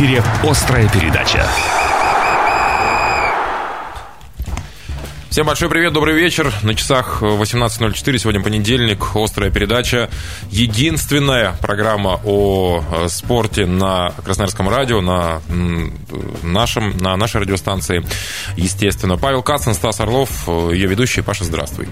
эфире 0.00 0.22
«Острая 0.42 0.88
передача». 0.88 1.46
Всем 5.28 5.46
большой 5.46 5.68
привет, 5.68 5.92
добрый 5.92 6.14
вечер. 6.14 6.50
На 6.62 6.74
часах 6.74 7.20
18.04, 7.20 8.18
сегодня 8.18 8.42
понедельник, 8.42 9.14
острая 9.14 9.50
передача. 9.50 10.08
Единственная 10.50 11.54
программа 11.60 12.18
о 12.24 12.82
э, 12.82 13.08
спорте 13.08 13.66
на 13.66 14.12
Красноярском 14.24 14.70
радио, 14.70 15.02
на, 15.02 15.42
нашем, 16.42 16.96
на 16.96 17.14
нашей 17.16 17.42
радиостанции, 17.42 18.02
естественно. 18.56 19.18
Павел 19.18 19.42
Кацин, 19.42 19.74
Стас 19.74 20.00
Орлов, 20.00 20.48
э, 20.48 20.70
ее 20.72 20.86
ведущий. 20.88 21.20
Паша, 21.20 21.44
здравствуй. 21.44 21.88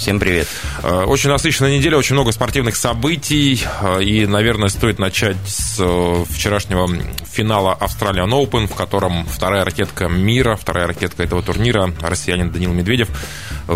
Всем 0.00 0.18
привет. 0.18 0.48
Э, 0.82 1.04
очень 1.04 1.28
насыщенная 1.28 1.76
неделя, 1.76 1.98
очень 1.98 2.14
много 2.14 2.32
спортивных 2.32 2.74
событий. 2.76 3.62
Э, 3.82 4.02
и, 4.02 4.24
наверное, 4.24 4.70
стоит 4.70 4.98
начать 4.98 5.36
с 5.46 5.76
э, 5.78 6.24
вчерашнего 6.26 6.88
финала 7.30 7.76
Australian 7.78 8.30
Open, 8.30 8.66
в 8.66 8.74
котором 8.74 9.26
вторая 9.26 9.62
ракетка 9.62 10.08
мира, 10.08 10.56
вторая 10.56 10.86
ракетка 10.86 11.22
этого 11.22 11.42
турнира, 11.42 11.92
россиянин 12.00 12.50
Данил 12.50 12.72
Медведев, 12.72 13.08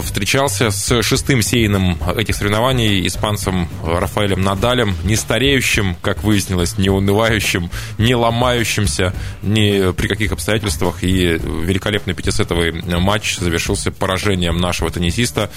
встречался 0.03 0.71
с 0.71 1.03
шестым 1.03 1.43
сейным 1.43 1.99
этих 2.17 2.35
соревнований, 2.37 3.07
испанцем 3.07 3.69
Рафаэлем 3.85 4.41
Надалем, 4.41 4.97
не 5.05 5.17
стареющим, 5.17 5.95
как 6.01 6.25
выяснилось, 6.25 6.79
не 6.79 6.89
унывающим, 6.89 7.71
не 7.99 8.15
ломающимся 8.15 9.13
ни 9.43 9.93
при 9.93 10.09
каких 10.09 10.33
обстоятельствах. 10.33 11.05
И 11.05 11.39
великолепный 11.39 12.15
пятисетовый 12.15 12.73
матч 12.73 13.37
завершился 13.37 13.93
поражением 13.93 14.57
нашего 14.57 14.91
теннисиста 14.91 15.51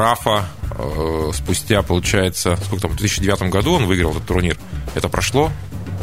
Рафа 0.00 0.46
э, 0.78 1.30
спустя, 1.34 1.82
получается, 1.82 2.56
сколько 2.64 2.82
там, 2.82 2.92
в 2.92 2.96
2009 2.96 3.42
году 3.50 3.74
он 3.74 3.84
выиграл 3.86 4.12
этот 4.12 4.26
турнир. 4.26 4.56
Это 4.94 5.08
прошло 5.10 5.52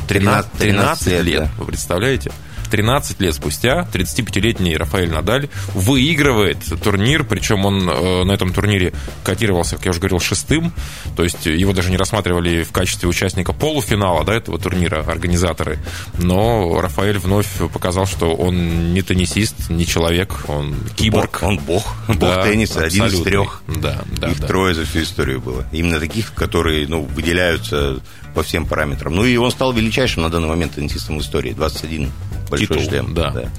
13, 0.07 0.51
13, 0.51 0.59
13 0.59 1.07
лет, 1.07 1.25
лет. 1.25 1.49
Вы 1.57 1.65
представляете? 1.65 2.31
13 2.69 3.19
лет 3.21 3.33
спустя 3.33 3.87
35-летний 3.91 4.75
Рафаэль 4.77 5.11
Надаль 5.11 5.49
выигрывает 5.73 6.57
турнир, 6.83 7.23
причем 7.23 7.65
он 7.65 7.89
э, 7.89 8.23
на 8.23 8.31
этом 8.31 8.53
турнире 8.53 8.93
котировался, 9.23 9.75
как 9.75 9.85
я 9.85 9.91
уже 9.91 9.99
говорил, 9.99 10.19
шестым, 10.19 10.71
то 11.15 11.23
есть 11.23 11.45
его 11.45 11.73
даже 11.73 11.89
не 11.89 11.97
рассматривали 11.97 12.63
в 12.63 12.71
качестве 12.71 13.09
участника 13.09 13.53
полуфинала 13.53 14.23
да, 14.23 14.35
этого 14.35 14.59
турнира 14.59 15.01
организаторы, 15.01 15.79
но 16.17 16.79
Рафаэль 16.81 17.17
вновь 17.17 17.47
показал, 17.73 18.05
что 18.05 18.33
он 18.33 18.93
не 18.93 19.01
теннисист, 19.01 19.69
не 19.69 19.85
человек, 19.85 20.45
он 20.47 20.75
киборг. 20.95 21.39
Он 21.41 21.57
бог, 21.59 21.95
бог 22.07 22.19
да, 22.19 22.43
тенниса, 22.43 22.83
один 22.83 23.05
из 23.05 23.21
трех. 23.21 23.63
Да, 23.67 24.01
да, 24.17 24.29
Их 24.29 24.39
да. 24.39 24.47
трое 24.47 24.73
за 24.73 24.85
всю 24.85 25.03
историю 25.03 25.41
было. 25.41 25.65
Именно 25.71 25.99
таких, 25.99 26.33
которые 26.33 26.87
ну, 26.87 27.03
выделяются 27.03 27.99
по 28.37 28.43
всем 28.43 28.67
параметрам. 28.67 29.15
Ну 29.15 29.25
и 29.25 29.35
он 29.35 29.49
стал 29.49 29.73
величайшим 29.73 30.21
на 30.21 30.29
данный 30.29 30.47
момент 30.47 30.75
теннисистом 30.75 31.17
в 31.17 31.21
истории. 31.21 31.53
21 31.53 32.11
большой 32.51 32.67
Титул, 32.67 32.83
шлем. 32.83 33.13
Да. 33.15 33.31
да. 33.31 33.49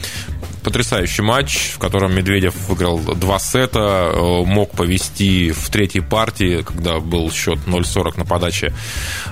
Потрясающий 0.62 1.22
матч, 1.22 1.72
в 1.74 1.80
котором 1.80 2.14
Медведев 2.14 2.54
выиграл 2.68 3.00
два 3.00 3.40
сета, 3.40 4.12
э, 4.14 4.44
мог 4.44 4.70
повести 4.70 5.50
в 5.50 5.68
третьей 5.70 6.00
партии, 6.00 6.62
когда 6.62 7.00
был 7.00 7.28
счет 7.32 7.58
0-40 7.66 8.18
на 8.18 8.24
подаче 8.24 8.72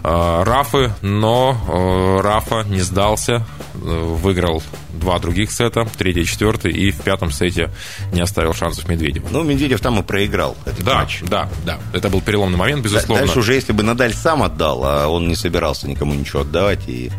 э, 0.03 0.43
Рафы, 0.43 0.93
но 1.01 1.57
э, 1.69 2.21
Рафа 2.23 2.65
не 2.69 2.81
сдался, 2.81 3.47
выиграл 3.75 4.65
два 4.99 5.19
других 5.19 5.51
сета, 5.51 5.87
третий 5.97 6.25
четвертый, 6.25 6.73
и 6.73 6.91
в 6.91 7.01
пятом 7.03 7.31
сете 7.31 7.71
не 8.13 8.21
оставил 8.21 8.55
шансов 8.55 8.89
Медведеву. 8.89 9.29
Ну, 9.31 9.43
Медведев 9.43 9.81
там 9.81 10.01
и 10.01 10.03
проиграл 10.03 10.57
этот 10.65 10.85
да, 10.85 10.95
матч. 10.97 11.21
Да, 11.23 11.49
да, 11.65 11.79
это 11.93 12.09
был 12.09 12.21
переломный 12.21 12.59
момент, 12.59 12.83
безусловно. 12.83 13.25
Дальше 13.25 13.39
уже, 13.41 13.55
если 13.55 13.73
бы 13.73 13.83
Надаль 13.83 14.15
сам 14.15 14.43
отдал, 14.43 14.85
а 14.85 15.09
он 15.09 15.29
не 15.29 15.37
собирался 15.37 15.89
никому 15.89 16.15
ничего 16.15 16.43
отдавать. 16.43 16.89
И... 16.89 17.11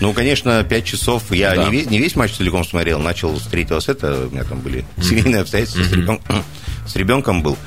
Ну, 0.00 0.12
конечно, 0.12 0.62
пять 0.64 0.84
часов, 0.84 1.30
я 1.30 1.54
да. 1.54 1.64
не, 1.64 1.70
весь, 1.70 1.90
не 1.90 1.98
весь 1.98 2.16
матч 2.16 2.32
целиком 2.32 2.64
смотрел, 2.64 2.98
начал 3.00 3.38
с 3.38 3.42
третьего 3.44 3.80
сета, 3.80 4.26
у 4.30 4.34
меня 4.34 4.44
там 4.44 4.60
были 4.60 4.84
семейные 5.02 5.42
обстоятельства, 5.42 5.80
mm-hmm. 5.80 5.88
с, 5.88 5.92
ребенком, 5.92 6.44
с 6.86 6.96
ребенком 6.96 7.42
был. 7.42 7.58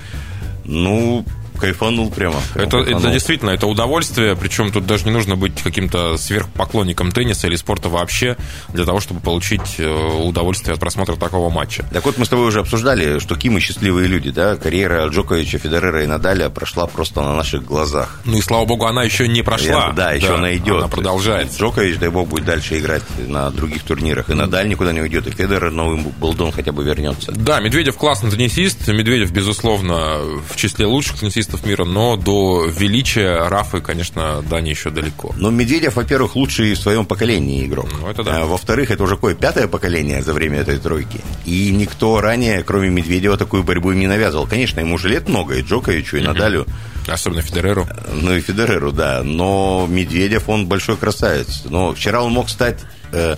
Ну, 0.65 1.25
Кайфанул 1.57 2.09
прямо. 2.09 2.41
прямо 2.53 2.67
это, 2.67 2.77
кайфанул. 2.77 2.99
это 2.99 3.11
действительно, 3.11 3.49
это 3.51 3.67
удовольствие, 3.67 4.35
причем 4.35 4.71
тут 4.71 4.85
даже 4.85 5.05
не 5.05 5.11
нужно 5.11 5.35
быть 5.35 5.61
каким-то 5.61 6.17
сверхпоклонником 6.17 7.11
тенниса 7.11 7.47
или 7.47 7.55
спорта 7.55 7.89
вообще 7.89 8.37
для 8.69 8.85
того, 8.85 8.99
чтобы 8.99 9.19
получить 9.19 9.75
э, 9.79 9.87
удовольствие 9.87 10.73
от 10.73 10.79
просмотра 10.79 11.15
такого 11.15 11.49
матча. 11.49 11.85
Так 11.91 12.05
вот, 12.05 12.17
мы 12.17 12.25
с 12.25 12.29
тобой 12.29 12.47
уже 12.47 12.59
обсуждали, 12.59 13.19
что 13.19 13.35
Кимы 13.35 13.59
счастливые 13.59 14.07
люди, 14.07 14.31
да? 14.31 14.55
Карьера 14.55 15.07
Джоковича, 15.07 15.57
Федерера 15.57 16.03
и 16.03 16.07
Надаля 16.07 16.49
прошла 16.49 16.87
просто 16.87 17.21
на 17.21 17.35
наших 17.35 17.65
глазах. 17.65 18.21
Ну 18.25 18.37
и 18.37 18.41
слава 18.41 18.65
богу, 18.65 18.85
она 18.85 19.03
еще 19.03 19.27
не 19.27 19.41
прошла. 19.41 19.87
Я, 19.87 19.91
да, 19.91 20.11
еще 20.11 20.29
да, 20.29 20.35
она 20.35 20.55
идет. 20.55 20.77
Она 20.77 20.87
продолжается. 20.87 21.59
Джокович, 21.59 21.97
дай 21.97 22.09
бог, 22.09 22.27
будет 22.27 22.45
дальше 22.45 22.77
играть 22.77 23.03
на 23.17 23.49
других 23.51 23.83
турнирах. 23.83 24.29
И 24.29 24.33
Надаль 24.33 24.67
никуда 24.69 24.91
не 24.93 25.01
уйдет, 25.01 25.27
и 25.27 25.31
Федерер 25.31 25.71
новый 25.71 26.01
Болдон 26.19 26.51
хотя 26.51 26.71
бы 26.71 26.83
вернется. 26.83 27.31
Да, 27.31 27.59
Медведев 27.59 27.97
классный 27.97 28.31
теннисист. 28.31 28.87
Медведев, 28.87 29.31
безусловно, 29.31 30.19
в 30.49 30.55
числе 30.55 30.85
лучших 30.85 31.19
теннисистов 31.19 31.46
теннисистов 31.47 31.65
мира, 31.65 31.85
но 31.85 32.15
до 32.17 32.65
величия 32.65 33.47
Рафы, 33.47 33.81
конечно, 33.81 34.43
Дани 34.49 34.69
еще 34.69 34.89
далеко. 34.89 35.33
Но 35.37 35.49
Медведев, 35.49 35.95
во-первых, 35.95 36.35
лучший 36.35 36.73
в 36.73 36.79
своем 36.79 37.05
поколении 37.05 37.65
игрок. 37.65 37.89
Ну, 37.99 38.07
это 38.07 38.23
да. 38.23 38.41
А, 38.41 38.45
во-вторых, 38.45 38.91
это 38.91 39.03
уже 39.03 39.15
какое 39.15 39.35
пятое 39.35 39.67
поколение 39.67 40.21
за 40.21 40.33
время 40.33 40.59
этой 40.59 40.77
тройки. 40.77 41.21
И 41.45 41.71
никто 41.71 42.21
ранее, 42.21 42.63
кроме 42.63 42.89
Медведева, 42.89 43.37
такую 43.37 43.63
борьбу 43.63 43.91
им 43.91 43.99
не 43.99 44.07
навязывал. 44.07 44.47
Конечно, 44.47 44.79
ему 44.79 44.95
уже 44.95 45.09
лет 45.09 45.29
много, 45.29 45.55
и 45.55 45.61
Джоковичу, 45.61 46.17
и 46.17 46.21
Надалю. 46.21 46.65
Особенно 47.07 47.41
Федереру. 47.41 47.87
Ну 48.13 48.35
и 48.35 48.41
Федереру, 48.41 48.91
да. 48.91 49.23
Но 49.23 49.87
Медведев, 49.89 50.49
он 50.49 50.67
большой 50.67 50.97
красавец. 50.97 51.63
Но 51.65 51.93
вчера 51.93 52.21
он 52.21 52.33
мог 52.33 52.49
стать... 52.49 52.79
Э, 53.11 53.35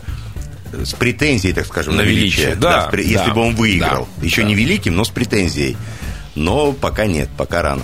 с 0.72 0.94
претензией, 0.94 1.52
так 1.52 1.66
скажем, 1.66 1.96
на, 1.96 2.04
на 2.04 2.06
величие. 2.06 2.46
величие. 2.46 2.56
Да, 2.56 2.90
да, 2.92 2.98
если 3.00 3.30
да, 3.30 3.34
бы 3.34 3.42
он 3.42 3.56
выиграл. 3.56 4.08
Да, 4.18 4.24
Еще 4.24 4.44
да. 4.44 4.50
не 4.50 4.54
великим, 4.54 4.96
но 4.96 5.04
с 5.04 5.10
претензией. 5.10 5.76
Но 6.40 6.72
пока 6.72 7.06
нет, 7.06 7.28
пока 7.38 7.62
рано. 7.62 7.84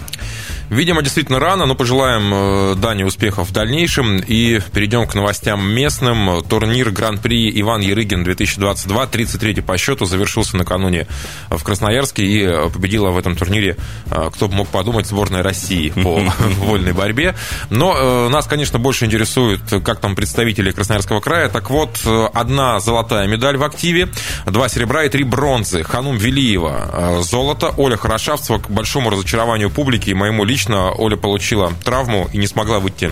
Видимо, 0.69 1.03
действительно 1.03 1.39
рано, 1.39 1.65
но 1.65 1.75
пожелаем 1.75 2.31
э, 2.33 2.75
Дане 2.75 3.05
успехов 3.05 3.49
в 3.49 3.51
дальнейшем. 3.53 4.17
И 4.17 4.59
перейдем 4.73 5.05
к 5.05 5.13
новостям 5.13 5.67
местным. 5.69 6.43
Турнир 6.43 6.89
Гран-при 6.89 7.51
Иван 7.61 7.81
Ерыгин 7.81 8.23
2022, 8.23 9.05
33-й 9.05 9.61
по 9.61 9.77
счету, 9.77 10.05
завершился 10.05 10.57
накануне 10.57 11.07
в 11.49 11.63
Красноярске. 11.63 12.25
И 12.25 12.69
победила 12.71 13.11
в 13.11 13.17
этом 13.17 13.35
турнире, 13.35 13.77
э, 14.09 14.29
кто 14.33 14.47
бы 14.47 14.55
мог 14.55 14.67
подумать, 14.69 15.05
сборная 15.05 15.43
России 15.43 15.89
по 15.89 16.19
вольной 16.57 16.93
борьбе. 16.93 17.35
Но 17.69 18.29
нас, 18.29 18.47
конечно, 18.47 18.79
больше 18.79 19.05
интересует, 19.05 19.61
как 19.83 19.99
там 19.99 20.15
представители 20.15 20.71
Красноярского 20.71 21.19
края. 21.19 21.49
Так 21.49 21.69
вот, 21.69 21.99
одна 22.33 22.79
золотая 22.79 23.27
медаль 23.27 23.57
в 23.57 23.63
активе, 23.63 24.09
два 24.45 24.67
серебра 24.67 25.03
и 25.03 25.09
три 25.09 25.23
бронзы. 25.23 25.83
Ханум 25.83 26.17
Велиева 26.17 27.21
золото, 27.21 27.73
Оля 27.77 27.97
Хорошавцева, 27.97 28.59
к 28.59 28.69
большому 28.69 29.09
разочарованию 29.11 29.69
публики 29.69 30.09
и 30.09 30.13
моему 30.13 30.43
личному 30.43 30.54
лично 30.55 30.93
Оля 30.93 31.17
получила 31.17 31.73
травму 31.83 32.29
и 32.31 32.38
не 32.38 32.47
смогла 32.47 32.79
выйти 32.79 33.11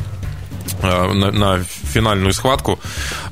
на, 0.82 1.32
на 1.32 1.64
финальную 1.64 2.32
схватку. 2.32 2.80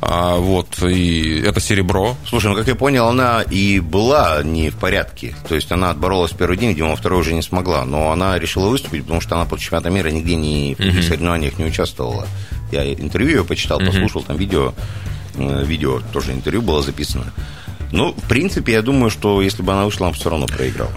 А, 0.01 0.35
вот, 0.35 0.83
и 0.83 1.41
это 1.47 1.61
серебро. 1.61 2.17
Слушай, 2.27 2.47
ну, 2.47 2.55
как 2.57 2.67
я 2.67 2.75
понял, 2.75 3.07
она 3.07 3.41
и 3.41 3.79
была 3.79 4.43
не 4.43 4.69
в 4.69 4.75
порядке. 4.75 5.33
То 5.47 5.55
есть 5.55 5.71
она 5.71 5.91
отборолась 5.91 6.31
в 6.31 6.35
первый 6.35 6.57
день, 6.57 6.69
видимо, 6.71 6.97
второй 6.97 7.21
уже 7.21 7.33
не 7.33 7.41
смогла. 7.41 7.85
Но 7.85 8.11
она 8.11 8.37
решила 8.37 8.67
выступить, 8.67 9.03
потому 9.03 9.21
что 9.21 9.35
она 9.35 9.45
по 9.45 9.57
чемпионату 9.57 9.91
мира 9.91 10.09
нигде 10.09 10.35
не, 10.35 10.75
в 10.75 10.79
uh-huh. 10.79 11.01
соревнованиях 11.01 11.57
не 11.57 11.63
участвовала. 11.63 12.27
Я 12.73 12.93
интервью 12.93 13.37
ее 13.37 13.43
почитал, 13.45 13.79
uh-huh. 13.79 13.87
послушал, 13.87 14.23
там 14.23 14.35
видео, 14.35 14.73
видео 15.35 16.01
тоже 16.11 16.33
интервью 16.33 16.61
было 16.61 16.81
записано. 16.81 17.31
Ну, 17.93 18.11
в 18.11 18.27
принципе, 18.27 18.73
я 18.73 18.81
думаю, 18.81 19.09
что 19.09 19.41
если 19.41 19.63
бы 19.63 19.71
она 19.71 19.85
вышла, 19.85 20.07
она 20.07 20.11
бы 20.11 20.19
все 20.19 20.29
равно 20.29 20.47
проиграла. 20.47 20.91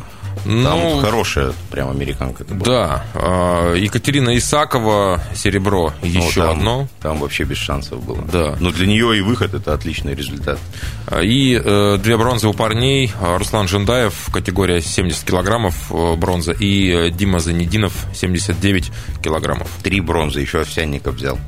Там 0.44 0.80
ну, 0.80 1.00
хорошая 1.00 1.52
прям 1.70 1.90
американка. 1.90 2.44
Это 2.44 2.54
была. 2.54 3.04
Да. 3.14 3.74
Екатерина 3.74 4.36
Исакова, 4.36 5.20
серебро, 5.34 5.92
еще 6.02 6.40
ну, 6.40 6.46
там, 6.46 6.58
одно. 6.58 6.88
Там 7.00 7.18
вообще 7.20 7.44
без 7.44 7.56
шансов 7.56 8.04
было. 8.04 8.22
Да. 8.30 8.56
Но 8.60 8.70
для 8.70 8.86
нее 8.86 9.16
и 9.16 9.20
выход 9.20 9.54
это 9.54 9.72
отличный 9.72 10.14
результат. 10.14 10.58
И 11.22 11.60
э, 11.62 11.98
две 12.02 12.16
бронзы 12.16 12.48
у 12.48 12.52
парней. 12.52 13.12
Руслан 13.20 13.68
Жендаев, 13.68 14.28
категория 14.32 14.80
70 14.80 15.24
килограммов 15.24 15.90
бронза. 16.18 16.52
И 16.52 17.10
Дима 17.10 17.40
Занединов, 17.40 18.06
79 18.14 18.92
килограммов. 19.22 19.70
Три 19.82 20.00
бронзы, 20.00 20.40
еще 20.40 20.60
Овсянников 20.60 21.14
взял. 21.16 21.38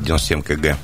97 0.00 0.42
кг. 0.42 0.76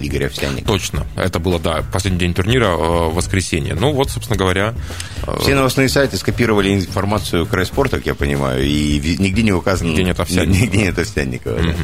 Игоря 0.00 0.26
Овсянника. 0.26 0.66
Точно. 0.66 1.06
Это 1.16 1.38
было, 1.38 1.58
да, 1.58 1.84
последний 1.92 2.20
день 2.20 2.34
турнира, 2.34 2.66
э, 2.66 3.10
воскресенье. 3.10 3.74
Ну, 3.74 3.92
вот, 3.92 4.10
собственно 4.10 4.38
говоря... 4.38 4.74
Э, 5.26 5.36
Все 5.40 5.54
новостные 5.54 5.88
сайты 5.88 6.16
скопировали 6.16 6.74
информацию 6.74 7.46
Край 7.46 7.66
спорта, 7.66 7.96
как 7.98 8.06
я 8.06 8.14
понимаю, 8.14 8.64
и 8.64 9.16
нигде 9.18 9.42
не 9.42 9.52
указано... 9.52 9.88
Нигде 9.88 10.04
нет 10.04 10.18
Овсянникова. 10.20 10.62
Нигде 10.62 10.78
нет 10.78 10.98
Овсянникова, 10.98 11.56
да. 11.56 11.68
Угу. 11.68 11.78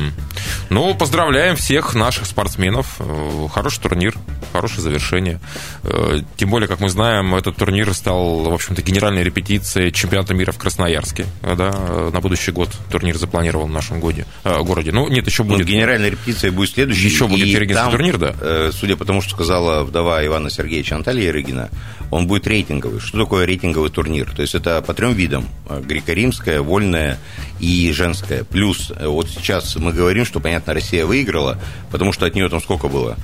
Ну, 0.70 0.94
поздравляем 0.94 1.56
всех 1.56 1.94
наших 1.94 2.26
спортсменов. 2.26 2.96
Э, 2.98 3.48
хороший 3.52 3.80
турнир. 3.80 4.14
хорошее 4.52 4.82
завершение. 4.82 5.40
Э, 5.84 6.20
тем 6.36 6.50
более, 6.50 6.68
как 6.68 6.80
мы 6.80 6.88
знаем, 6.88 7.34
этот 7.34 7.56
турнир 7.56 7.92
стал, 7.94 8.42
в 8.42 8.52
общем-то, 8.52 8.82
генеральной 8.82 9.22
репетицией 9.22 9.92
чемпионата 9.92 10.34
мира 10.34 10.52
в 10.52 10.58
Красноярске. 10.58 11.26
Да, 11.42 11.72
на 12.12 12.20
будущий 12.20 12.52
год 12.52 12.70
турнир 12.90 13.16
запланирован 13.16 13.68
в 13.70 13.72
нашем 13.72 14.00
годе, 14.00 14.26
э, 14.44 14.58
городе. 14.62 14.92
Ну, 14.92 15.08
нет, 15.08 15.26
еще 15.26 15.42
будет... 15.42 15.60
Ну, 15.60 15.64
генеральная 15.64 16.10
репетиция 16.10 16.52
будет 16.52 16.70
следующий. 16.70 17.08
Еще 17.08 17.26
будет 17.26 17.46
Ерегинский 17.46 17.90
турнир, 18.00 18.18
да? 18.18 18.34
Э, 18.40 18.70
судя 18.72 18.96
по 18.96 19.04
тому, 19.04 19.20
что 19.20 19.32
сказала 19.32 19.84
вдова 19.84 20.24
Ивана 20.24 20.48
Сергеевича 20.48 20.96
Анталия 20.96 21.28
Ерегина, 21.28 21.68
он 22.10 22.26
будет 22.26 22.46
рейтинговый. 22.46 23.00
Что 23.00 23.18
такое 23.18 23.44
рейтинговый 23.44 23.90
турнир? 23.90 24.32
То 24.34 24.42
есть 24.42 24.54
это 24.54 24.80
по 24.80 24.94
трем 24.94 25.12
видам. 25.12 25.46
Греко-римская, 25.68 26.62
вольная 26.62 27.18
и 27.60 27.92
женская. 27.92 28.44
Плюс 28.44 28.90
вот 28.98 29.28
сейчас 29.28 29.76
мы 29.76 29.92
говорим, 29.92 30.24
что, 30.24 30.40
понятно, 30.40 30.72
Россия 30.72 31.04
выиграла, 31.04 31.58
потому 31.90 32.12
что 32.12 32.26
от 32.26 32.34
нее 32.34 32.48
там 32.48 32.62
сколько 32.62 32.88
было? 32.88 33.16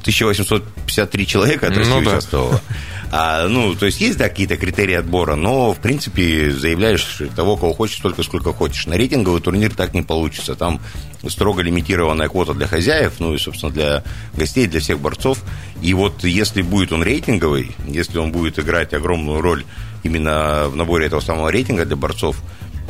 1853 0.00 1.26
человека 1.26 1.68
от 1.68 1.76
России 1.76 1.92
ну, 1.92 2.02
да. 2.02 2.60
А, 3.10 3.48
ну, 3.48 3.74
то 3.74 3.86
есть 3.86 4.00
есть 4.00 4.18
да, 4.18 4.28
какие-то 4.28 4.56
критерии 4.56 4.94
отбора, 4.94 5.34
но, 5.34 5.72
в 5.72 5.78
принципе, 5.78 6.50
заявляешь 6.50 7.22
того, 7.34 7.56
кого 7.56 7.72
хочешь, 7.72 7.98
столько, 7.98 8.22
сколько 8.22 8.52
хочешь. 8.52 8.86
На 8.86 8.94
рейтинговый 8.94 9.40
турнир 9.40 9.74
так 9.74 9.94
не 9.94 10.02
получится. 10.02 10.54
Там 10.54 10.80
строго 11.26 11.62
лимитированная 11.62 12.28
квота 12.28 12.52
для 12.52 12.66
хозяев, 12.66 13.14
ну 13.18 13.34
и, 13.34 13.38
собственно, 13.38 13.72
для 13.72 14.04
гостей, 14.34 14.66
для 14.66 14.80
всех 14.80 15.00
борцов. 15.00 15.42
И 15.80 15.94
вот 15.94 16.24
если 16.24 16.60
будет 16.60 16.92
он 16.92 17.02
рейтинговый, 17.02 17.70
если 17.86 18.18
он 18.18 18.30
будет 18.30 18.58
играть 18.58 18.92
огромную 18.92 19.40
роль 19.40 19.64
именно 20.02 20.66
в 20.68 20.76
наборе 20.76 21.06
этого 21.06 21.20
самого 21.20 21.48
рейтинга 21.48 21.86
для 21.86 21.96
борцов, 21.96 22.42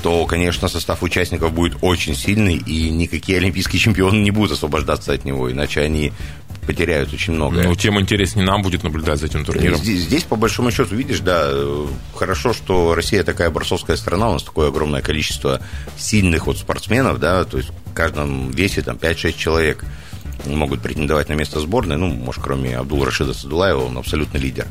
то, 0.03 0.27
конечно, 0.27 0.69
состав 0.69 1.03
участников 1.03 1.53
будет 1.53 1.79
очень 1.81 2.15
сильный, 2.15 2.57
и 2.57 2.91
никакие 2.91 3.39
олимпийские 3.39 3.81
чемпионы 3.81 4.19
не 4.19 4.31
будут 4.31 4.53
освобождаться 4.53 5.13
от 5.13 5.25
него, 5.25 5.51
иначе 5.51 5.81
они 5.81 6.13
потеряют 6.69 7.15
очень 7.15 7.33
много. 7.33 7.63
Ну, 7.63 7.75
тем 7.75 7.99
интереснее 7.99 8.45
нам 8.45 8.61
будет 8.61 8.83
наблюдать 8.83 9.19
за 9.19 9.27
этим 9.27 9.43
турниром. 9.43 9.79
Здесь, 9.79 10.03
здесь, 10.03 10.25
по 10.25 10.37
большому 10.37 10.71
счету, 10.71 10.95
видишь, 10.95 11.21
да, 11.21 11.51
хорошо, 12.15 12.53
что 12.53 12.95
Россия 12.95 13.25
такая 13.25 13.49
борцовская 13.49 13.97
страна, 13.97 14.29
у 14.29 14.33
нас 14.35 14.43
такое 14.43 14.69
огромное 14.69 15.01
количество 15.01 15.63
сильных 15.97 16.47
вот 16.47 16.59
спортсменов, 16.59 17.19
да, 17.21 17.45
то 17.45 17.57
есть 17.57 17.71
в 17.71 17.95
каждом 17.95 18.51
весе 18.51 18.83
там 18.83 18.97
5-6 18.97 19.33
человек 19.39 19.83
могут 20.45 20.83
претендовать 20.83 21.31
на 21.31 21.33
место 21.33 21.59
сборной, 21.59 21.97
ну, 21.97 22.09
может, 22.09 22.43
кроме 22.45 22.77
Абдул 22.77 23.03
Рашида 23.03 23.33
Садулаева, 23.33 23.87
он 23.87 23.97
абсолютно 23.97 24.37
лидер. 24.37 24.67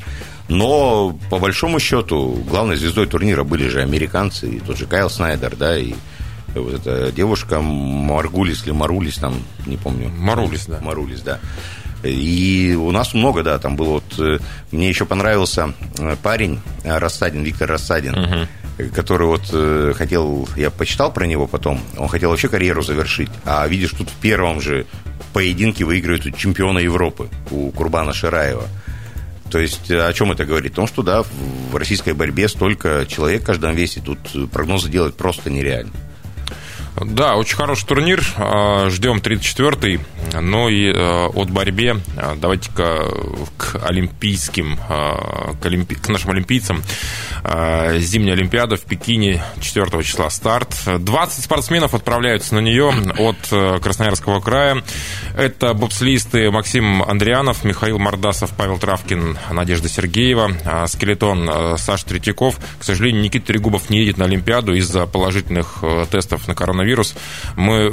Но, 0.49 1.17
по 1.31 1.39
большому 1.39 1.79
счету, 1.79 2.43
главной 2.47 2.77
звездой 2.77 3.07
турнира 3.07 3.43
были 3.43 3.67
же 3.69 3.81
американцы, 3.81 4.47
и 4.47 4.59
тот 4.59 4.77
же 4.77 4.85
Кайл 4.85 5.09
Снайдер, 5.09 5.55
да, 5.55 5.75
и 5.79 5.95
вот 6.53 6.75
эта 6.75 7.11
девушка 7.11 7.59
Маргулис 7.59 8.63
или 8.65 8.71
Марулис, 8.71 9.15
там, 9.15 9.41
не 9.65 9.77
помню. 9.77 10.09
Марулис, 10.15 10.67
да. 10.67 10.79
Марулис, 10.79 11.21
да. 11.21 11.39
И 12.03 12.77
у 12.79 12.91
нас 12.91 13.13
много, 13.13 13.43
да, 13.43 13.57
там 13.59 13.75
было 13.75 13.93
вот... 13.93 14.19
Э, 14.19 14.39
мне 14.71 14.89
еще 14.89 15.05
понравился 15.05 15.73
э, 15.97 16.15
парень 16.21 16.59
э, 16.83 16.97
Рассадин, 16.97 17.43
Виктор 17.43 17.69
Рассадин, 17.69 18.17
угу. 18.17 18.91
который 18.93 19.27
вот 19.27 19.95
хотел... 19.95 20.47
Я 20.55 20.69
почитал 20.69 21.11
про 21.11 21.25
него 21.25 21.47
потом. 21.47 21.79
Он 21.97 22.07
хотел 22.07 22.29
вообще 22.29 22.49
карьеру 22.49 22.81
завершить. 22.83 23.29
А 23.45 23.67
видишь, 23.67 23.91
тут 23.91 24.09
в 24.09 24.15
первом 24.15 24.61
же 24.61 24.85
поединке 25.33 25.85
выигрывает 25.85 26.25
у 26.25 26.31
чемпиона 26.31 26.79
Европы, 26.79 27.29
у 27.51 27.71
Курбана 27.71 28.13
Шираева. 28.13 28.67
То 29.49 29.59
есть 29.59 29.89
о 29.89 30.11
чем 30.13 30.31
это 30.31 30.45
говорит? 30.45 30.73
О 30.73 30.75
том, 30.75 30.87
что 30.87 31.03
да, 31.03 31.23
в 31.71 31.75
российской 31.75 32.13
борьбе 32.13 32.49
столько 32.49 33.05
человек 33.07 33.43
в 33.43 33.45
каждом 33.45 33.75
весе, 33.75 34.01
тут 34.01 34.19
прогнозы 34.51 34.89
делать 34.89 35.15
просто 35.15 35.49
нереально. 35.49 35.91
Да, 37.05 37.35
очень 37.35 37.55
хороший 37.55 37.85
турнир. 37.85 38.25
А, 38.37 38.89
ждем 38.89 39.17
34-й. 39.17 39.99
Ну 40.41 40.67
и 40.67 40.91
а, 40.91 41.27
от 41.27 41.51
борьбе 41.51 41.97
а, 42.17 42.35
давайте-ка 42.35 43.07
к 43.57 43.79
олимпийским, 43.87 44.77
к, 44.77 45.65
олимпи... 45.65 45.95
к 45.95 46.09
нашим 46.09 46.31
олимпийцам. 46.31 46.83
Зимняя 47.97 48.33
Олимпиада 48.33 48.75
в 48.75 48.81
Пекине 48.81 49.43
4 49.61 50.03
числа 50.03 50.29
старт. 50.29 50.75
20 50.85 51.43
спортсменов 51.43 51.93
отправляются 51.93 52.55
на 52.55 52.59
нее 52.59 52.93
от 53.17 53.81
Красноярского 53.81 54.39
края. 54.39 54.83
Это 55.37 55.73
бобслисты 55.73 56.49
Максим 56.51 57.03
Андрианов, 57.03 57.63
Михаил 57.63 57.99
Мордасов, 57.99 58.51
Павел 58.57 58.79
Травкин, 58.79 59.37
Надежда 59.51 59.87
Сергеева, 59.87 60.87
скелетон 60.87 61.77
Саша 61.77 62.05
Третьяков. 62.05 62.59
К 62.79 62.83
сожалению, 62.83 63.21
Никита 63.21 63.47
Трегубов 63.47 63.89
не 63.89 63.99
едет 63.99 64.17
на 64.17 64.25
Олимпиаду 64.25 64.73
из-за 64.73 65.05
положительных 65.05 65.83
тестов 66.11 66.47
на 66.47 66.55
коронавирус 66.55 66.86
коронавирус. 66.87 67.15
Мы 67.55 67.91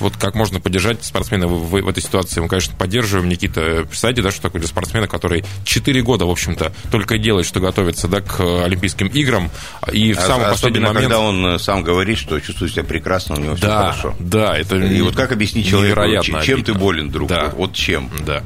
вот 0.00 0.16
как 0.16 0.34
можно 0.34 0.60
поддержать 0.60 1.04
спортсмена 1.04 1.46
в, 1.46 1.70
в 1.70 1.88
этой 1.88 2.02
ситуации? 2.02 2.40
Мы, 2.40 2.48
конечно, 2.48 2.74
поддерживаем. 2.76 3.28
Никита, 3.28 3.84
представьте, 3.88 4.22
да, 4.22 4.30
что 4.30 4.42
такое 4.42 4.60
для 4.60 4.68
спортсмена, 4.68 5.08
который 5.08 5.44
4 5.64 6.02
года, 6.02 6.26
в 6.26 6.30
общем-то, 6.30 6.72
только 6.90 7.18
делает, 7.18 7.46
что 7.46 7.60
готовится 7.60 8.08
да, 8.08 8.20
к 8.20 8.40
Олимпийским 8.40 9.08
играм. 9.08 9.50
И 9.92 10.12
в 10.12 10.18
а, 10.18 10.22
самый 10.22 10.48
последний 10.48 10.80
момент... 10.80 11.00
когда 11.00 11.20
он 11.20 11.46
э, 11.46 11.58
сам 11.58 11.82
говорит, 11.82 12.18
что 12.18 12.38
чувствует 12.40 12.72
себя 12.72 12.84
прекрасно, 12.84 13.36
у 13.36 13.40
него 13.40 13.54
все 13.56 13.66
да, 13.66 13.78
хорошо. 13.78 14.14
Да, 14.18 14.56
это 14.56 14.76
И 14.76 15.00
вот 15.00 15.16
как 15.16 15.32
объяснить 15.32 15.68
человеку, 15.68 16.00
чем 16.22 16.36
обидно. 16.36 16.64
ты 16.64 16.74
болен, 16.74 17.10
друг? 17.10 17.28
Да. 17.28 17.52
Вот 17.56 17.72
чем? 17.72 18.10
Да. 18.26 18.42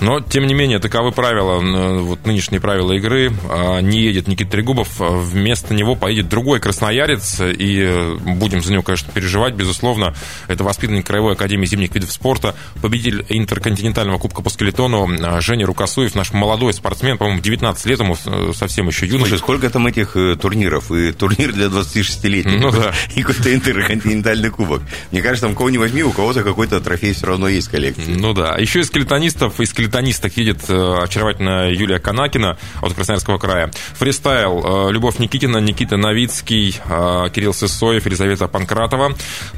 Но, 0.00 0.20
тем 0.20 0.46
не 0.46 0.54
менее, 0.54 0.78
таковы 0.78 1.12
правила, 1.12 1.58
вот 2.00 2.24
нынешние 2.26 2.60
правила 2.60 2.92
игры. 2.92 3.32
А, 3.50 3.80
не 3.80 4.00
едет 4.02 4.28
Никита 4.28 4.52
Трегубов, 4.52 5.00
а 5.00 5.10
вместо 5.10 5.74
него 5.74 5.96
поедет 5.96 6.28
другой 6.28 6.60
красноярец, 6.60 7.40
и 7.40 7.80
э, 7.80 8.14
будем 8.14 8.62
за 8.62 8.72
него, 8.72 8.82
конечно, 8.82 9.12
переживать, 9.18 9.54
безусловно. 9.54 10.14
Это 10.46 10.62
воспитанник 10.62 11.04
Краевой 11.06 11.32
академии 11.32 11.66
зимних 11.66 11.92
видов 11.92 12.12
спорта, 12.12 12.54
победитель 12.80 13.26
интерконтинентального 13.28 14.18
кубка 14.18 14.42
по 14.42 14.50
скелетону 14.50 15.08
а, 15.22 15.40
Женя 15.40 15.66
Рукосуев, 15.66 16.14
наш 16.14 16.32
молодой 16.32 16.72
спортсмен, 16.72 17.18
по-моему, 17.18 17.40
19 17.40 17.86
лет 17.86 17.98
ему 17.98 18.16
э, 18.24 18.52
совсем 18.54 18.86
еще 18.86 19.06
юноша. 19.06 19.30
Слушай, 19.30 19.38
сколько 19.40 19.70
там 19.70 19.88
этих 19.88 20.16
э, 20.16 20.36
турниров? 20.36 20.92
И 20.92 21.10
турнир 21.12 21.52
для 21.52 21.66
26-летних, 21.66 22.60
ну, 22.60 22.70
да. 22.70 22.92
и 23.16 23.22
какой-то 23.22 23.52
интерконтинентальный 23.52 24.50
кубок. 24.50 24.82
Мне 25.10 25.20
кажется, 25.20 25.46
там 25.46 25.56
кого 25.56 25.70
не 25.70 25.78
возьми, 25.78 26.04
у 26.04 26.12
кого-то 26.12 26.44
какой-то 26.44 26.80
трофей 26.80 27.12
все 27.12 27.26
равно 27.26 27.48
есть 27.48 27.68
коллекции. 27.68 28.14
Ну 28.14 28.32
да. 28.34 28.56
Еще 28.56 28.80
и 28.80 28.84
скелетонистов, 28.84 29.58
и 29.60 29.66
скелетонисток 29.66 30.36
едет 30.36 30.60
э, 30.68 30.98
очаровательная 31.02 31.70
Юлия 31.72 31.98
Канакина 31.98 32.56
от 32.80 32.94
Красноярского 32.94 33.38
края. 33.38 33.72
Фристайл 33.94 34.90
Любовь 34.90 35.18
Никитина, 35.18 35.58
Никита 35.58 35.96
Новицкий, 35.96 36.72
Кирилл 36.72 37.52
Сысоев, 37.52 38.06
Елизавета 38.06 38.46
Панкратова. 38.46 39.07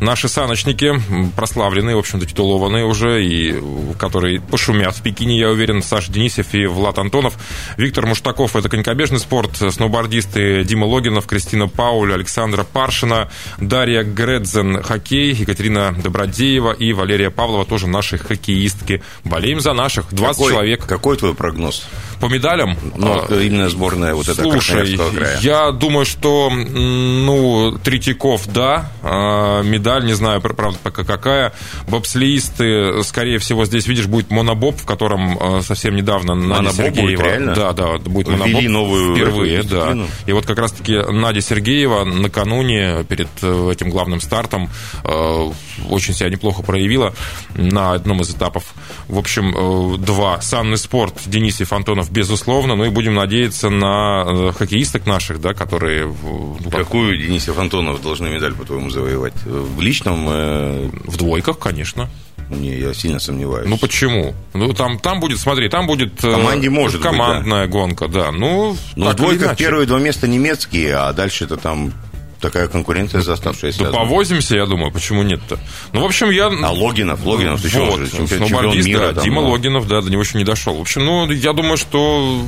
Наши 0.00 0.28
саночники 0.28 0.94
прославленные, 1.36 1.96
в 1.96 2.00
общем-то, 2.00 2.26
титулованные 2.26 2.84
уже, 2.84 3.24
и 3.24 3.60
которые 3.98 4.40
пошумят 4.40 4.96
в 4.96 5.02
Пекине, 5.02 5.38
я 5.38 5.50
уверен, 5.50 5.82
Саша 5.82 6.12
Денисов 6.12 6.54
и 6.54 6.66
Влад 6.66 6.98
Антонов. 6.98 7.34
Виктор 7.76 8.06
Муштаков– 8.06 8.56
это 8.56 8.68
конькобежный 8.68 9.18
спорт, 9.18 9.56
сноубордисты 9.56 10.64
Дима 10.64 10.84
Логинов, 10.84 11.26
Кристина 11.26 11.68
Пауль, 11.68 12.12
Александра 12.12 12.64
Паршина, 12.64 13.30
Дарья 13.58 14.02
Гредзен– 14.02 14.82
хоккей, 14.82 15.32
Екатерина 15.32 15.94
Добродеева 15.96 16.72
и 16.72 16.92
Валерия 16.92 17.30
Павлова– 17.30 17.64
тоже 17.70 17.86
наши 17.86 18.18
хоккеистки. 18.18 19.02
Болеем 19.24 19.60
за 19.60 19.72
наших, 19.72 20.12
20 20.12 20.36
какой, 20.36 20.52
человек. 20.52 20.86
Какой 20.86 21.16
твой 21.16 21.34
прогноз? 21.34 21.86
По 22.20 22.26
медалям? 22.26 22.76
Ну, 22.96 23.26
а, 23.28 23.40
именно 23.40 23.68
сборная 23.68 24.14
вот 24.14 24.28
эта 24.28 24.42
Слушай, 24.42 24.98
я 25.40 25.70
думаю, 25.70 26.04
что, 26.04 26.50
ну, 26.50 27.78
Третьяков, 27.82 28.46
да, 28.46 28.90
а, 29.02 29.39
медаль, 29.64 30.04
не 30.04 30.14
знаю, 30.14 30.40
правда, 30.40 30.78
пока 30.82 31.04
какая. 31.04 31.52
Бобслеисты, 31.88 33.02
скорее 33.04 33.38
всего, 33.38 33.64
здесь, 33.64 33.86
видишь, 33.86 34.06
будет 34.06 34.30
монобоб, 34.30 34.76
в 34.76 34.86
котором 34.86 35.38
а, 35.40 35.62
совсем 35.62 35.96
недавно 35.96 36.34
Надя 36.34 36.72
Сергеева... 36.72 37.22
Реально? 37.22 37.54
Да, 37.54 37.72
да, 37.72 37.98
будет 37.98 38.28
монобоб 38.28 38.48
Ввели 38.48 38.68
новую 38.68 39.14
впервые, 39.14 39.62
да. 39.62 39.96
И 40.26 40.32
вот 40.32 40.46
как 40.46 40.58
раз-таки 40.58 40.96
Надя 40.96 41.40
Сергеева 41.40 42.04
накануне, 42.04 43.04
перед 43.08 43.28
э, 43.42 43.70
этим 43.72 43.90
главным 43.90 44.20
стартом, 44.20 44.70
э, 45.04 45.50
очень 45.88 46.14
себя 46.14 46.28
неплохо 46.30 46.62
проявила 46.62 47.14
на 47.54 47.92
одном 47.92 48.20
из 48.22 48.30
этапов. 48.30 48.64
В 49.08 49.18
общем, 49.18 49.94
э, 49.94 49.98
два. 49.98 50.40
Санный 50.40 50.78
спорт 50.78 51.14
Денисов 51.26 51.72
Антонов, 51.72 52.10
безусловно. 52.10 52.76
Ну 52.76 52.84
и 52.84 52.88
будем 52.88 53.14
надеяться 53.14 53.70
на 53.70 54.52
хоккеисток 54.52 55.06
наших, 55.06 55.40
да, 55.40 55.54
которые... 55.54 56.06
Ну, 56.06 56.58
Какую 56.70 57.16
Денисов 57.18 57.58
Антонов 57.58 58.02
должны 58.02 58.28
медаль, 58.28 58.54
по-твоему, 58.54 58.90
завоевать? 58.90 59.19
В 59.44 59.80
личном? 59.80 60.26
Э... 60.28 60.90
В 61.04 61.16
двойках, 61.16 61.58
конечно. 61.58 62.08
Не, 62.50 62.76
я 62.78 62.92
сильно 62.94 63.20
сомневаюсь. 63.20 63.68
Ну 63.68 63.78
почему? 63.78 64.34
Ну 64.54 64.72
там, 64.72 64.98
там 64.98 65.20
будет, 65.20 65.38
смотри, 65.38 65.68
там 65.68 65.86
будет 65.86 66.20
в 66.20 66.30
команде 66.30 66.66
э, 66.66 66.70
может 66.70 67.00
командная 67.00 67.66
быть, 67.66 67.72
да. 67.72 67.78
гонка, 67.78 68.08
да. 68.08 68.32
Ну, 68.32 68.76
ну 68.96 69.10
в 69.10 69.14
двойках 69.14 69.56
первые 69.56 69.86
два 69.86 70.00
места 70.00 70.26
немецкие, 70.26 70.96
а 70.96 71.12
дальше 71.12 71.44
это 71.44 71.56
там 71.56 71.92
такая 72.40 72.66
конкуренция 72.68 73.20
за 73.20 73.34
оставшиеся. 73.34 73.84
Да 73.84 73.90
повозимся, 73.90 74.56
я 74.56 74.66
думаю, 74.66 74.90
почему 74.90 75.22
нет-то? 75.22 75.58
Ну, 75.92 76.00
в 76.00 76.04
общем, 76.04 76.30
я... 76.30 76.46
А 76.46 76.72
Логинов, 76.72 77.24
Логинов, 77.24 77.64
еще 77.64 77.84
вот, 77.84 78.00
же, 78.00 78.10
чемпион, 78.10 78.48
чемпион 78.48 78.84
мира. 78.84 79.12
Да, 79.12 79.22
Дима 79.22 79.42
но... 79.42 79.50
Логинов, 79.50 79.86
да, 79.86 80.00
до 80.00 80.10
него 80.10 80.22
еще 80.22 80.38
не 80.38 80.44
дошел. 80.44 80.74
В 80.74 80.80
общем, 80.80 81.04
ну, 81.04 81.30
я 81.30 81.52
думаю, 81.52 81.76
что 81.76 82.42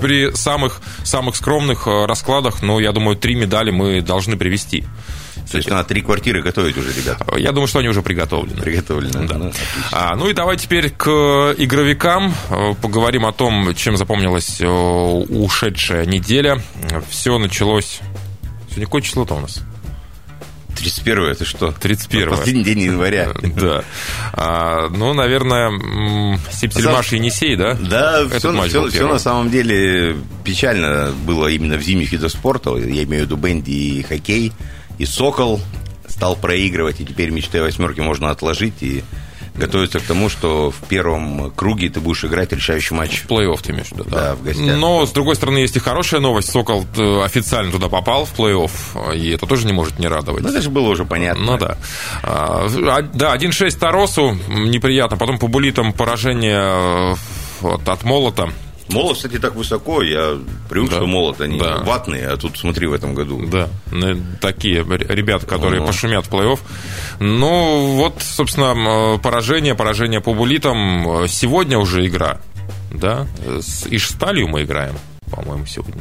при 0.00 0.34
самых, 0.34 0.80
самых 1.04 1.36
скромных 1.36 1.86
э, 1.86 2.06
раскладах, 2.06 2.62
ну, 2.62 2.78
я 2.78 2.92
думаю, 2.92 3.16
три 3.16 3.36
медали 3.36 3.70
мы 3.70 4.00
должны 4.00 4.36
привести. 4.36 4.84
То 5.50 5.58
есть 5.58 5.70
надо 5.70 5.88
три 5.88 6.02
квартиры 6.02 6.42
готовить 6.42 6.76
уже, 6.76 6.92
ребята. 6.92 7.24
Я 7.36 7.52
думаю, 7.52 7.68
что 7.68 7.78
они 7.78 7.88
уже 7.88 8.02
приготовлены. 8.02 8.60
Приготовлены. 8.60 9.26
Да. 9.26 9.38
Ну, 9.38 9.52
а, 9.92 10.16
ну 10.16 10.28
и 10.28 10.32
давай 10.32 10.56
теперь 10.56 10.90
к 10.90 11.54
игровикам. 11.56 12.34
Поговорим 12.82 13.26
о 13.26 13.32
том, 13.32 13.74
чем 13.74 13.96
запомнилась 13.96 14.60
ушедшая 14.60 16.06
неделя. 16.06 16.60
Все 17.08 17.38
началось... 17.38 18.00
Сегодня 18.68 18.86
какое 18.86 19.02
число-то 19.02 19.34
у 19.34 19.40
нас? 19.40 19.62
31 20.76 21.24
это 21.24 21.44
что? 21.44 21.72
31 21.72 22.28
Последний 22.30 22.64
день 22.64 22.80
января. 22.80 23.32
Да. 23.56 23.84
А, 24.34 24.88
ну, 24.90 25.14
наверное, 25.14 25.70
Септельмаш 26.52 27.12
и 27.12 27.16
Енисей, 27.16 27.56
да? 27.56 27.74
Да, 27.74 28.28
все, 28.28 28.68
все, 28.68 28.88
все 28.88 29.08
на 29.08 29.18
самом 29.18 29.50
деле 29.50 30.16
печально 30.44 31.12
было 31.24 31.48
именно 31.48 31.76
в 31.76 31.82
зимних 31.82 32.12
видах 32.12 32.30
спорта. 32.30 32.76
Я 32.76 33.04
имею 33.04 33.22
в 33.22 33.26
виду 33.26 33.36
бенди 33.36 33.70
и 33.70 34.02
хоккей. 34.02 34.52
И 34.98 35.06
Сокол 35.06 35.60
стал 36.08 36.36
проигрывать, 36.36 37.00
и 37.00 37.04
теперь 37.04 37.30
мечты 37.30 37.58
о 37.58 37.62
восьмерке 37.62 38.02
можно 38.02 38.30
отложить. 38.30 38.82
И 38.82 39.02
готовиться 39.56 40.00
к 40.00 40.02
тому, 40.02 40.28
что 40.28 40.70
в 40.70 40.86
первом 40.88 41.50
круге 41.50 41.88
ты 41.88 42.00
будешь 42.00 42.24
играть 42.24 42.52
решающий 42.52 42.94
матч. 42.94 43.22
В 43.22 43.26
плей-офф 43.26 43.58
ты 43.62 43.72
имеешь 43.72 43.88
в 43.88 43.92
виду, 43.92 44.04
да? 44.04 44.16
Да, 44.16 44.34
в 44.34 44.42
гостях. 44.42 44.76
Но, 44.76 45.06
с 45.06 45.12
другой 45.12 45.34
стороны, 45.34 45.58
есть 45.58 45.76
и 45.76 45.78
хорошая 45.78 46.20
новость. 46.20 46.50
Сокол 46.50 46.84
официально 47.24 47.72
туда 47.72 47.88
попал 47.88 48.26
в 48.26 48.38
плей-офф, 48.38 49.16
и 49.16 49.30
это 49.30 49.46
тоже 49.46 49.66
не 49.66 49.72
может 49.72 49.98
не 49.98 50.08
радовать. 50.08 50.42
Ну, 50.42 50.50
это 50.50 50.60
же 50.60 50.70
было 50.70 50.88
уже 50.88 51.04
понятно. 51.04 51.44
Ну, 51.44 51.58
да. 51.58 51.78
А, 52.22 52.66
а 52.68 53.02
да, 53.02 53.36
1-6 53.36 53.78
Таросу, 53.78 54.38
неприятно. 54.48 55.16
Потом 55.16 55.38
по 55.38 55.48
булитам 55.48 55.92
поражение 55.92 57.14
э, 57.62 57.66
от, 57.66 57.88
от 57.88 58.04
Молота 58.04 58.50
Молот, 58.88 59.16
кстати, 59.16 59.38
так 59.38 59.54
высоко, 59.56 60.02
я 60.02 60.38
привык, 60.66 60.90
да. 60.90 60.96
что 60.96 61.06
молот, 61.06 61.40
они 61.40 61.58
да. 61.58 61.78
ватные, 61.78 62.28
а 62.28 62.36
тут 62.36 62.58
смотри 62.58 62.86
в 62.86 62.92
этом 62.92 63.14
году. 63.14 63.44
Да, 63.46 63.68
ну, 63.90 64.16
такие 64.40 64.84
ребята, 64.84 65.46
которые 65.46 65.80
ну, 65.80 65.86
пошумят 65.86 66.26
в 66.26 66.30
плей-офф. 66.30 66.58
Ну, 67.20 67.96
вот, 67.96 68.20
собственно, 68.20 69.18
поражение, 69.18 69.74
поражение 69.74 70.20
по 70.20 70.34
булитам. 70.34 71.26
Сегодня 71.28 71.78
уже 71.78 72.06
игра, 72.06 72.40
да, 72.92 73.26
с 73.60 73.86
Ишсталью 73.86 74.48
мы 74.48 74.64
играем 74.64 74.94
по-моему, 75.30 75.66
сегодня. 75.66 76.00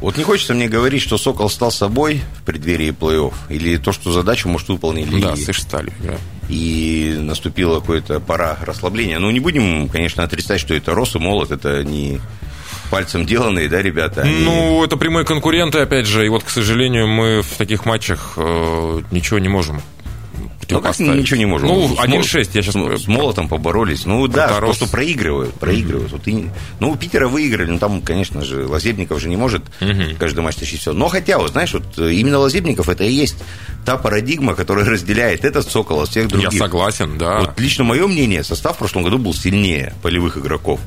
Вот 0.00 0.16
не 0.16 0.24
хочется 0.24 0.54
мне 0.54 0.66
говорить, 0.66 1.02
что 1.02 1.18
Сокол 1.18 1.48
стал 1.48 1.70
собой 1.70 2.20
в 2.40 2.42
преддверии 2.42 2.90
плей-офф, 2.90 3.32
или 3.48 3.76
то, 3.76 3.92
что 3.92 4.10
задачу, 4.10 4.48
может, 4.48 4.68
выполнили. 4.68 5.20
Да, 5.20 5.36
с 5.36 5.48
Ишсталью, 5.48 5.92
да 6.00 6.16
и 6.50 7.16
наступила 7.16 7.80
какая-то 7.80 8.20
пора 8.20 8.58
расслабления. 8.60 9.18
Ну, 9.18 9.30
не 9.30 9.40
будем, 9.40 9.88
конечно, 9.88 10.24
отрицать, 10.24 10.60
что 10.60 10.74
это 10.74 10.94
Рос 10.94 11.14
и 11.14 11.18
Молот, 11.18 11.52
это 11.52 11.84
не 11.84 12.20
пальцем 12.90 13.24
деланные, 13.24 13.68
да, 13.68 13.80
ребята? 13.80 14.22
Они... 14.22 14.44
Ну, 14.44 14.84
это 14.84 14.96
прямые 14.96 15.24
конкуренты, 15.24 15.78
опять 15.78 16.06
же, 16.06 16.26
и 16.26 16.28
вот, 16.28 16.44
к 16.44 16.50
сожалению, 16.50 17.06
мы 17.08 17.42
в 17.42 17.56
таких 17.56 17.86
матчах 17.86 18.34
э, 18.36 19.00
ничего 19.10 19.38
не 19.38 19.48
можем 19.48 19.80
ну, 20.70 20.80
как 20.80 20.98
ничего 20.98 21.36
не 21.36 21.46
можем. 21.46 21.68
Ну, 21.68 21.96
1-6 21.96 22.50
я 22.54 22.62
сейчас... 22.62 22.74
С, 22.74 23.08
молотом 23.08 23.48
поборолись. 23.48 24.06
Ну, 24.06 24.26
да, 24.26 24.48
Тарос. 24.48 24.76
просто 24.76 24.92
проигрывают. 24.92 25.54
проигрывают. 25.54 26.12
Вот 26.12 26.26
и, 26.28 26.48
ну, 26.78 26.90
у 26.90 26.96
Питера 26.96 27.28
выиграли, 27.28 27.70
ну, 27.70 27.78
там, 27.78 28.02
конечно 28.02 28.42
же, 28.42 28.66
Лазебников 28.66 29.20
же 29.20 29.28
не 29.28 29.36
может 29.36 29.62
mm-hmm. 29.80 30.16
каждый 30.16 30.40
матч 30.40 30.56
тащить 30.56 30.80
все. 30.80 30.92
Но 30.92 31.08
хотя, 31.08 31.38
вот, 31.38 31.52
знаешь, 31.52 31.72
вот 31.72 31.98
э, 31.98 32.12
именно 32.12 32.38
Лазебников 32.38 32.88
это 32.88 33.04
и 33.04 33.12
есть 33.12 33.36
та 33.84 33.96
парадигма, 33.96 34.54
которая 34.54 34.84
разделяет 34.84 35.44
этот 35.44 35.68
Сокол 35.70 36.02
от 36.02 36.08
всех 36.08 36.28
других. 36.28 36.52
Я 36.52 36.58
согласен, 36.58 37.18
да. 37.18 37.40
Вот 37.40 37.58
лично 37.58 37.84
мое 37.84 38.06
мнение, 38.06 38.44
состав 38.44 38.76
в 38.76 38.78
прошлом 38.78 39.02
году 39.02 39.18
был 39.18 39.34
сильнее 39.34 39.94
полевых 40.02 40.38
игроков. 40.38 40.80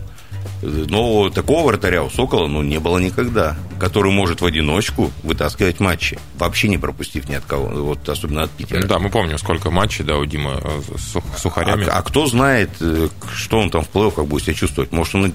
Но 0.64 1.30
такого 1.30 1.68
вратаря 1.68 2.04
у 2.04 2.10
Сокола 2.10 2.48
ну, 2.48 2.62
не 2.62 2.80
было 2.80 2.98
никогда, 2.98 3.56
который 3.80 4.12
может 4.12 4.42
в 4.42 4.46
одиночку 4.46 5.12
вытаскивать 5.24 5.80
матчи, 5.80 6.18
вообще 6.38 6.70
не 6.70 6.78
пропустив 6.78 7.28
ни 7.28 7.36
от 7.36 7.46
кого, 7.46 7.68
вот 7.68 8.08
особенно 8.08 8.44
от 8.44 8.52
Питера. 8.52 8.86
Да, 8.88 9.00
мы 9.00 9.10
помним, 9.10 9.38
сколько 9.38 9.72
матчей, 9.72 10.06
да, 10.06 10.18
у 10.18 10.26
Димы 10.26 10.60
э, 10.62 10.82
с 10.98 11.42
сухарями. 11.42 11.86
А, 11.88 12.00
а 12.00 12.02
кто 12.02 12.28
знает, 12.28 12.70
э, 12.80 13.10
что 13.36 13.60
он 13.60 13.70
там 13.70 13.84
в 13.84 13.90
плей 13.90 14.12
как 14.12 14.26
будет 14.26 14.44
себя 14.44 14.54
чувствовать? 14.54 14.92
Может, 14.92 15.16
он 15.16 15.26
э, 15.26 15.32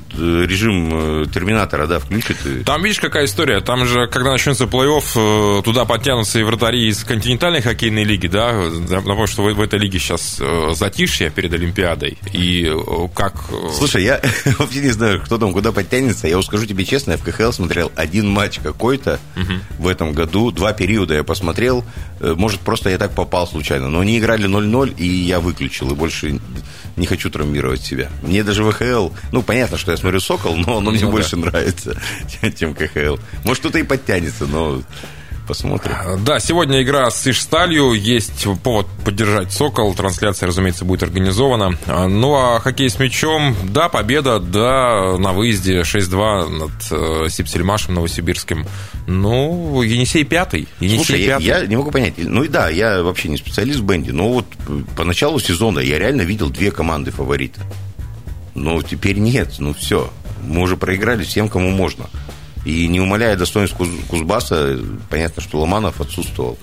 режим 0.46 1.28
терминатора, 1.30 1.86
да, 1.86 1.98
включит? 1.98 2.38
И... 2.46 2.64
Там, 2.64 2.82
видишь, 2.82 3.00
какая 3.00 3.26
история, 3.26 3.60
там 3.60 3.84
же, 3.86 4.06
когда 4.06 4.30
начнется 4.30 4.64
плей-офф, 4.64 5.62
туда 5.62 5.84
подтянутся 5.84 6.38
и 6.38 6.42
вратари 6.42 6.88
из 6.88 7.04
континентальной 7.04 7.60
хоккейной 7.60 8.04
лиги, 8.04 8.28
да, 8.28 8.52
напомню, 8.52 9.26
что 9.26 9.42
в 9.42 9.60
этой 9.60 9.78
лиге 9.78 9.98
сейчас 9.98 10.40
затишье 10.72 11.30
перед 11.30 11.52
Олимпиадой, 11.52 12.18
и 12.32 12.72
как... 13.14 13.34
Слушай, 13.76 14.04
я 14.04 14.20
вообще 14.58 14.80
не 14.80 14.90
знаю, 14.90 15.17
кто 15.24 15.38
там 15.38 15.52
куда 15.52 15.72
подтянется. 15.72 16.28
Я 16.28 16.40
скажу 16.42 16.66
тебе 16.66 16.84
честно, 16.84 17.12
я 17.12 17.16
в 17.16 17.22
КХЛ 17.22 17.52
смотрел 17.52 17.92
один 17.96 18.28
матч 18.28 18.58
какой-то 18.60 19.20
угу. 19.36 19.52
в 19.78 19.88
этом 19.88 20.12
году. 20.12 20.50
Два 20.50 20.72
периода 20.72 21.14
я 21.14 21.24
посмотрел. 21.24 21.84
Э, 22.20 22.34
может, 22.36 22.60
просто 22.60 22.90
я 22.90 22.98
так 22.98 23.12
попал 23.12 23.46
случайно. 23.46 23.88
Но 23.88 24.00
они 24.00 24.18
играли 24.18 24.48
0-0, 24.48 24.96
и 24.96 25.06
я 25.06 25.40
выключил. 25.40 25.90
И 25.90 25.94
больше 25.94 26.40
не 26.96 27.06
хочу 27.06 27.30
травмировать 27.30 27.82
себя. 27.82 28.10
Мне 28.22 28.42
даже 28.42 28.64
ВХЛ... 28.64 29.10
Ну, 29.32 29.42
понятно, 29.42 29.78
что 29.78 29.92
я 29.92 29.96
смотрю 29.96 30.20
«Сокол», 30.20 30.56
но 30.56 30.78
оно 30.78 30.90
мне 30.90 31.04
ну, 31.04 31.10
больше 31.10 31.36
да. 31.36 31.46
нравится, 31.46 31.96
чем 32.58 32.74
КХЛ. 32.74 33.16
Может, 33.44 33.60
кто-то 33.60 33.78
и 33.78 33.82
подтянется, 33.82 34.46
но 34.46 34.82
посмотрим. 35.48 35.94
Да, 36.24 36.38
сегодня 36.38 36.82
игра 36.82 37.10
с 37.10 37.26
Ишсталью. 37.26 37.94
Есть 37.94 38.46
повод 38.62 38.86
поддержать 39.04 39.50
Сокол. 39.50 39.94
Трансляция, 39.94 40.46
разумеется, 40.46 40.84
будет 40.84 41.02
организована. 41.02 41.76
Ну, 41.86 42.34
а 42.34 42.60
хоккей 42.60 42.90
с 42.90 42.98
мячом, 42.98 43.56
да, 43.64 43.88
победа, 43.88 44.38
да, 44.38 45.16
на 45.18 45.32
выезде 45.32 45.80
6-2 45.80 46.48
над 46.48 46.70
э, 46.90 47.28
Сипсельмашем 47.30 47.94
Новосибирским. 47.94 48.66
Ну, 49.06 49.80
Енисей 49.82 50.24
пятый. 50.24 50.68
Енисей 50.80 51.04
Слушай, 51.04 51.26
пятый. 51.26 51.44
Я, 51.44 51.58
я 51.60 51.66
не 51.66 51.76
могу 51.76 51.90
понять. 51.90 52.14
Ну 52.18 52.44
и 52.44 52.48
да, 52.48 52.68
я 52.68 53.02
вообще 53.02 53.28
не 53.28 53.38
специалист 53.38 53.80
в 53.80 53.84
бенде, 53.84 54.12
но 54.12 54.28
вот 54.28 54.44
по 54.96 55.04
началу 55.04 55.40
сезона 55.40 55.80
я 55.80 55.98
реально 55.98 56.22
видел 56.22 56.50
две 56.50 56.70
команды 56.70 57.10
фаворита. 57.10 57.62
Но 58.54 58.82
теперь 58.82 59.18
нет, 59.18 59.54
ну 59.58 59.72
все. 59.72 60.10
Мы 60.42 60.60
уже 60.60 60.76
проиграли 60.76 61.24
всем, 61.24 61.48
кому 61.48 61.70
можно. 61.70 62.10
И 62.68 62.86
не 62.86 63.00
умаляя 63.00 63.34
достоинств 63.34 63.78
Кузбасса, 64.08 64.78
понятно, 65.08 65.40
что 65.40 65.60
Ломанов 65.60 66.02
отсутствовал. 66.02 66.58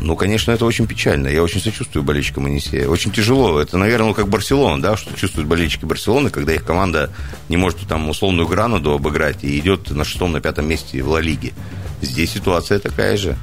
Ну, 0.00 0.16
конечно, 0.16 0.52
это 0.52 0.64
очень 0.64 0.86
печально. 0.86 1.28
Я 1.28 1.42
очень 1.42 1.60
сочувствую 1.60 2.02
болельщикам 2.02 2.46
Енисея. 2.46 2.88
Очень 2.88 3.12
тяжело. 3.12 3.60
Это, 3.60 3.76
наверное, 3.76 4.08
ну, 4.08 4.14
как 4.14 4.30
Барселона, 4.30 4.80
да, 4.80 4.96
что 4.96 5.14
чувствуют 5.14 5.46
болельщики 5.46 5.84
Барселоны, 5.84 6.30
когда 6.30 6.54
их 6.54 6.64
команда 6.64 7.10
не 7.50 7.58
может 7.58 7.80
там 7.80 8.08
условную 8.08 8.48
Гранаду 8.48 8.92
обыграть 8.92 9.44
и 9.44 9.58
идет 9.58 9.90
на 9.90 10.04
шестом, 10.04 10.32
на 10.32 10.40
пятом 10.40 10.66
месте 10.66 11.02
в 11.02 11.10
Ла 11.10 11.20
Лиге. 11.20 11.52
Здесь 12.00 12.30
ситуация 12.30 12.78
такая 12.78 13.18
же. 13.18 13.36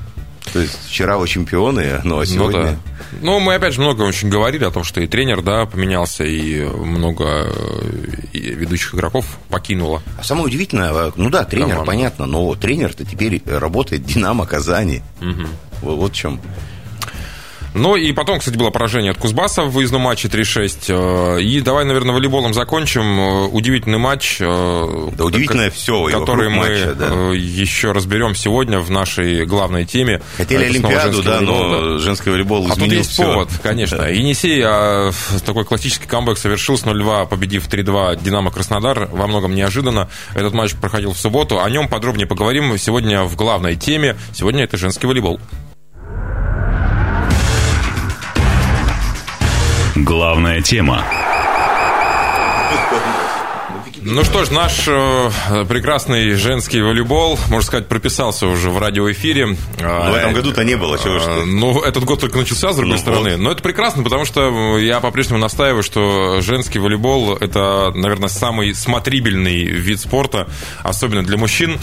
То 0.53 0.59
есть 0.59 0.87
вчера 0.87 1.17
вы 1.17 1.27
чемпионы, 1.27 2.01
ну 2.03 2.19
а 2.19 2.25
сегодня... 2.25 2.59
Ну, 2.59 2.65
да. 2.65 2.77
ну, 3.21 3.39
мы 3.39 3.55
опять 3.55 3.73
же 3.73 3.81
много 3.81 4.03
очень 4.03 4.29
говорили 4.29 4.63
о 4.63 4.71
том, 4.71 4.83
что 4.83 5.01
и 5.01 5.07
тренер, 5.07 5.41
да, 5.41 5.65
поменялся, 5.65 6.23
и 6.23 6.63
много 6.63 7.51
и 8.31 8.39
ведущих 8.39 8.95
игроков 8.95 9.37
покинуло. 9.49 10.01
А 10.17 10.23
самое 10.23 10.47
удивительное, 10.47 10.91
а, 10.91 11.13
ну 11.15 11.29
да, 11.29 11.43
тренер, 11.43 11.69
Команда. 11.69 11.91
понятно, 11.91 12.25
но 12.25 12.55
тренер-то 12.55 13.05
теперь 13.05 13.41
работает 13.45 14.05
Динамо 14.05 14.45
Казани. 14.45 15.01
Угу. 15.21 15.95
Вот 15.97 16.11
в 16.11 16.15
чем. 16.15 16.39
Ну 17.75 17.97
и 17.97 18.13
потом, 18.13 18.39
кстати, 18.39 18.55
было 18.55 18.69
поражение 18.69 19.11
от 19.11 19.17
Кузбасса 19.17 19.63
в 19.63 19.71
выездном 19.71 20.01
матче 20.01 20.29
3-6. 20.29 21.37
Э, 21.37 21.41
и 21.41 21.59
давай, 21.59 21.83
наверное, 21.83 22.15
волейболом 22.15 22.53
закончим. 22.53 23.19
Э, 23.19 23.47
удивительный 23.47 23.97
матч. 23.97 24.37
Э, 24.39 25.09
да, 25.17 25.25
удивительное 25.25 25.69
все. 25.69 26.05
Который 26.05 26.47
мы 26.47 26.55
матча, 26.55 26.95
да. 26.95 27.07
еще 27.33 27.91
разберем 27.91 28.33
сегодня 28.33 28.79
в 28.79 28.89
нашей 28.89 29.45
главной 29.45 29.83
теме. 29.83 30.21
Хотели 30.37 30.63
Олимпиаду, 30.63 31.21
да, 31.21 31.35
волейбол, 31.41 31.63
но 31.63 31.89
да. 31.91 31.97
женский 31.97 32.29
волейбол 32.29 32.61
изменил 32.61 32.75
А 32.77 32.79
тут 32.79 32.93
есть 32.93 33.11
все. 33.11 33.23
повод, 33.25 33.49
конечно. 33.61 33.97
Да. 33.97 34.07
Енисей 34.07 34.63
а, 34.65 35.11
такой 35.45 35.65
классический 35.65 36.07
камбэк 36.07 36.37
совершил 36.37 36.77
с 36.77 36.83
0-2, 36.83 37.27
победив 37.27 37.67
3-2 37.67 38.23
Динамо 38.23 38.51
Краснодар. 38.51 39.09
Во 39.11 39.27
многом 39.27 39.53
неожиданно. 39.53 40.09
Этот 40.33 40.53
матч 40.53 40.75
проходил 40.75 41.11
в 41.11 41.17
субботу. 41.17 41.61
О 41.61 41.69
нем 41.69 41.89
подробнее 41.89 42.25
поговорим 42.25 42.77
сегодня 42.77 43.25
в 43.25 43.35
главной 43.35 43.75
теме. 43.75 44.15
Сегодня 44.33 44.63
это 44.63 44.77
женский 44.77 45.07
волейбол. 45.07 45.41
Главная 49.95 50.61
тема. 50.61 51.24
Ну 54.07 54.23
что 54.23 54.45
ж, 54.45 54.51
наш 54.51 54.83
э, 54.87 55.31
прекрасный 55.67 56.35
женский 56.35 56.79
волейбол, 56.79 57.39
можно 57.49 57.65
сказать, 57.65 57.87
прописался 57.87 58.45
уже 58.45 58.69
в 58.69 58.77
радиоэфире. 58.77 59.57
Но 59.81 60.11
в 60.11 60.13
этом 60.13 60.33
году-то 60.33 60.63
не 60.63 60.77
было, 60.77 60.99
чего 60.99 61.17
что. 61.17 61.43
Ну, 61.43 61.81
этот 61.81 62.03
год 62.03 62.19
только 62.19 62.37
начался, 62.37 62.71
с 62.71 62.75
другой 62.75 62.97
ну, 62.97 62.99
стороны. 62.99 63.31
Вот. 63.31 63.39
Но 63.39 63.51
это 63.51 63.63
прекрасно, 63.63 64.03
потому 64.03 64.25
что 64.25 64.77
я 64.77 64.99
по-прежнему 64.99 65.39
настаиваю, 65.39 65.81
что 65.81 66.39
женский 66.41 66.77
волейбол– 66.77 67.35
это, 67.41 67.91
наверное, 67.95 68.29
самый 68.29 68.75
смотрибельный 68.75 69.63
вид 69.63 69.99
спорта, 69.99 70.47
особенно 70.83 71.23
для 71.23 71.37
мужчин. 71.37 71.79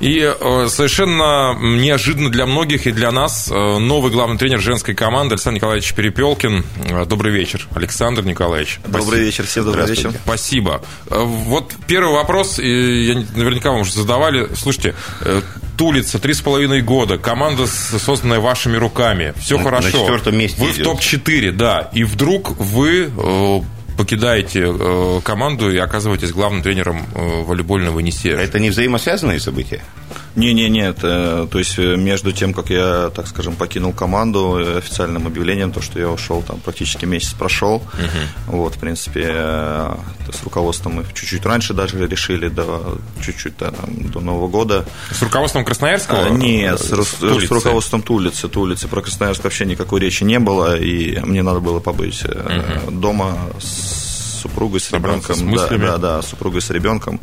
И 0.00 0.20
э, 0.20 0.68
совершенно 0.70 1.58
неожиданно 1.60 2.30
для 2.30 2.46
многих 2.46 2.86
и 2.86 2.90
для 2.90 3.12
нас 3.12 3.50
э, 3.52 3.78
новый 3.78 4.10
главный 4.10 4.38
тренер 4.38 4.60
женской 4.60 4.94
команды 4.94 5.34
Александр 5.34 5.56
Николаевич 5.56 5.92
Перепелкин. 5.92 6.64
Добрый 7.06 7.32
вечер, 7.32 7.68
Александр 7.74 8.24
Николаевич. 8.24 8.80
Добрый 8.86 9.20
вечер, 9.20 9.44
всем 9.44 9.66
добрый 9.66 9.86
вечер. 9.86 10.10
Спасибо. 10.24 10.80
Вот 11.10 11.65
вот 11.74 11.86
первый 11.86 12.12
вопрос, 12.14 12.58
и 12.58 13.04
я 13.06 13.14
наверняка 13.34 13.70
вам 13.70 13.80
уже 13.82 13.92
задавали. 13.92 14.48
Слушайте, 14.54 14.94
э, 15.22 15.42
Тулица, 15.76 16.18
три 16.18 16.32
с 16.32 16.40
половиной 16.40 16.80
года, 16.80 17.18
команда, 17.18 17.66
созданная 17.66 18.40
вашими 18.40 18.76
руками, 18.76 19.34
все 19.38 19.58
На- 19.58 19.64
хорошо. 19.64 19.86
на 19.88 19.92
четвертом 19.92 20.38
месте 20.38 20.60
Вы 20.62 20.70
идет. 20.70 20.78
в 20.80 20.82
топ-4, 20.84 21.52
да, 21.52 21.90
и 21.92 22.04
вдруг 22.04 22.58
вы 22.58 23.10
э, 23.14 23.60
покидаете 23.98 24.66
э, 24.68 25.20
команду 25.22 25.70
и 25.70 25.76
оказываетесь 25.76 26.32
главным 26.32 26.62
тренером 26.62 27.06
э, 27.14 27.42
волейбольного 27.42 27.98
Енисея. 28.00 28.36
Это 28.38 28.58
не 28.58 28.70
взаимосвязанные 28.70 29.38
события? 29.40 29.82
Не, 30.36 30.52
не, 30.52 30.68
нет. 30.68 30.98
То 30.98 31.48
есть 31.54 31.78
э, 31.78 31.96
между 31.96 32.32
тем, 32.32 32.52
как 32.52 32.70
я, 32.70 33.10
так 33.14 33.26
скажем, 33.26 33.56
покинул 33.56 33.92
команду, 33.92 34.58
э, 34.58 34.78
официальным 34.78 35.26
объявлением, 35.26 35.72
то, 35.72 35.80
что 35.80 35.98
я 35.98 36.10
ушел, 36.10 36.42
там 36.42 36.60
практически 36.60 37.06
месяц 37.06 37.32
прошел. 37.32 37.82
Вот, 38.46 38.74
в 38.74 38.78
принципе, 38.78 39.24
э, 39.26 39.96
с 40.30 40.44
руководством 40.44 40.96
мы 40.96 41.04
чуть-чуть 41.14 41.44
раньше 41.46 41.74
даже 41.74 42.06
решили, 42.06 42.48
до, 42.48 42.98
чуть-чуть 43.22 43.56
да, 43.58 43.70
там, 43.70 44.10
до 44.10 44.20
Нового 44.20 44.48
года. 44.48 44.84
С 45.10 45.22
руководством 45.22 45.64
Красноярского? 45.64 46.26
А, 46.26 46.30
Нет, 46.30 46.80
с, 46.80 46.90
с 46.90 47.50
руководством 47.50 48.02
Тулицы, 48.02 48.48
Тулицы. 48.48 48.88
Про 48.88 49.02
Красноярск 49.02 49.42
вообще 49.42 49.64
никакой 49.64 50.00
речи 50.00 50.22
не 50.22 50.38
было, 50.38 50.76
и 50.76 51.18
мне 51.20 51.42
надо 51.42 51.60
было 51.60 51.80
побыть 51.80 52.22
э, 52.24 52.80
дома 52.90 53.38
с 53.58 54.05
супругой, 54.36 54.80
с 54.80 54.90
ребенком. 54.92 55.34
с 55.34 55.38
да, 55.38 55.44
мыслями. 55.44 55.86
да, 55.86 55.98
да, 55.98 56.22
с 56.22 56.28
супругой, 56.28 56.60
с 56.62 56.70
ребенком. 56.70 57.20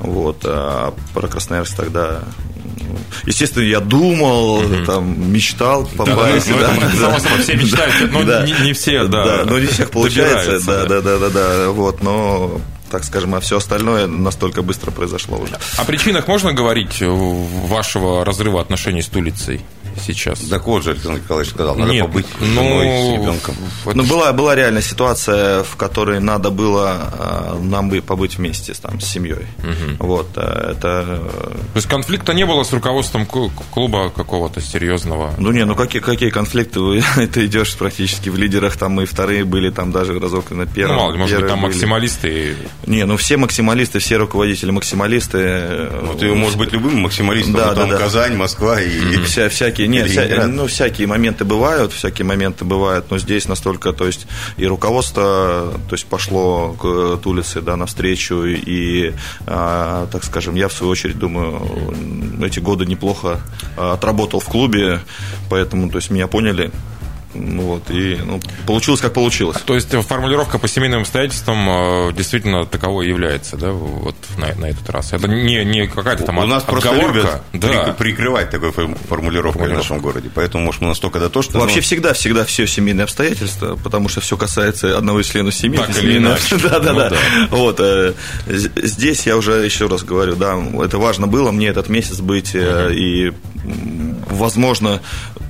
Вот, 0.00 0.38
а 0.44 0.94
про 1.14 1.28
Красноярск 1.28 1.76
тогда... 1.76 2.20
ну, 2.64 2.98
Естественно, 3.24 3.62
я 3.64 3.80
думал, 3.80 4.62
там, 4.84 5.32
мечтал 5.32 5.86
попасть. 5.96 6.48
ну, 6.50 6.58
да, 6.58 6.74
это 6.74 6.80
да. 6.86 6.90
само 7.00 7.18
собой, 7.18 7.38
все 7.42 7.56
мечтают, 7.56 8.12
но 8.12 8.22
Да. 8.24 8.44
не- 8.46 8.54
не 8.66 8.72
все, 8.72 9.04
да, 9.04 9.44
но 9.46 9.58
не 9.58 9.66
всех 9.66 9.90
получается, 9.90 10.60
да, 10.66 10.84
да. 10.86 11.00
да, 11.00 11.18
да, 11.18 11.18
да, 11.18 11.30
да, 11.30 11.70
вот, 11.70 12.02
но 12.02 12.60
так 12.90 13.02
скажем, 13.04 13.34
а 13.34 13.40
все 13.40 13.56
остальное 13.56 14.06
настолько 14.06 14.62
быстро 14.62 14.92
произошло 14.92 15.38
уже. 15.38 15.58
О 15.76 15.84
причинах 15.84 16.28
можно 16.28 16.52
говорить 16.52 17.02
э, 17.02 17.06
вашего 17.08 18.24
разрыва 18.24 18.60
отношений 18.60 19.02
с 19.02 19.06
Тулицей 19.08 19.60
сейчас? 20.04 20.40
Так 20.40 20.66
вот 20.66 20.82
же 20.84 20.90
Александр 20.90 21.20
Николаевич 21.20 21.52
сказал, 21.54 21.76
надо 21.76 21.92
Нет, 21.92 22.06
побыть 22.06 22.26
ну, 22.40 22.80
с 22.80 23.12
ребенком. 23.20 23.54
Ну, 23.94 24.04
была, 24.04 24.32
была 24.32 24.54
реальная 24.54 24.82
ситуация, 24.82 25.62
в 25.64 25.76
которой 25.76 26.20
надо 26.20 26.50
было 26.50 27.10
э, 27.56 27.58
нам 27.62 27.88
бы 27.90 28.00
побыть 28.00 28.38
вместе 28.38 28.74
там, 28.74 29.00
с 29.00 29.06
семьей. 29.06 29.46
Вот, 29.98 30.28
э, 30.36 30.72
это... 30.72 31.04
э, 31.32 31.54
То 31.72 31.76
есть 31.76 31.88
конфликта 31.88 32.32
не 32.34 32.44
было 32.46 32.62
с 32.62 32.72
руководством 32.72 33.26
клуба 33.26 34.10
какого-то 34.10 34.60
серьезного? 34.60 35.34
Ну 35.38 35.52
не, 35.52 35.64
ну 35.64 35.74
какие, 35.74 36.00
какие 36.02 36.30
конфликты? 36.30 37.02
Ты 37.32 37.46
идешь 37.46 37.74
практически 37.76 38.28
в 38.28 38.36
лидерах, 38.36 38.76
там 38.76 38.92
мы 38.92 39.06
вторые 39.06 39.44
были, 39.44 39.70
там 39.70 39.92
даже 39.92 40.18
разок 40.18 40.50
на 40.50 40.64
Ну, 40.64 40.66
первом. 40.66 40.96
мало 40.96 41.12
ли, 41.12 41.18
может 41.18 41.38
быть, 41.40 41.48
там 41.48 41.60
были. 41.60 41.72
максималисты. 41.72 42.56
Не, 42.86 43.04
ну 43.04 43.16
все 43.16 43.36
максималисты, 43.36 43.98
все 43.98 44.16
руководители 44.16 44.70
максималисты. 44.70 45.88
Ну, 46.02 46.14
ты 46.14 46.32
может 46.34 46.58
быть 46.58 46.72
любым 46.72 47.00
максималистом, 47.00 47.54
Да, 47.54 47.74
там 47.74 47.88
да, 47.90 47.96
да. 47.96 47.98
Казань, 48.04 48.36
Москва 48.36 48.80
и... 48.80 49.16
Вся, 49.26 49.48
всякие, 49.48 49.85
нет, 49.86 50.06
Или 50.06 50.12
вся- 50.12 50.46
ну, 50.46 50.66
всякие 50.66 51.06
моменты 51.06 51.44
бывают, 51.44 51.92
всякие 51.92 52.24
моменты 52.24 52.64
бывают, 52.64 53.10
но 53.10 53.18
здесь 53.18 53.48
настолько, 53.48 53.92
то 53.92 54.06
есть 54.06 54.26
и 54.56 54.66
руководство, 54.66 55.72
то 55.88 55.94
есть 55.94 56.06
пошло 56.06 56.72
к 56.74 56.84
э, 56.84 57.18
Тулице, 57.22 57.60
да, 57.60 57.76
навстречу, 57.76 58.44
и, 58.44 59.12
а, 59.46 60.06
так 60.12 60.24
скажем, 60.24 60.54
я 60.54 60.68
в 60.68 60.72
свою 60.72 60.92
очередь 60.92 61.18
думаю, 61.18 61.62
эти 62.42 62.60
годы 62.60 62.86
неплохо 62.86 63.40
а, 63.76 63.94
отработал 63.94 64.40
в 64.40 64.46
клубе, 64.46 65.00
поэтому, 65.50 65.90
то 65.90 65.96
есть 65.96 66.10
меня 66.10 66.26
поняли, 66.26 66.70
вот, 67.38 67.90
и 67.90 68.18
ну, 68.24 68.40
получилось 68.66 69.00
как 69.00 69.12
получилось. 69.12 69.56
То 69.64 69.74
есть 69.74 69.90
формулировка 70.06 70.58
по 70.58 70.68
семейным 70.68 71.00
обстоятельствам 71.02 71.68
э, 71.68 72.12
действительно 72.12 72.66
таковой 72.66 73.08
является, 73.08 73.56
да, 73.56 73.72
вот 73.72 74.16
на, 74.38 74.54
на 74.54 74.66
этот 74.66 74.88
раз. 74.90 75.12
Это 75.12 75.28
не, 75.28 75.64
не 75.64 75.86
какая-то 75.86 76.24
там 76.24 76.38
У 76.38 76.46
нас 76.46 76.62
просто 76.62 76.90
отговорка. 76.90 77.18
любят 77.18 77.42
да. 77.52 77.94
при- 77.94 78.10
прикрывать 78.12 78.50
такой 78.50 78.72
формулировкой 78.72 79.68
в 79.68 79.72
нашем 79.74 79.98
городе. 80.00 80.30
Поэтому, 80.34 80.64
может, 80.64 80.80
мы 80.80 80.88
настолько 80.88 81.18
дотошны. 81.20 81.58
Вообще 81.60 81.76
но- 81.76 81.82
всегда, 81.82 82.12
всегда 82.12 82.44
все 82.44 82.66
семейные 82.66 83.04
обстоятельства, 83.04 83.76
потому 83.82 84.08
что 84.08 84.20
все 84.20 84.36
касается 84.36 84.96
одного 84.96 85.20
из 85.20 85.26
членов 85.26 85.54
семьи. 85.54 85.78
Так 85.78 85.96
или 86.02 86.18
иначе. 86.18 86.56
Да, 86.66 86.80
да, 86.80 86.92
Ну 86.92 86.98
да. 86.98 87.16
Вот 87.50 87.80
э, 87.80 88.14
здесь 88.46 89.26
я 89.26 89.36
уже 89.36 89.64
еще 89.64 89.86
раз 89.86 90.02
говорю, 90.02 90.34
да, 90.36 90.56
это 90.82 90.98
важно 90.98 91.26
было 91.26 91.52
мне 91.52 91.68
этот 91.68 91.88
месяц 91.88 92.18
быть 92.20 92.50
э, 92.54 92.92
и 92.92 93.32
возможно, 94.30 95.00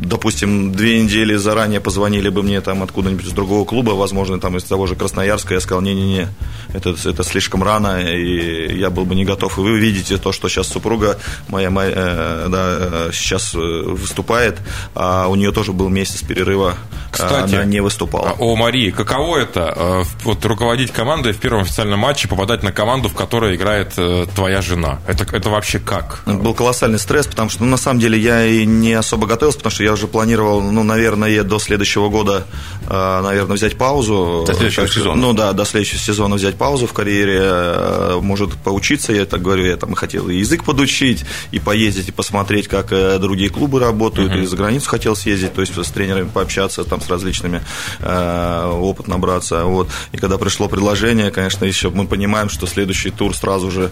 допустим, 0.00 0.72
две 0.72 1.00
недели 1.02 1.34
заранее 1.36 1.75
позвонили 1.80 2.28
бы 2.28 2.42
мне 2.42 2.60
там 2.60 2.82
откуда-нибудь 2.82 3.26
из 3.26 3.32
другого 3.32 3.64
клуба, 3.64 3.90
возможно, 3.90 4.40
там 4.40 4.56
из 4.56 4.64
того 4.64 4.86
же 4.86 4.96
Красноярска, 4.96 5.54
я 5.54 5.60
сказал, 5.60 5.82
не-не-не, 5.82 6.28
это, 6.72 6.90
это 6.90 7.22
слишком 7.22 7.62
рано, 7.62 8.02
и 8.02 8.78
я 8.78 8.90
был 8.90 9.04
бы 9.04 9.14
не 9.14 9.24
готов. 9.24 9.58
И 9.58 9.60
вы 9.60 9.78
видите 9.78 10.16
то, 10.18 10.32
что 10.32 10.48
сейчас 10.48 10.68
супруга 10.68 11.18
моя, 11.48 11.70
моя 11.70 11.92
э, 11.94 12.46
да, 12.48 12.76
э, 12.78 13.10
сейчас 13.12 13.54
э, 13.54 13.58
выступает, 13.58 14.58
а 14.94 15.28
у 15.28 15.34
нее 15.34 15.52
тоже 15.52 15.72
был 15.72 15.88
месяц 15.88 16.22
перерыва, 16.22 16.76
Кстати, 17.10 17.54
она 17.54 17.64
не 17.64 17.80
выступала. 17.80 18.30
А, 18.30 18.34
О, 18.38 18.56
Марии, 18.56 18.90
каково 18.90 19.38
это 19.38 20.04
вот, 20.24 20.44
руководить 20.44 20.92
командой 20.92 21.32
в 21.32 21.38
первом 21.38 21.62
официальном 21.62 22.00
матче, 22.00 22.28
попадать 22.28 22.62
на 22.62 22.72
команду, 22.72 23.08
в 23.08 23.14
которой 23.14 23.56
играет 23.56 23.98
твоя 24.34 24.60
жена? 24.60 24.98
Это, 25.06 25.24
это 25.34 25.50
вообще 25.50 25.78
как? 25.78 26.22
Был 26.26 26.54
колоссальный 26.54 26.98
стресс, 26.98 27.26
потому 27.26 27.50
что, 27.50 27.64
ну, 27.64 27.70
на 27.70 27.76
самом 27.76 28.00
деле, 28.00 28.18
я 28.18 28.44
и 28.44 28.66
не 28.66 28.92
особо 28.92 29.26
готовился, 29.26 29.58
потому 29.58 29.72
что 29.72 29.84
я 29.84 29.92
уже 29.92 30.06
планировал, 30.06 30.60
ну, 30.60 30.82
наверное, 30.82 31.42
до 31.42 31.58
следующего 31.66 32.08
года, 32.08 32.46
э, 32.88 33.20
наверное, 33.22 33.56
взять 33.56 33.76
паузу. 33.76 34.44
До 34.46 34.54
следующего 34.54 34.86
Так 34.86 34.94
сезона. 34.94 35.20
Ну, 35.20 35.32
да, 35.32 35.52
до 35.52 35.64
следующего 35.64 35.98
сезона 36.00 36.36
взять 36.36 36.56
паузу 36.56 36.86
в 36.86 36.92
карьере, 36.92 37.38
э, 37.42 38.18
может, 38.22 38.54
поучиться, 38.54 39.12
я 39.12 39.26
так 39.26 39.42
говорю, 39.42 39.66
я 39.66 39.76
там 39.76 39.94
хотел 39.94 40.28
и 40.28 40.36
язык 40.36 40.64
подучить, 40.64 41.24
и 41.52 41.58
поездить, 41.58 42.08
и 42.08 42.12
посмотреть, 42.12 42.68
как 42.68 42.92
э, 42.92 43.18
другие 43.18 43.50
клубы 43.50 43.80
работают, 43.80 44.34
и 44.34 44.46
за 44.46 44.56
границу 44.56 44.88
хотел 44.88 45.14
съездить, 45.16 45.52
то 45.54 45.60
есть 45.60 45.76
с 45.76 45.90
тренерами 45.90 46.28
пообщаться, 46.32 46.84
там, 46.84 47.00
с 47.00 47.08
различными, 47.08 47.60
опыт 48.02 49.08
набраться, 49.08 49.64
вот. 49.64 49.88
И 50.12 50.16
когда 50.16 50.38
пришло 50.38 50.68
предложение, 50.68 51.30
конечно, 51.30 51.64
еще 51.64 51.90
мы 51.90 52.06
понимаем, 52.06 52.48
что 52.48 52.66
следующий 52.66 53.10
тур 53.10 53.34
сразу 53.36 53.70
же, 53.70 53.90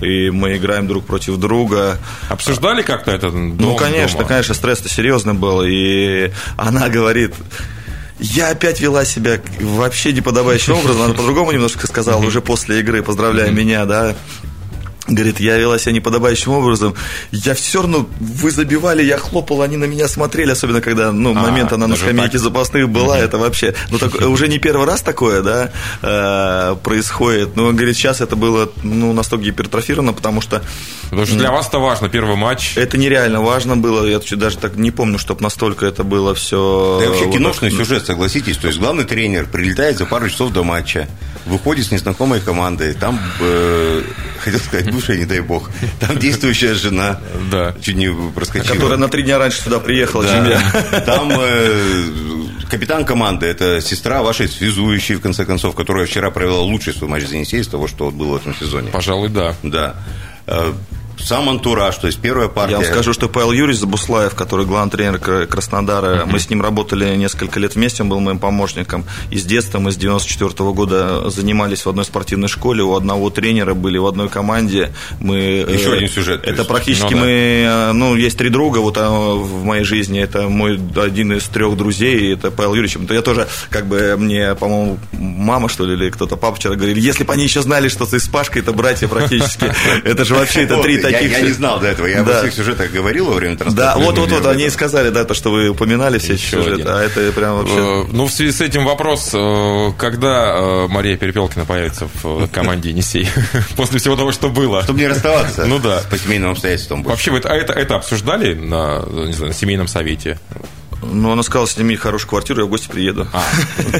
и 0.00 0.30
мы 0.30 0.56
играем 0.56 0.86
друг 0.86 1.04
против 1.04 1.36
друга, 1.36 1.98
Обсуждали 2.28 2.82
как-то 2.82 3.10
это 3.10 3.28
дом- 3.28 3.56
ну, 3.58 3.76
конечно, 3.76 4.18
дома? 4.18 4.28
конечно, 4.28 4.54
стресс-то 4.54 4.88
серьезный 4.88 5.34
был. 5.34 5.62
И 5.64 6.30
она 6.56 6.88
говорит, 6.88 7.05
я 8.18 8.50
опять 8.50 8.80
вела 8.80 9.04
себя 9.04 9.40
вообще 9.60 10.12
неподобающим 10.12 10.74
образом. 10.74 11.02
Она 11.02 11.14
по-другому 11.14 11.52
немножко 11.52 11.86
сказала 11.86 12.24
уже 12.24 12.40
после 12.40 12.80
игры, 12.80 13.02
поздравляя 13.02 13.50
меня, 13.50 13.84
да. 13.84 14.16
Говорит, 15.08 15.38
я 15.40 15.56
вела 15.56 15.78
себя 15.78 15.92
неподобающим 15.92 16.52
образом. 16.52 16.94
Я 17.30 17.54
все 17.54 17.82
равно, 17.82 18.08
вы 18.18 18.50
забивали, 18.50 19.02
я 19.04 19.18
хлопал, 19.18 19.62
они 19.62 19.76
на 19.76 19.84
меня 19.84 20.08
смотрели, 20.08 20.50
особенно 20.50 20.80
когда, 20.80 21.12
ну, 21.12 21.30
А, 21.30 21.34
момент 21.34 21.72
она 21.72 21.86
на 21.86 21.96
скамейке 21.96 22.32
так? 22.32 22.40
запасных 22.40 22.88
была, 22.88 23.18
это 23.18 23.38
вообще, 23.38 23.74
ну, 23.90 23.98
так, 23.98 24.14
уже 24.22 24.48
не 24.48 24.58
первый 24.58 24.86
раз 24.86 25.02
такое, 25.02 25.42
да, 25.42 25.70
э, 26.02 26.76
происходит. 26.82 27.56
Но, 27.56 27.66
он 27.66 27.76
говорит, 27.76 27.96
сейчас 27.96 28.20
это 28.20 28.34
было, 28.36 28.68
ну, 28.82 29.12
настолько 29.12 29.44
гипертрофировано, 29.44 30.12
потому 30.12 30.40
что 30.40 30.62
Потому 31.04 31.26
что 31.26 31.36
для 31.36 31.52
вас 31.52 31.68
это 31.68 31.78
важно, 31.78 32.08
первый 32.08 32.36
матч. 32.36 32.76
это 32.76 32.98
нереально 32.98 33.40
важно 33.40 33.76
было. 33.76 34.04
Я 34.06 34.20
даже 34.36 34.58
так 34.58 34.76
не 34.76 34.90
помню, 34.90 35.18
чтобы 35.18 35.42
настолько 35.42 35.86
это 35.86 36.02
было 36.04 36.34
все. 36.34 36.98
Да 37.00 37.04
и 37.06 37.08
вообще 37.08 37.30
киношный 37.30 37.70
сюжет, 37.70 38.06
согласитесь. 38.06 38.56
То 38.56 38.66
есть 38.66 38.78
главный 38.80 39.04
тренер 39.04 39.46
прилетает 39.46 39.98
за 39.98 40.06
пару 40.06 40.28
часов 40.28 40.52
до 40.52 40.64
матча, 40.64 41.08
выходит 41.46 41.86
с 41.86 41.90
незнакомой 41.90 42.40
командой, 42.40 42.92
там, 42.94 43.18
э, 43.40 44.02
хотел 44.40 44.60
сказать, 44.60 44.90
бывшая, 44.92 45.16
не 45.18 45.24
дай 45.24 45.40
бог, 45.40 45.70
там 46.00 46.18
действующая 46.18 46.74
жена, 46.74 47.20
Да. 47.50 47.74
чуть 47.80 47.96
не 47.96 48.12
проскочила. 48.32 48.74
Которая 48.74 48.98
на 48.98 49.08
три 49.08 49.22
дня 49.22 49.38
раньше 49.38 49.62
сюда 49.62 49.78
приехала, 49.80 50.24
Да. 50.24 50.32
чем 50.34 50.44
я. 50.50 51.00
Там 51.00 51.30
э, 51.32 52.04
капитан 52.70 53.04
команды, 53.04 53.46
это 53.46 53.80
сестра 53.80 54.22
вашей 54.22 54.48
связующей, 54.48 55.14
в 55.14 55.20
конце 55.20 55.44
концов, 55.44 55.74
которая 55.74 56.06
вчера 56.06 56.30
провела 56.30 56.60
лучший 56.60 56.92
свой 56.94 57.08
матч 57.08 57.24
за 57.26 57.36
Енисей 57.36 57.60
из 57.60 57.68
того, 57.68 57.86
что 57.88 58.10
было 58.10 58.34
в 58.34 58.36
этом 58.36 58.54
сезоне. 58.54 58.90
Пожалуй, 58.90 59.28
да. 59.28 59.54
Да. 59.62 59.94
Сам 61.26 61.48
антураж, 61.48 61.96
то 61.96 62.06
есть 62.06 62.20
первая 62.20 62.46
партия. 62.46 62.74
Я 62.74 62.78
вам 62.78 62.86
скажу, 62.86 63.12
что 63.12 63.28
Павел 63.28 63.50
Юрьевич 63.50 63.80
Забуслаев, 63.80 64.36
который 64.36 64.64
главный 64.64 64.92
тренер 64.92 65.18
Кра- 65.18 65.46
Краснодара, 65.46 66.24
мы 66.24 66.38
с 66.38 66.48
ним 66.48 66.62
работали 66.62 67.16
несколько 67.16 67.58
лет 67.58 67.74
вместе, 67.74 68.04
он 68.04 68.10
был 68.10 68.20
моим 68.20 68.38
помощником. 68.38 69.04
И 69.32 69.38
с 69.38 69.42
детства 69.44 69.80
мы 69.80 69.90
с 69.90 69.96
94 69.96 70.52
года 70.70 71.28
занимались 71.28 71.84
в 71.84 71.88
одной 71.88 72.04
спортивной 72.04 72.46
школе, 72.46 72.84
у 72.84 72.94
одного 72.94 73.30
тренера 73.30 73.74
были 73.74 73.98
в 73.98 74.06
одной 74.06 74.28
команде. 74.28 74.92
Мы, 75.18 75.36
Еще 75.68 75.94
э, 75.94 75.96
один 75.96 76.08
сюжет, 76.08 76.42
то 76.42 76.48
Это 76.48 76.58
есть. 76.58 76.68
практически 76.68 77.14
Ну 77.14 77.18
да. 77.18 77.24
мы, 77.24 77.30
э, 77.30 77.92
ну, 77.92 78.14
есть 78.14 78.38
три 78.38 78.48
друга 78.48 78.78
вот 78.78 78.96
а, 78.96 79.34
в 79.34 79.64
моей 79.64 79.82
жизни. 79.82 80.20
Это 80.20 80.42
мой 80.48 80.78
один 80.94 81.32
из 81.32 81.42
трех 81.48 81.76
друзей, 81.76 82.34
это 82.34 82.52
Павел 82.52 82.74
Юрьевич. 82.74 82.98
Я 83.10 83.22
тоже, 83.22 83.48
как 83.70 83.86
бы, 83.86 84.14
мне, 84.16 84.54
по-моему, 84.54 85.00
мама, 85.10 85.68
что 85.68 85.84
ли, 85.86 85.94
или 85.94 86.08
кто-то, 86.10 86.36
папа 86.36 86.54
вчера 86.54 86.76
говорили, 86.76 87.00
если 87.00 87.24
бы 87.24 87.32
они 87.32 87.42
еще 87.42 87.62
знали, 87.62 87.88
что 87.88 88.06
ты 88.06 88.20
с 88.20 88.28
Пашкой, 88.28 88.62
это 88.62 88.72
братья 88.72 89.08
практически. 89.08 89.72
Это 90.04 90.24
же 90.24 90.34
вообще, 90.36 90.62
это 90.62 90.80
три 90.82 91.00
я 91.15 91.15
никаких... 91.20 91.32
Я, 91.32 91.38
я 91.38 91.44
не 91.44 91.52
знал 91.52 91.80
до 91.80 91.86
этого, 91.88 92.06
я 92.06 92.22
да. 92.22 92.32
во 92.32 92.38
всех 92.40 92.54
сюжетах 92.54 92.90
говорил 92.90 93.26
во 93.26 93.34
время 93.34 93.56
трансляции. 93.56 94.00
Да, 94.00 94.04
вот-вот-вот, 94.04 94.46
они 94.46 94.66
и 94.66 94.70
сказали, 94.70 95.10
да, 95.10 95.24
то, 95.24 95.34
что 95.34 95.50
вы 95.50 95.68
упоминали 95.68 96.18
все 96.18 96.34
Еще 96.34 96.56
сюжеты, 96.56 96.82
один. 96.82 96.88
а 96.88 97.02
это 97.02 97.32
прям 97.32 97.56
вообще... 97.58 98.04
Э, 98.04 98.04
Ну, 98.12 98.26
в 98.26 98.32
связи 98.32 98.52
с 98.52 98.60
этим 98.60 98.84
вопрос, 98.84 99.30
э, 99.32 99.92
когда 99.98 100.54
э, 100.56 100.86
Мария 100.88 101.16
Перепелкина 101.16 101.64
появится 101.64 102.08
в 102.22 102.48
команде 102.48 102.90
Енисей? 102.90 103.28
После 103.76 103.98
всего 103.98 104.16
того, 104.16 104.32
что 104.32 104.48
было. 104.48 104.82
Чтобы 104.82 105.00
не 105.00 105.06
расставаться 105.08 105.66
Ну 105.66 105.78
да. 105.78 106.02
по 106.10 106.18
семейным 106.18 106.50
обстоятельствам. 106.52 107.02
Вообще, 107.02 107.30
вы 107.30 107.38
это, 107.38 107.48
а 107.50 107.54
это, 107.56 107.96
обсуждали 107.96 108.54
на 108.54 109.04
семейном 109.52 109.88
совете? 109.88 110.38
Ну, 111.02 111.30
она 111.32 111.42
сказала, 111.42 111.66
сними 111.68 111.94
хорошую 111.96 112.30
квартиру, 112.30 112.60
я 112.60 112.66
в 112.66 112.70
гости 112.70 112.88
приеду. 112.88 113.26
А, 113.32 113.42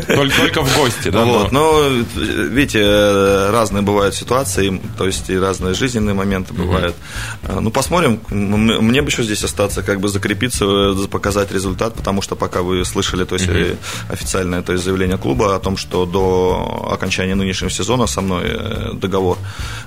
только, 0.06 0.36
только 0.36 0.62
в 0.62 0.76
гости, 0.76 1.08
да? 1.10 1.24
Вот, 1.24 1.52
но- 1.52 1.88
видите, 2.16 2.80
разные 3.50 3.82
бывают 3.82 4.14
ситуации, 4.14 4.80
то 4.98 5.06
есть 5.06 5.28
и 5.30 5.38
разные 5.38 5.74
жизненные 5.74 6.14
моменты 6.14 6.52
бывают. 6.54 6.94
Э, 7.42 7.60
Ну, 7.60 7.70
посмотрим. 7.70 8.20
Мне 8.30 9.02
бы 9.02 9.08
еще 9.08 9.22
здесь 9.22 9.44
остаться, 9.44 9.82
как 9.82 10.00
бы 10.00 10.08
закрепиться, 10.08 10.64
э, 10.64 11.06
показать 11.10 11.52
результат, 11.52 11.94
потому 11.94 12.22
что 12.22 12.34
пока 12.36 12.62
вы 12.62 12.84
слышали, 12.84 13.24
то 13.24 13.34
есть 13.36 13.46
э, 13.48 13.76
официальное 14.12 14.62
то 14.62 14.72
есть, 14.72 14.84
заявление 14.84 15.18
клуба 15.18 15.54
о 15.54 15.58
том, 15.58 15.76
что 15.76 16.06
до 16.06 16.88
окончания 16.92 17.34
нынешнего 17.34 17.70
сезона 17.70 18.06
со 18.06 18.20
мной 18.20 18.44
э, 18.46 18.90
договор 18.94 19.38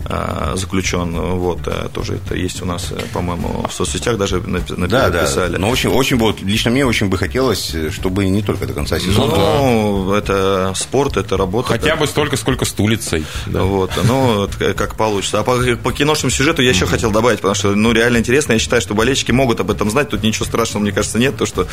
э, 0.06 0.54
заключен, 0.56 1.12
вот, 1.16 1.60
тоже 1.94 2.14
это 2.16 2.36
есть 2.36 2.62
у 2.62 2.66
нас, 2.66 2.94
по-моему, 3.14 3.66
в 3.70 3.74
соцсетях 3.74 4.18
даже 4.18 4.38
напи- 4.38 4.76
Да, 4.88 5.10
да. 5.10 5.22
написали. 5.22 5.58
Но 5.58 5.70
очень, 5.70 5.90
очень 5.90 6.18
вот, 6.18 6.42
лично 6.42 6.72
мне 6.72 6.86
очень 6.86 6.99
бы 7.08 7.18
хотелось, 7.18 7.74
чтобы 7.92 8.28
не 8.28 8.42
только 8.42 8.68
до 8.68 8.74
конца 8.74 9.00
сезона. 9.00 9.34
Ну, 9.36 10.14
это 10.14 10.74
спорт, 10.76 11.18
это 11.18 11.38
работа. 11.38 11.70
Хотя 11.70 11.92
как- 11.92 12.00
бы 12.00 12.08
столько, 12.08 12.36
сколько 12.38 12.66
с 12.66 12.74
улицей. 12.78 13.26
Да. 13.48 13.64
Вот, 13.64 13.92
ну, 14.06 14.48
как- 14.58 14.96
получится. 14.96 15.40
А 15.40 15.44
по, 15.44 15.56
по 15.82 15.92
киношному 15.94 16.30
сюжету 16.32 16.62
я 16.62 16.72
еще 16.72 16.86
хотел 16.86 17.12
добавить, 17.12 17.38
потому 17.38 17.56
что, 17.56 17.76
ну, 17.76 17.92
реально 17.94 18.18
интересно. 18.18 18.54
Я 18.54 18.60
считаю, 18.60 18.82
что 18.82 18.94
болельщики 18.96 19.32
могут 19.32 19.60
об 19.62 19.72
этом 19.72 19.90
знать. 19.90 20.10
Тут 20.10 20.24
ничего 20.24 20.46
страшного, 20.46 20.84
мне 20.84 20.92
кажется, 20.92 21.20
нет. 21.20 21.38
То, 21.38 21.46
что 21.46 21.68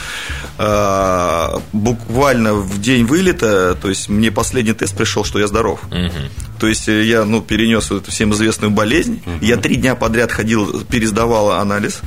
э, 0.58 1.58
буквально 1.72 2.54
в 2.54 2.80
день 2.80 3.04
вылета, 3.04 3.76
то 3.80 3.88
есть 3.88 4.08
мне 4.08 4.30
последний 4.30 4.72
тест 4.72 4.96
пришел, 4.96 5.24
что 5.24 5.38
я 5.38 5.46
здоров. 5.46 5.80
То 6.58 6.66
есть 6.68 6.88
э, 6.88 7.04
я, 7.04 7.24
ну, 7.24 7.42
перенес 7.42 7.90
вот 7.90 8.02
эту 8.02 8.10
всем 8.10 8.32
известную 8.32 8.70
болезнь. 8.70 9.20
Я 9.40 9.56
три 9.56 9.76
дня 9.76 9.94
подряд 9.94 10.32
ходил, 10.32 10.80
пересдавал 10.84 11.52
анализ. 11.52 12.00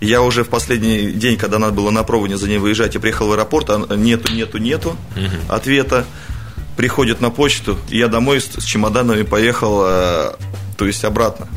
Я 0.00 0.22
уже 0.22 0.44
в 0.44 0.48
последний 0.48 1.10
день, 1.10 1.36
когда 1.36 1.58
надо 1.58 1.72
было 1.72 1.90
на 1.90 2.04
проводе 2.04 2.36
за 2.36 2.48
ней 2.48 2.58
выезжать, 2.58 2.94
я 2.94 3.00
приехал 3.00 3.28
в 3.28 3.32
аэропорт, 3.32 3.70
а 3.70 3.96
нету, 3.96 4.32
нету, 4.32 4.58
нету 4.58 4.96
ответа 5.48 6.04
приходит 6.76 7.20
на 7.20 7.30
почту, 7.30 7.76
и 7.90 7.98
я 7.98 8.06
домой 8.06 8.40
с, 8.40 8.44
с 8.44 8.64
чемоданами 8.64 9.22
поехал, 9.22 9.82
э, 9.84 10.32
то 10.76 10.86
есть 10.86 11.04
обратно. 11.04 11.48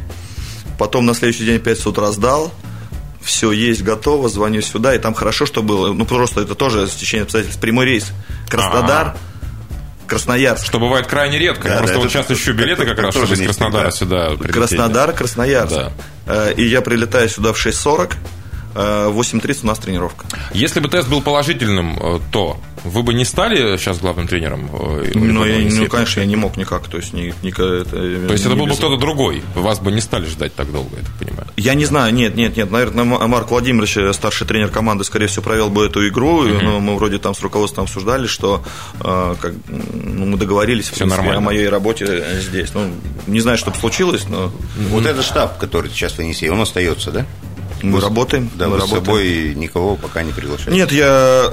Потом 0.79 1.05
на 1.05 1.13
следующий 1.13 1.45
день 1.45 1.57
опять 1.57 1.77
с 1.77 1.85
утра 1.85 2.11
сдал, 2.11 2.51
все 3.21 3.51
есть, 3.51 3.83
готово, 3.83 4.29
звоню 4.29 4.61
сюда, 4.61 4.95
и 4.95 4.97
там 4.97 5.13
хорошо, 5.13 5.45
что 5.45 5.61
было. 5.61 5.93
Ну, 5.93 6.05
просто 6.07 6.41
это 6.41 6.55
тоже 6.55 6.87
стечение 6.87 7.23
обстоятельств. 7.23 7.61
Прямой 7.61 7.85
рейс. 7.85 8.11
Краснодар, 8.49 9.15
Красноярск. 10.07 10.65
Что 10.65 10.79
бывает 10.79 11.07
крайне 11.07 11.39
редко. 11.39 11.69
Да, 11.69 11.77
Просто 11.77 11.93
да, 11.93 11.99
вот 12.01 12.09
это 12.09 12.25
сейчас 12.25 12.31
ищу 12.31 12.53
билеты 12.53 12.85
как 12.85 12.95
как 12.95 13.05
раз, 13.05 13.13
тоже 13.13 13.27
чтобы 13.27 13.41
из 13.43 13.45
Краснодара 13.45 13.91
всегда. 13.91 14.25
сюда 14.25 14.37
прилететь. 14.37 14.53
Краснодар, 14.53 15.13
Красноярск. 15.13 15.73
Да. 15.73 15.91
Э, 16.31 16.53
И 16.57 16.63
я 16.67 16.81
прилетаю 16.81 17.29
сюда 17.29 17.51
в 17.51 17.57
6.40, 17.57 18.15
э, 18.75 19.07
в 19.09 19.19
8.30 19.19 19.59
у 19.63 19.67
нас 19.67 19.79
тренировка. 19.79 20.25
Если 20.53 20.79
бы 20.79 20.87
тест 20.87 21.09
был 21.09 21.21
положительным, 21.21 21.97
э, 21.99 22.19
то 22.31 22.57
вы 22.83 23.03
бы 23.03 23.13
не 23.13 23.25
стали 23.25 23.77
сейчас 23.77 23.99
главным 23.99 24.27
тренером? 24.27 24.69
э, 24.73 25.11
Ну, 25.15 25.45
я, 25.45 25.69
ну, 25.71 25.87
конечно, 25.87 26.19
я 26.21 26.25
не 26.25 26.35
мог 26.35 26.57
никак. 26.57 26.87
То 26.87 26.97
есть, 26.97 27.13
ни, 27.13 27.33
ни- 27.43 27.51
это, 27.51 27.85
То 28.27 28.33
есть 28.33 28.45
это 28.45 28.55
был 28.55 28.65
бы 28.67 28.73
кто-то 28.75 28.97
другой. 28.97 29.43
Вас 29.55 29.79
бы 29.79 29.91
не 29.91 30.01
стали 30.01 30.25
ждать 30.25 30.53
так 30.55 30.71
долго, 30.71 30.89
я 30.97 31.03
так 31.03 31.13
понимаю. 31.19 31.47
Я 31.57 31.73
не 31.75 31.85
знаю, 31.85 32.13
нет, 32.13 32.35
нет, 32.35 32.57
нет. 32.57 32.71
Наверное, 32.71 33.03
Марк 33.03 33.51
Владимирович, 33.51 33.97
э, 33.97 34.11
старший 34.13 34.47
тренер 34.47 34.69
команды, 34.69 35.03
скорее 35.03 35.27
всего, 35.27 35.43
провел 35.43 35.69
бы 35.69 35.85
эту 35.85 36.07
игру. 36.07 36.45
И, 36.45 36.51
ну, 36.51 36.79
мы 36.79 36.95
вроде 36.95 37.17
там 37.19 37.33
с 37.35 37.41
руководством 37.41 37.83
обсуждали, 37.85 38.27
что 38.27 38.63
э, 38.99 39.35
как, 39.39 39.53
ну, 39.67 40.25
мы 40.25 40.37
договорились 40.37 40.85
в 40.89 40.93
Всё 40.93 40.99
принципе, 41.05 41.17
нормально. 41.21 41.37
о 41.37 41.41
моей 41.41 41.67
работе 41.69 42.05
э, 42.07 42.39
здесь. 42.41 42.73
Ну, 42.73 42.91
не 43.27 43.39
знаю, 43.41 43.57
что 43.57 43.71
бы 43.71 43.77
случилось, 43.77 44.27
но 44.29 44.51
Вот 44.89 45.05
этот 45.05 45.23
штаб, 45.25 45.57
который 45.57 45.89
сейчас 45.91 46.13
в 46.13 46.19
Енисее, 46.19 46.51
он 46.51 46.61
остается, 46.61 47.11
да? 47.11 47.25
Мы 47.83 47.99
работаем. 48.01 48.49
Да, 48.55 48.67
мы 48.67 48.73
вы 48.73 48.77
с 48.79 48.81
работаем. 48.81 49.05
собой 49.05 49.53
никого 49.55 49.95
пока 49.95 50.23
не 50.23 50.31
приглашаете. 50.31 50.71
Нет, 50.71 50.91
я 50.91 51.49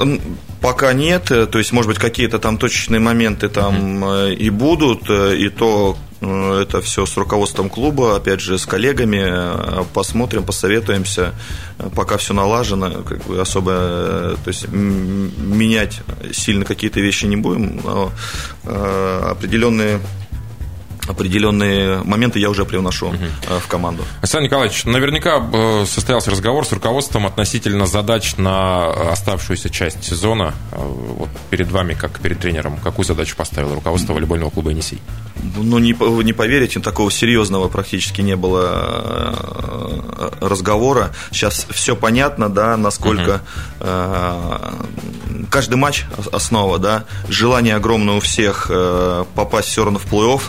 пока 0.60 0.92
нет. 0.92 1.30
э, 1.30 1.46
То 1.46 1.58
есть, 1.58 1.72
может 1.72 1.88
быть, 1.88 1.98
какие-то 1.98 2.38
там 2.38 2.58
точечные 2.58 3.00
моменты 3.00 3.48
там 3.48 4.04
э, 4.04 4.34
и 4.34 4.50
будут, 4.50 5.08
э, 5.08 5.36
и 5.36 5.48
то 5.48 5.96
это 6.20 6.80
все 6.80 7.06
с 7.06 7.16
руководством 7.16 7.70
клуба, 7.70 8.16
опять 8.16 8.40
же, 8.40 8.58
с 8.58 8.66
коллегами. 8.66 9.84
Посмотрим, 9.94 10.42
посоветуемся. 10.42 11.32
Пока 11.94 12.16
все 12.16 12.34
налажено, 12.34 13.04
как 13.04 13.24
бы 13.24 13.40
особо, 13.40 14.36
то 14.42 14.48
есть 14.48 14.66
менять 14.68 16.00
сильно 16.32 16.64
какие-то 16.64 16.98
вещи 16.98 17.26
не 17.26 17.36
будем, 17.36 17.80
но 17.84 18.10
определенные 18.64 20.00
определенные 21.08 22.02
моменты 22.04 22.38
я 22.38 22.50
уже 22.50 22.64
привношу 22.64 23.12
э, 23.48 23.58
в 23.60 23.66
команду. 23.66 24.04
Александр 24.20 24.44
Николаевич, 24.46 24.84
наверняка 24.84 25.42
э, 25.52 25.84
состоялся 25.86 26.30
разговор 26.30 26.64
с 26.64 26.72
руководством 26.72 27.26
относительно 27.26 27.86
задач 27.86 28.36
на 28.36 29.10
оставшуюся 29.12 29.70
часть 29.70 30.04
сезона. 30.04 30.54
Э, 30.72 30.76
Вот 30.78 31.28
перед 31.50 31.70
вами, 31.70 31.94
как 31.94 32.20
перед 32.20 32.38
тренером, 32.38 32.76
какую 32.78 33.04
задачу 33.04 33.36
поставило 33.36 33.74
руководство 33.74 34.12
волейбольного 34.14 34.50
клуба 34.50 34.70
«Енисей»? 34.70 35.00
Ну, 35.56 35.78
не, 35.78 35.94
не 36.24 36.32
поверите, 36.32 36.80
такого 36.80 37.10
серьезного 37.10 37.68
практически 37.68 38.20
не 38.22 38.36
было 38.36 38.62
э, 39.32 40.30
разговора. 40.40 41.10
Сейчас 41.30 41.66
все 41.70 41.94
понятно, 41.96 42.48
да, 42.48 42.76
насколько 42.76 43.40
э, 43.80 44.72
каждый 45.50 45.76
матч 45.76 46.04
ос- 46.18 46.28
основа, 46.32 46.78
да, 46.78 47.04
желание 47.28 47.76
огромное 47.76 48.16
у 48.16 48.20
всех 48.20 48.66
э, 48.70 49.24
попасть 49.34 49.68
все 49.68 49.84
равно 49.84 49.98
в 49.98 50.06
плей-офф 50.12 50.42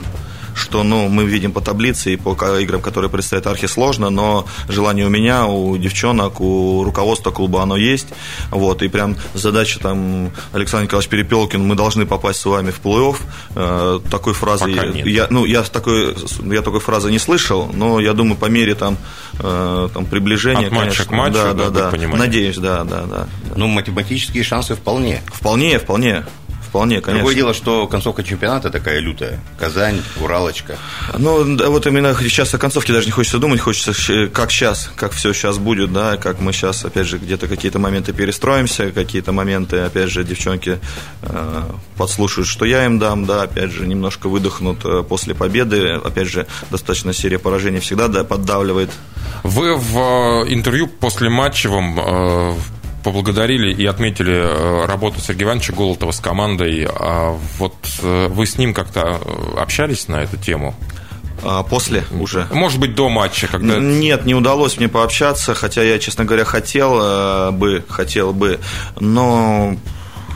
что, 0.60 0.84
ну, 0.84 1.08
мы 1.08 1.24
видим 1.26 1.52
по 1.52 1.62
таблице 1.62 2.14
и 2.14 2.16
по 2.18 2.32
играм, 2.60 2.82
которые 2.82 3.10
предстоят 3.10 3.48
архи 3.48 3.68
сложно, 3.68 4.10
но 4.10 4.46
желание 4.68 5.06
у 5.06 5.10
меня, 5.10 5.46
у 5.48 5.78
девчонок, 5.78 6.40
у 6.42 6.84
руководства 6.84 7.32
клуба 7.32 7.64
оно 7.64 7.78
есть, 7.78 8.08
вот, 8.52 8.82
и 8.84 8.88
прям 8.88 9.16
задача 9.34 9.80
там 9.80 10.32
Александр 10.54 10.86
Николаевич 10.86 11.10
Перепелкин, 11.10 11.66
мы 11.66 11.76
должны 11.76 12.06
попасть 12.06 12.40
с 12.42 12.46
вами 12.46 12.72
в 12.72 12.82
плей-офф, 12.82 13.18
Э, 13.56 14.00
такой 14.12 14.34
фразы, 14.34 14.66
Пока 14.66 14.86
я- 14.86 14.92
нет. 14.92 15.08
я, 15.08 15.28
ну, 15.30 15.46
я 15.46 15.64
такой, 15.64 16.16
я 16.52 16.62
такой 16.62 16.80
фразы 16.80 17.12
не 17.12 17.20
слышал, 17.20 17.70
но 17.74 18.00
я 18.00 18.14
думаю, 18.14 18.36
по 18.38 18.46
мере 18.46 18.76
там, 18.76 18.98
э, 19.40 19.90
там 19.94 20.06
приближения, 20.06 20.68
От 20.68 20.72
матча 20.74 21.04
конечно, 21.04 21.06
к 21.06 21.12
матчу, 21.12 21.34
да, 21.34 21.54
да, 21.54 21.70
да, 21.70 21.82
да, 21.86 21.90
понимание. 21.92 22.18
надеюсь, 22.20 22.58
да, 22.58 22.84
да, 22.84 23.04
да, 23.10 23.28
Ну, 23.56 23.68
математические 23.68 24.44
шансы 24.44 24.76
вполне. 24.76 25.22
вполне, 25.34 25.80
вполне, 25.80 26.26
вполне, 26.70 27.02
конечно. 27.02 27.20
Другое 27.20 27.36
дело, 27.36 27.54
что 27.54 27.88
концовка 27.88 28.24
чемпионата 28.24 28.70
такая 28.70 29.00
лютая. 29.00 29.40
Казань, 29.60 30.02
Уралочка. 30.22 30.78
Ну, 31.18 31.56
да, 31.56 31.70
вот 31.70 31.88
именно 31.88 32.16
сейчас 32.22 32.54
о 32.54 32.58
концовке 32.58 32.94
даже 32.94 33.08
не 33.08 33.12
хочется 33.12 33.40
думать, 33.40 33.60
хочется, 33.60 33.94
щ- 33.94 34.28
как 34.30 34.52
сейчас, 34.52 34.92
как 34.96 35.12
все 35.12 35.34
сейчас 35.34 35.58
будет, 35.58 35.92
да, 35.92 36.18
как 36.18 36.40
мы 36.40 36.54
сейчас, 36.54 36.86
опять 36.86 37.08
же, 37.08 37.18
где-то 37.18 37.48
какие-то 37.48 37.80
моменты 37.80 38.14
перестроимся, 38.14 38.92
какие-то 38.92 39.32
моменты, 39.32 39.80
опять 39.80 40.10
же, 40.10 40.24
девчонки 40.24 40.80
э, 41.24 41.62
подслушают, 41.98 42.48
что 42.48 42.66
я 42.66 42.86
им 42.86 43.00
дам, 43.00 43.26
да, 43.26 43.44
опять 43.44 43.72
же, 43.72 43.88
немножко 43.88 44.30
выдохнут 44.30 44.86
э, 44.86 45.04
после 45.04 45.34
победы, 45.34 45.94
опять 45.94 46.28
же, 46.28 46.46
достаточно 46.70 47.14
серия 47.14 47.40
поражений 47.40 47.80
всегда 47.80 48.08
да, 48.08 48.24
поддавливает. 48.24 48.92
Вы 49.44 49.76
в 49.76 49.98
э, 49.98 50.54
интервью 50.54 50.88
после 50.88 51.30
матчевом 51.30 52.00
э, 52.00 52.56
поблагодарили 53.04 53.74
и 53.74 53.86
отметили 53.86 54.34
э, 54.34 54.86
работу 54.86 55.20
Сергея 55.20 55.48
Ивановича 55.48 55.74
Голотова 55.74 56.12
с 56.12 56.20
командой. 56.20 56.88
А 56.88 57.38
вот 57.58 57.76
э, 58.02 58.28
вы 58.30 58.46
с 58.46 58.58
ним 58.58 58.74
как-то 58.74 59.20
э, 59.22 59.60
общались 59.60 60.08
на 60.08 60.18
эту 60.24 60.38
тему? 60.38 60.76
А 61.44 61.64
после 61.64 62.04
уже. 62.20 62.48
Может 62.52 62.80
быть, 62.80 62.96
до 62.96 63.08
матча, 63.08 63.48
когда... 63.48 63.78
Нет, 63.78 64.26
не 64.26 64.36
удалось 64.36 64.78
мне 64.78 64.90
пообщаться, 64.90 65.54
хотя 65.54 65.84
я, 65.84 65.98
честно 65.98 66.26
говоря, 66.26 66.44
хотел 66.44 67.52
бы, 67.54 67.86
хотел 67.88 68.34
бы, 68.34 68.60
но 69.00 69.78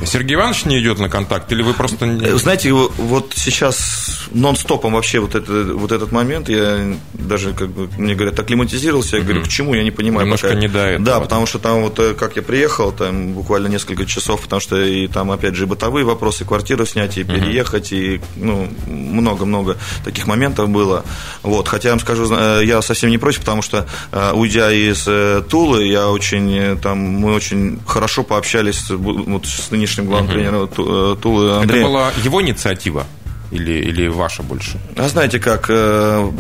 Сергей 0.06 0.36
Иванович 0.36 0.66
не 0.66 0.80
идет 0.80 1.00
на 1.00 1.10
контакт, 1.10 1.52
или 1.52 1.62
вы 1.62 1.74
просто... 1.74 2.06
Э, 2.06 2.36
Знаете, 2.38 2.72
во- 2.72 2.92
вот 2.98 3.34
сейчас 3.36 4.28
нон-стопом 4.32 4.94
вообще 4.94 5.20
вот, 5.20 5.36
это, 5.36 5.52
вот 5.74 5.92
этот 5.92 6.12
момент, 6.12 6.50
я 6.50 6.96
даже, 7.14 7.54
как 7.54 7.70
бы, 7.70 7.90
мне 7.98 8.16
говорят, 8.16 8.40
акклиматизировался, 8.40 9.18
я 9.18 9.24
говорю, 9.24 9.44
к 9.44 9.48
чему, 9.48 9.74
я 9.74 9.84
не 9.84 9.92
понимаю. 9.92 10.26
Немножко 10.26 10.48
пока. 10.50 10.60
не 10.60 10.68
до 10.68 10.80
этого. 10.80 11.06
Да, 11.06 11.20
потому 11.20 11.46
что 11.46 11.60
там 11.60 11.82
вот, 11.84 12.00
э, 12.00 12.14
как 12.14 12.36
я 12.36 12.42
приехал, 12.42 12.92
там 12.92 13.34
буквально 13.34 13.68
несколько 13.68 14.06
часов, 14.06 14.42
потому 14.42 14.60
что 14.60 14.82
и 14.82 15.08
там, 15.08 15.32
опять 15.32 15.56
же, 15.56 15.68
бытовые 15.68 16.06
вопросы, 16.06 16.46
квартиру 16.46 16.86
снять, 16.86 17.18
и 17.18 17.24
переехать, 17.24 17.92
и, 17.92 18.22
ну, 18.36 18.68
много-много 18.88 19.78
таких 20.04 20.28
моментов 20.28 20.70
было. 20.70 21.04
Вот, 21.44 21.68
хотя 21.68 21.90
я 21.90 21.94
вам 21.94 22.00
скажу, 22.00 22.28
э, 22.34 22.62
я 22.66 22.82
совсем 22.82 23.10
не 23.10 23.18
против, 23.18 23.42
потому 23.42 23.62
что, 23.62 23.88
уйдя 24.34 24.72
из 24.72 25.08
Тулы, 25.48 25.88
я 25.88 26.10
очень, 26.10 26.78
там, 26.80 26.98
мы 26.98 27.34
очень 27.34 27.80
хорошо 27.86 28.24
пообщались 28.24 28.90
вот, 28.90 29.46
с 29.46 29.70
нынешним 29.72 29.93
главным 30.02 30.32
тренером 30.32 30.68
Ту- 30.68 31.16
Тулы 31.16 31.64
Это 31.64 31.74
была 31.84 32.12
его 32.24 32.42
инициатива? 32.42 33.06
Или, 33.54 33.74
или 33.74 34.08
ваша 34.08 34.42
больше? 34.42 34.80
А 34.98 35.08
знаете 35.08 35.40
как, 35.40 35.68
э, 35.70 36.32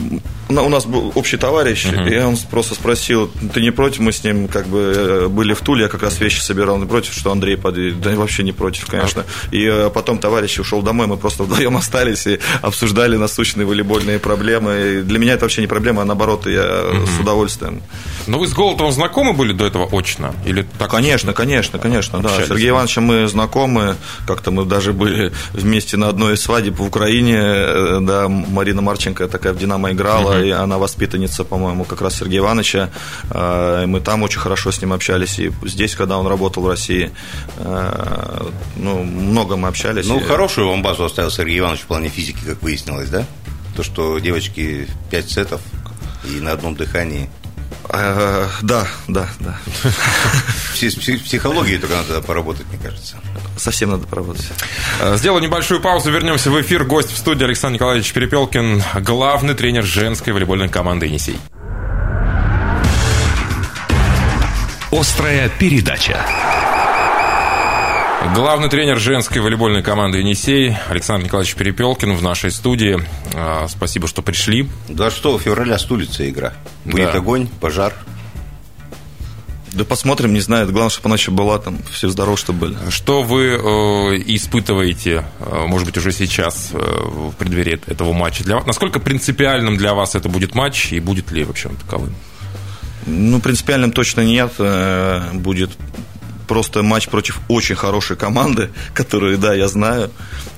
у 0.49 0.69
нас 0.69 0.85
был 0.85 1.11
общий 1.15 1.37
товарищ, 1.37 1.85
uh-huh. 1.85 2.09
и 2.09 2.19
он 2.19 2.37
просто 2.49 2.73
спросил, 2.73 3.29
ты 3.53 3.61
не 3.61 3.71
против, 3.71 3.99
мы 3.99 4.11
с 4.11 4.23
ним 4.23 4.47
как 4.47 4.65
бы 4.67 4.93
э, 4.95 5.27
были 5.27 5.53
в 5.53 5.61
Туле, 5.61 5.83
я 5.83 5.89
как 5.89 6.01
раз 6.01 6.19
вещи 6.19 6.39
собирал, 6.39 6.77
не 6.77 6.85
против, 6.85 7.13
что 7.13 7.31
Андрей 7.31 7.55
подъедет? 7.55 8.01
Да 8.01 8.15
вообще 8.15 8.43
не 8.43 8.51
против, 8.51 8.87
конечно. 8.87 9.21
Uh-huh. 9.21 9.55
И 9.55 9.65
э, 9.65 9.89
потом 9.93 10.17
товарищ 10.17 10.59
ушел 10.59 10.81
домой, 10.81 11.05
мы 11.05 11.17
просто 11.17 11.43
вдвоем 11.43 11.77
остались 11.77 12.25
и 12.25 12.39
обсуждали 12.61 13.15
насущные 13.15 13.65
волейбольные 13.65 14.17
проблемы. 14.17 14.71
И 14.73 15.01
для 15.01 15.19
меня 15.19 15.33
это 15.33 15.45
вообще 15.45 15.61
не 15.61 15.67
проблема, 15.67 16.01
а 16.01 16.05
наоборот, 16.05 16.47
я 16.47 16.61
uh-huh. 16.61 17.17
с 17.17 17.19
удовольствием. 17.19 17.83
Но 18.25 18.39
вы 18.39 18.47
с 18.47 18.53
Голотовым 18.53 18.91
знакомы 18.91 19.33
были 19.33 19.53
до 19.53 19.65
этого 19.65 19.87
очно? 19.91 20.33
Или 20.45 20.65
так 20.79 20.89
конечно, 20.89 21.33
конечно, 21.33 21.79
конечно, 21.79 22.19
да. 22.19 22.29
Сергей 22.47 22.69
Ивановичем 22.69 23.03
мы 23.03 23.27
знакомы, 23.27 23.95
как-то 24.25 24.51
мы 24.51 24.65
даже 24.65 24.93
были 24.93 25.31
вместе 25.53 25.97
на 25.97 26.07
одной 26.07 26.35
из 26.35 26.41
свадеб 26.41 26.77
в 26.77 26.83
Украине, 26.83 27.02
э, 27.09 27.99
да, 28.01 28.27
Марина 28.27 28.81
Марченко 28.81 29.27
такая 29.27 29.53
в 29.53 29.57
«Динамо» 29.57 29.91
играла, 29.91 30.33
uh-huh. 30.33 30.47
и 30.47 30.51
она 30.51 30.77
воспитанница, 30.77 31.43
по-моему, 31.43 31.83
как 31.85 32.01
раз 32.01 32.15
Сергея 32.15 32.41
Ивановича. 32.41 32.89
Э, 33.31 33.85
мы 33.85 33.99
там 34.01 34.23
очень 34.23 34.39
хорошо 34.39 34.71
с 34.71 34.81
ним 34.81 34.93
общались, 34.93 35.39
и 35.39 35.51
здесь, 35.63 35.95
когда 35.95 36.17
он 36.17 36.27
работал 36.27 36.63
в 36.63 36.67
России, 36.67 37.11
э, 37.57 38.47
ну, 38.75 39.03
много 39.03 39.55
мы 39.55 39.67
общались. 39.67 40.07
Ну, 40.07 40.19
хорошую 40.19 40.69
вам 40.69 40.81
базу 40.81 41.05
оставил 41.05 41.31
Сергей 41.31 41.59
Иванович 41.59 41.81
в 41.81 41.87
плане 41.87 42.09
физики, 42.09 42.39
как 42.45 42.61
выяснилось, 42.61 43.09
да? 43.09 43.25
То, 43.75 43.83
что 43.83 44.19
девочки 44.19 44.87
5 45.11 45.29
сетов 45.29 45.61
и 46.25 46.39
на 46.39 46.51
одном 46.51 46.75
дыхании– 46.75 47.29
да, 47.89 48.87
да, 49.07 49.27
да. 49.39 49.57
Психологии 50.73 51.77
только 51.77 51.95
надо 51.95 52.21
поработать, 52.21 52.65
мне 52.69 52.79
кажется. 52.81 53.17
Совсем 53.57 53.91
надо 53.91 54.07
поработать. 54.07 54.47
Сделаем 55.15 55.43
небольшую 55.43 55.81
паузу, 55.81 56.11
вернемся 56.11 56.49
в 56.49 56.61
эфир. 56.61 56.85
Гость 56.85 57.11
в 57.11 57.17
студии 57.17 57.43
Александр 57.43 57.75
Николаевич 57.75 58.11
Перепелкин, 58.13 58.83
главный 59.01 59.53
тренер 59.53 59.83
женской 59.83 60.33
волейбольной 60.33 60.69
команды 60.69 61.07
«Енисей». 61.07 61.37
Острая 64.91 65.49
передача. 65.49 66.62
Главный 68.31 68.69
тренер 68.69 68.99
женской 68.99 69.41
волейбольной 69.41 69.83
команды 69.83 70.19
«Енисей» 70.19 70.75
Александр 70.89 71.25
Николаевич 71.25 71.55
Перепелкин 71.55 72.15
в 72.15 72.23
нашей 72.23 72.51
студии. 72.51 72.99
А, 73.35 73.67
спасибо, 73.67 74.07
что 74.07 74.21
пришли. 74.21 74.67
26 74.87 75.43
февраля 75.43 75.77
с 75.77 75.91
улицы 75.91 76.29
игра. 76.29 76.53
Будет 76.85 77.11
да. 77.11 77.17
огонь, 77.17 77.47
пожар. 77.59 77.93
Да 79.73 79.83
посмотрим, 79.83 80.33
не 80.33 80.39
знаю. 80.39 80.65
Главное, 80.67 80.89
чтобы 80.89 81.07
она 81.09 81.15
еще 81.15 81.31
была 81.31 81.59
там, 81.59 81.77
все 81.91 82.07
здоровы, 82.07 82.37
чтобы 82.37 82.59
были. 82.67 82.77
Что 82.89 83.23
вы 83.23 83.49
э, 83.49 83.57
испытываете, 84.25 85.25
э, 85.39 85.65
может 85.67 85.85
быть, 85.85 85.97
уже 85.97 86.11
сейчас 86.11 86.69
э, 86.71 86.77
в 86.77 87.33
преддверии 87.33 87.79
этого 87.87 88.13
матча? 88.13 88.43
Для, 88.43 88.61
насколько 88.63 88.99
принципиальным 88.99 89.75
для 89.77 89.93
вас 89.93 90.15
это 90.15 90.29
будет 90.29 90.55
матч 90.55 90.93
и 90.93 90.99
будет 90.99 91.31
ли 91.31 91.43
вообще 91.43 91.69
он 91.69 91.75
таковым? 91.75 92.15
Ну, 93.05 93.41
принципиальным 93.41 93.91
точно 93.91 94.21
нет. 94.21 94.53
Э, 94.59 95.31
будет 95.33 95.71
просто 96.53 96.83
матч 96.83 97.07
против 97.07 97.39
очень 97.47 97.73
хорошей 97.73 98.15
команды, 98.15 98.69
которую, 98.93 99.39
да, 99.39 99.55
я 99.55 99.67
знаю, 99.67 100.11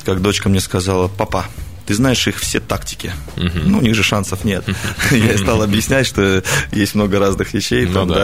как 0.03 0.21
дочка 0.21 0.49
мне 0.49 0.59
сказала, 0.59 1.07
папа, 1.07 1.45
ты 1.85 1.93
знаешь 1.93 2.27
их 2.27 2.37
все 2.37 2.59
тактики. 2.59 3.13
Uh-huh. 3.37 3.61
Ну, 3.63 3.77
у 3.77 3.81
них 3.81 3.95
же 3.95 4.03
шансов 4.03 4.43
нет. 4.43 4.65
Я 5.11 5.37
стал 5.37 5.61
объяснять, 5.61 6.05
что 6.05 6.43
есть 6.73 6.95
много 6.95 7.17
разных 7.17 7.53
вещей. 7.53 7.85
Ну 7.85 7.93
там, 7.93 8.07
да. 8.09 8.15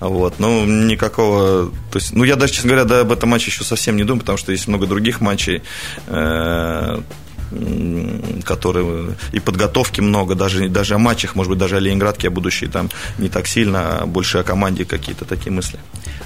да. 0.00 0.06
Вот. 0.08 0.36
Ну, 0.38 0.64
никакого... 0.64 1.70
То 1.92 1.98
есть, 1.98 2.14
ну, 2.14 2.24
я 2.24 2.36
даже, 2.36 2.54
честно 2.54 2.70
говоря, 2.70 2.86
да, 2.86 3.00
об 3.00 3.12
этом 3.12 3.28
матче 3.28 3.50
еще 3.50 3.62
совсем 3.62 3.96
не 3.96 4.04
думаю, 4.04 4.20
потому 4.20 4.38
что 4.38 4.52
есть 4.52 4.68
много 4.68 4.86
других 4.86 5.20
матчей 5.20 5.62
э, 6.06 7.00
которые 8.44 9.14
и 9.32 9.40
подготовки 9.40 10.00
много, 10.00 10.34
даже, 10.34 10.68
даже 10.68 10.94
о 10.94 10.98
матчах, 10.98 11.34
может 11.34 11.50
быть, 11.50 11.58
даже 11.58 11.76
о 11.76 11.80
Ленинградке, 11.80 12.28
о 12.28 12.30
будущей 12.30 12.66
там 12.66 12.90
не 13.18 13.28
так 13.28 13.46
сильно, 13.46 13.98
а 13.98 14.06
больше 14.06 14.38
о 14.38 14.42
команде 14.42 14.84
какие-то 14.84 15.24
такие 15.24 15.52
мысли. 15.52 15.78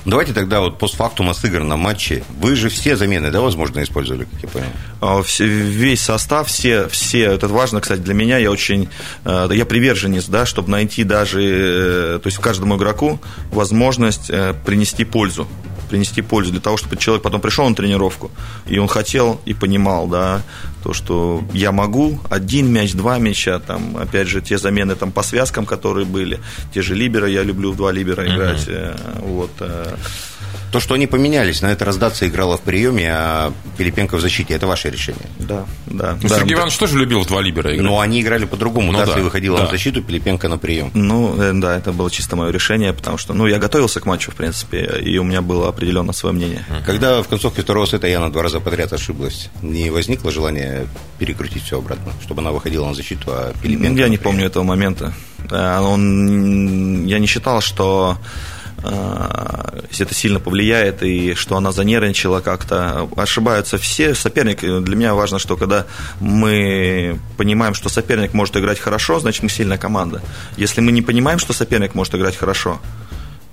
Давайте 0.04 0.32
тогда 0.32 0.60
вот 0.60 0.78
постфактум 0.78 1.30
о 1.30 1.34
сыгранном 1.34 1.78
матче. 1.78 2.24
Вы 2.40 2.56
же 2.56 2.68
все 2.68 2.96
замены, 2.96 3.30
да, 3.30 3.40
возможно, 3.40 3.82
использовали, 3.82 4.24
как 4.24 4.42
я 4.42 4.48
понял? 4.48 4.66
А, 5.00 5.22
все, 5.22 5.46
весь 5.46 6.00
состав, 6.00 6.48
все, 6.48 6.88
все, 6.88 7.24
это 7.24 7.46
важно, 7.46 7.80
кстати, 7.80 8.00
для 8.00 8.14
меня, 8.14 8.38
я 8.38 8.50
очень, 8.50 8.88
э, 9.24 9.48
я 9.52 9.64
приверженец, 9.64 10.26
да, 10.26 10.44
чтобы 10.44 10.70
найти 10.70 11.04
даже, 11.04 11.40
э, 11.42 12.18
то 12.22 12.26
есть 12.26 12.38
каждому 12.38 12.76
игроку 12.76 13.20
возможность 13.52 14.28
э, 14.28 14.54
принести 14.64 15.04
пользу 15.04 15.46
принести 15.92 16.22
пользу 16.22 16.52
для 16.52 16.60
того, 16.60 16.78
чтобы 16.78 16.96
человек 16.96 17.22
потом 17.22 17.42
пришел 17.42 17.68
на 17.68 17.74
тренировку, 17.74 18.30
и 18.66 18.78
он 18.78 18.88
хотел 18.88 19.42
и 19.44 19.52
понимал, 19.52 20.06
да, 20.08 20.40
то, 20.82 20.94
что 20.94 21.42
я 21.52 21.70
могу 21.70 22.18
один 22.30 22.72
мяч, 22.72 22.94
два 22.94 23.18
мяча, 23.18 23.58
там, 23.58 23.98
опять 23.98 24.26
же, 24.26 24.40
те 24.40 24.56
замены 24.56 24.94
там 24.94 25.12
по 25.12 25.22
связкам, 25.22 25.66
которые 25.66 26.06
были, 26.06 26.40
те 26.72 26.80
же 26.80 26.94
либера, 26.94 27.28
я 27.28 27.42
люблю 27.42 27.72
в 27.72 27.76
два 27.76 27.92
либера 27.92 28.24
играть, 28.24 28.66
uh-huh. 28.68 29.20
вот, 29.20 29.50
то, 30.72 30.80
что 30.80 30.94
они 30.94 31.06
поменялись, 31.06 31.60
на 31.60 31.66
это 31.66 31.84
раздаться 31.84 32.26
играла 32.26 32.56
в 32.56 32.62
приеме, 32.62 33.10
а 33.12 33.52
Пилипенко 33.76 34.16
в 34.16 34.20
защите, 34.20 34.54
это 34.54 34.66
ваше 34.66 34.90
решение. 34.90 35.26
Да, 35.38 35.66
да. 35.86 36.16
Ну, 36.20 36.28
да 36.28 36.36
Сергей 36.36 36.54
да. 36.54 36.54
Иванович 36.54 36.78
тоже 36.78 36.98
любил 36.98 37.20
в 37.20 37.26
два 37.26 37.42
либера 37.42 37.74
играть. 37.74 37.84
Но 37.84 38.00
они 38.00 38.22
играли 38.22 38.46
по-другому. 38.46 38.90
Ну, 38.90 38.98
Дарси 38.98 39.16
да, 39.16 39.20
выходила 39.20 39.58
да. 39.58 39.64
на 39.64 39.70
защиту, 39.70 40.02
Пилипенко 40.02 40.48
на 40.48 40.56
прием. 40.56 40.90
Ну, 40.94 41.40
э, 41.40 41.52
да, 41.52 41.76
это 41.76 41.92
было 41.92 42.10
чисто 42.10 42.36
мое 42.36 42.50
решение, 42.50 42.94
потому 42.94 43.18
что, 43.18 43.34
ну, 43.34 43.46
я 43.46 43.58
готовился 43.58 44.00
к 44.00 44.06
матчу, 44.06 44.30
в 44.30 44.34
принципе, 44.34 44.98
и 45.04 45.18
у 45.18 45.24
меня 45.24 45.42
было 45.42 45.68
определенно 45.68 46.14
свое 46.14 46.34
мнение. 46.34 46.64
Когда 46.86 47.22
в 47.22 47.28
концовке 47.28 47.60
второго 47.60 47.86
сета 47.86 48.06
Яна 48.06 48.32
два 48.32 48.42
раза 48.42 48.58
подряд 48.58 48.94
ошиблась, 48.94 49.50
не 49.60 49.90
возникло 49.90 50.32
желания 50.32 50.86
перекрутить 51.18 51.64
все 51.64 51.78
обратно, 51.78 52.12
чтобы 52.22 52.40
она 52.40 52.50
выходила 52.50 52.86
на 52.86 52.94
защиту, 52.94 53.26
а 53.28 53.52
Пилипенко... 53.62 54.00
Я 54.00 54.08
не 54.08 54.16
помню 54.18 54.46
этого 54.46 54.64
момента. 54.64 55.12
Он, 55.50 57.04
я 57.04 57.18
не 57.18 57.26
считал, 57.26 57.60
что 57.60 58.16
Э, 58.16 58.51
если 58.82 60.06
это 60.06 60.14
сильно 60.14 60.40
повлияет, 60.40 61.02
и 61.02 61.34
что 61.34 61.56
она 61.56 61.72
занервничала 61.72 62.40
как-то. 62.40 63.08
Ошибаются 63.16 63.78
все. 63.78 64.14
Соперник, 64.14 64.60
для 64.60 64.96
меня 64.96 65.14
важно, 65.14 65.38
что 65.38 65.56
когда 65.56 65.86
мы 66.20 67.20
понимаем, 67.36 67.74
что 67.74 67.88
соперник 67.88 68.34
может 68.34 68.56
играть 68.56 68.80
хорошо, 68.80 69.20
значит, 69.20 69.42
мы 69.42 69.48
сильная 69.48 69.78
команда. 69.78 70.20
Если 70.56 70.80
мы 70.80 70.92
не 70.92 71.02
понимаем, 71.02 71.38
что 71.38 71.52
соперник 71.52 71.94
может 71.94 72.14
играть 72.14 72.36
хорошо, 72.36 72.80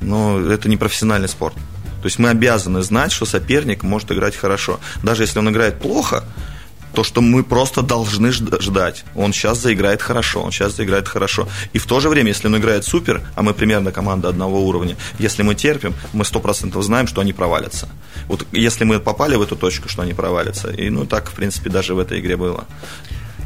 ну, 0.01 0.39
это 0.49 0.69
не 0.69 0.77
профессиональный 0.77 1.27
спорт. 1.27 1.55
То 1.55 2.05
есть 2.05 2.17
мы 2.17 2.29
обязаны 2.29 2.81
знать, 2.81 3.11
что 3.11 3.25
соперник 3.25 3.83
может 3.83 4.11
играть 4.11 4.35
хорошо. 4.35 4.79
Даже 5.03 5.23
если 5.23 5.39
он 5.39 5.49
играет 5.49 5.79
плохо, 5.79 6.23
то, 6.93 7.03
что 7.03 7.21
мы 7.21 7.43
просто 7.43 7.81
должны 7.81 8.31
ждать. 8.31 9.03
Он 9.15 9.33
сейчас 9.33 9.59
заиграет 9.59 10.01
хорошо, 10.01 10.41
он 10.41 10.51
сейчас 10.51 10.75
заиграет 10.75 11.07
хорошо. 11.07 11.47
И 11.73 11.77
в 11.77 11.85
то 11.85 11.99
же 11.99 12.09
время, 12.09 12.29
если 12.29 12.47
он 12.47 12.57
играет 12.57 12.85
супер, 12.85 13.21
а 13.35 13.41
мы 13.41 13.53
примерно 13.53 13.91
команда 13.91 14.29
одного 14.29 14.65
уровня, 14.65 14.97
если 15.19 15.43
мы 15.43 15.55
терпим, 15.55 15.93
мы 16.13 16.25
сто 16.25 16.39
процентов 16.39 16.83
знаем, 16.83 17.07
что 17.07 17.21
они 17.21 17.33
провалятся. 17.33 17.89
Вот 18.27 18.45
если 18.51 18.83
мы 18.83 18.99
попали 18.99 19.35
в 19.35 19.41
эту 19.41 19.55
точку, 19.55 19.89
что 19.89 20.01
они 20.01 20.13
провалятся, 20.13 20.69
и 20.69 20.89
ну 20.89 21.05
так, 21.05 21.29
в 21.29 21.33
принципе, 21.33 21.69
даже 21.69 21.93
в 21.93 21.99
этой 21.99 22.19
игре 22.19 22.37
было. 22.37 22.65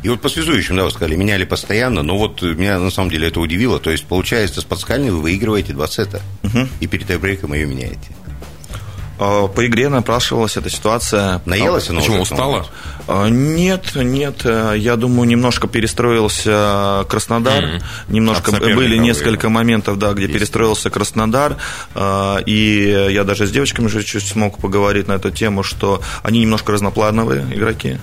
И 0.03 0.09
вот 0.09 0.19
по 0.19 0.27
связующим, 0.27 0.75
да, 0.75 0.83
вы 0.83 0.91
сказали, 0.91 1.15
меняли 1.15 1.45
постоянно, 1.45 2.03
но 2.03 2.17
вот 2.17 2.41
меня 2.41 2.77
на 2.77 2.91
самом 2.91 3.09
деле 3.09 3.29
это 3.29 3.39
удивило. 3.39 3.79
То 3.79 3.89
есть, 3.89 4.05
получается, 4.05 4.59
с 4.59 4.65
подскальной 4.65 5.11
вы 5.11 5.21
выигрываете 5.21 5.71
два 5.71 5.87
сета, 5.87 6.21
угу. 6.43 6.67
и 6.81 6.87
перед 6.87 7.07
тайбрейком 7.07 7.53
ее 7.53 7.65
меняете. 7.65 8.11
А, 9.23 9.47
по 9.47 9.65
игре 9.65 9.87
напрашивалась 9.87 10.57
эта 10.57 10.69
ситуация. 10.69 11.41
Наелась 11.45 11.89
она 11.89 12.01
Почему, 12.01 12.21
устала? 12.21 12.65
А, 13.07 13.29
нет, 13.29 13.95
нет. 13.95 14.43
Я 14.43 14.97
думаю, 14.97 15.27
немножко 15.29 15.67
перестроился 15.67 17.05
Краснодар. 17.07 17.63
Mm-hmm. 17.63 17.83
Немножко 18.09 18.51
были 18.51 18.97
несколько 18.97 19.47
моментов, 19.47 19.97
да, 19.97 20.11
где 20.11 20.23
Есть. 20.23 20.33
перестроился 20.33 20.89
Краснодар. 20.89 21.55
А, 21.95 22.39
и 22.45 23.07
я 23.11 23.23
даже 23.23 23.47
с 23.47 23.51
девочками 23.51 23.85
уже 23.85 24.03
чуть 24.03 24.27
смог 24.27 24.57
поговорить 24.57 25.07
на 25.07 25.13
эту 25.13 25.31
тему, 25.31 25.63
что 25.63 26.01
они 26.21 26.41
немножко 26.41 26.73
разноплановые 26.73 27.43
игроки. 27.53 27.99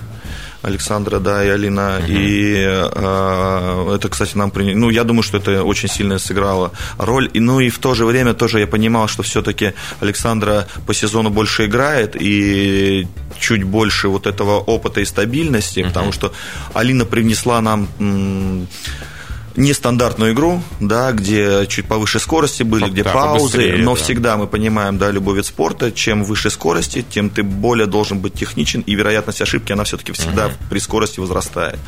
Александра, 0.61 1.19
да, 1.19 1.43
и 1.43 1.49
Алина. 1.49 1.99
Угу. 1.99 2.11
И 2.11 2.55
э, 2.57 3.95
это, 3.95 4.09
кстати, 4.09 4.37
нам 4.37 4.51
приняли. 4.51 4.75
Ну, 4.75 4.89
я 4.89 5.03
думаю, 5.03 5.23
что 5.23 5.37
это 5.37 5.63
очень 5.63 5.89
сильно 5.89 6.19
сыграло 6.19 6.71
роль. 6.97 7.29
И, 7.33 7.39
ну 7.39 7.59
и 7.59 7.69
в 7.69 7.79
то 7.79 7.95
же 7.95 8.05
время 8.05 8.33
тоже 8.33 8.59
я 8.59 8.67
понимал, 8.67 9.07
что 9.07 9.23
все-таки 9.23 9.73
Александра 9.99 10.67
по 10.85 10.93
сезону 10.93 11.29
больше 11.29 11.65
играет 11.65 12.15
и 12.19 13.07
чуть 13.39 13.63
больше 13.63 14.07
вот 14.07 14.27
этого 14.27 14.59
опыта 14.59 15.01
и 15.01 15.05
стабильности, 15.05 15.79
угу. 15.79 15.89
потому 15.89 16.11
что 16.11 16.33
Алина 16.73 17.05
привнесла 17.05 17.61
нам. 17.61 17.87
М- 17.99 18.67
нестандартную 19.55 20.33
игру, 20.33 20.61
да, 20.79 21.11
где 21.11 21.65
чуть 21.67 21.85
повыше 21.85 22.19
скорости 22.19 22.63
были, 22.63 22.89
где 22.89 23.03
да, 23.03 23.11
паузы, 23.11 23.75
но 23.77 23.95
да. 23.95 24.01
всегда 24.01 24.37
мы 24.37 24.47
понимаем, 24.47 24.97
да, 24.97 25.11
любой 25.11 25.35
вид 25.35 25.45
спорта, 25.45 25.91
чем 25.91 26.23
выше 26.23 26.49
скорости, 26.49 27.05
тем 27.07 27.29
ты 27.29 27.43
более 27.43 27.87
должен 27.87 28.19
быть 28.19 28.33
техничен, 28.33 28.81
и 28.81 28.95
вероятность 28.95 29.41
ошибки, 29.41 29.71
она 29.71 29.83
все-таки 29.83 30.11
всегда 30.11 30.47
uh-huh. 30.47 30.69
при 30.69 30.79
скорости 30.79 31.19
возрастает. 31.19 31.79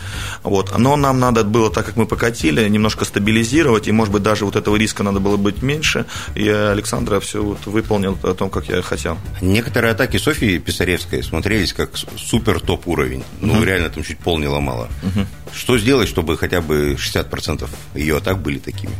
Вот. 0.44 0.78
Но 0.78 0.96
нам 0.96 1.20
надо 1.20 1.44
было, 1.44 1.70
так 1.70 1.86
как 1.86 1.96
мы 1.96 2.06
покатили, 2.06 2.68
немножко 2.68 3.06
стабилизировать, 3.06 3.88
и, 3.88 3.92
может 3.92 4.14
быть, 4.14 4.24
даже 4.24 4.46
вот 4.46 4.56
этого 4.56 4.76
риска 4.76 5.04
надо 5.04 5.20
было 5.20 5.38
быть 5.38 5.62
меньше, 5.62 6.06
и 6.36 6.48
Александра 6.48 7.20
все 7.20 7.44
вот 7.44 7.66
выполнил 7.66 8.18
о 8.24 8.34
том, 8.34 8.50
как 8.50 8.70
я 8.70 8.82
хотел. 8.82 9.18
Некоторые 9.42 9.92
атаки 9.92 10.18
Софии 10.18 10.58
Писаревской 10.58 11.24
смотрелись 11.24 11.74
как 11.74 11.92
супер 12.18 12.60
топ 12.60 12.88
уровень. 12.88 13.24
Ну, 13.42 13.56
uh-huh. 13.56 13.66
реально 13.66 13.90
там 13.90 14.04
чуть 14.04 14.20
пол 14.20 14.38
не 14.40 14.48
ломала. 14.48 14.90
Uh-huh. 15.04 15.26
Что 15.56 15.78
сделать, 15.78 16.10
чтобы 16.10 16.38
хотя 16.38 16.62
бы 16.62 16.94
60% 16.94 17.70
ее 17.96 18.18
атак 18.18 18.42
были 18.42 18.60
такими? 18.60 18.94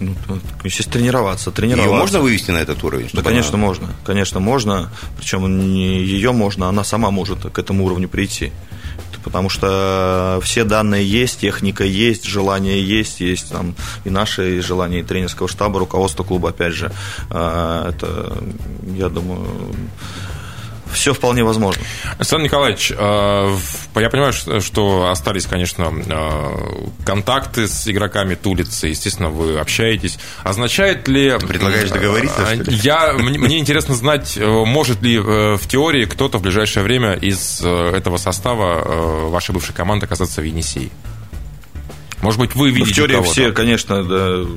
Ну, 0.00 0.14
естественно, 0.64 0.94
тренироваться, 0.94 1.50
тренироваться. 1.50 1.92
Ее 1.92 1.98
можно 1.98 2.20
вывести 2.20 2.50
на 2.50 2.58
этот 2.58 2.82
уровень? 2.82 3.08
Да, 3.12 3.22
конечно, 3.22 3.54
она... 3.54 3.66
можно. 3.66 3.94
Конечно, 4.04 4.40
можно. 4.40 4.92
Причем 5.16 5.72
не 5.72 6.02
ее 6.02 6.32
можно, 6.32 6.68
она 6.68 6.84
сама 6.84 7.10
может 7.10 7.40
к 7.40 7.58
этому 7.58 7.84
уровню 7.84 8.08
прийти. 8.08 8.52
Потому 9.22 9.48
что 9.48 10.40
все 10.42 10.64
данные 10.64 11.08
есть, 11.08 11.40
техника 11.40 11.84
есть, 11.84 12.24
желание 12.24 12.82
есть, 12.82 13.20
есть 13.20 13.50
там 13.50 13.76
и 14.04 14.10
наши 14.10 14.60
желания, 14.62 15.00
и 15.00 15.02
тренерского 15.04 15.48
штаба, 15.48 15.78
руководства 15.78 16.24
клуба, 16.24 16.48
опять 16.48 16.72
же. 16.72 16.92
А, 17.30 17.90
это, 17.90 18.36
я 18.96 19.08
думаю, 19.08 19.46
все 20.92 21.14
вполне 21.14 21.44
возможно. 21.44 21.82
Александр 22.18 22.44
Николаевич, 22.44 22.92
э, 22.96 23.56
я 23.96 24.10
понимаю, 24.10 24.32
что 24.32 25.08
остались, 25.10 25.46
конечно, 25.46 25.92
э, 25.92 26.86
контакты 27.04 27.68
с 27.68 27.88
игроками 27.88 28.34
Тулицы, 28.34 28.88
естественно, 28.88 29.30
вы 29.30 29.58
общаетесь. 29.58 30.18
Означает 30.42 31.08
ли... 31.08 31.36
Предлагаешь 31.38 31.90
договориться? 31.90 32.46
Я, 32.68 33.12
мне 33.14 33.58
интересно 33.58 33.94
знать, 33.94 34.36
э, 34.36 34.46
может 34.46 35.02
ли 35.02 35.18
в 35.18 35.60
теории 35.68 36.04
кто-то 36.04 36.38
в 36.38 36.42
ближайшее 36.42 36.82
время 36.82 37.14
из 37.14 37.60
этого 37.62 38.16
состава 38.16 39.28
вашей 39.28 39.52
бывшей 39.52 39.74
команды 39.74 40.06
оказаться 40.06 40.40
в 40.40 40.44
Енисее? 40.44 40.90
Может 42.20 42.38
быть, 42.38 42.54
вы 42.54 42.70
видите 42.70 43.00
ну, 43.00 43.06
В 43.06 43.10
теории 43.10 43.22
все, 43.24 43.52
конечно, 43.52 44.04
да, 44.04 44.48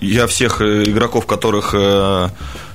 я 0.00 0.26
всех 0.26 0.60
игроков, 0.60 1.26
которых 1.26 1.74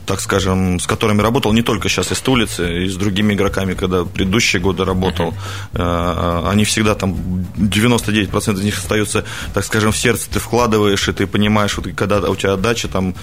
так 0.08 0.22
скажем, 0.22 0.80
с 0.80 0.88
которыми 0.88 1.22
работал 1.22 1.54
не 1.54 1.62
только 1.62 1.90
сейчас 1.90 2.12
из 2.12 2.26
улицы, 2.28 2.86
и 2.86 2.88
с 2.88 2.96
другими 2.96 3.34
игроками, 3.34 3.74
когда 3.74 4.06
предыдущие 4.06 4.62
годы 4.62 4.86
работал. 4.86 5.34
Uh-huh. 5.74 6.50
Они 6.50 6.64
всегда 6.64 6.96
там, 6.96 7.14
99% 7.58 8.54
из 8.54 8.64
них 8.64 8.78
остаются, 8.78 9.26
так 9.54 9.66
скажем, 9.66 9.92
в 9.92 9.98
сердце 9.98 10.30
ты 10.32 10.40
вкладываешь, 10.40 11.08
и 11.10 11.14
ты 11.14 11.28
понимаешь, 11.28 11.78
вот, 11.78 11.88
когда 11.96 12.20
у 12.20 12.36
тебя 12.36 12.54
отдача, 12.54 12.88
там, 12.88 13.16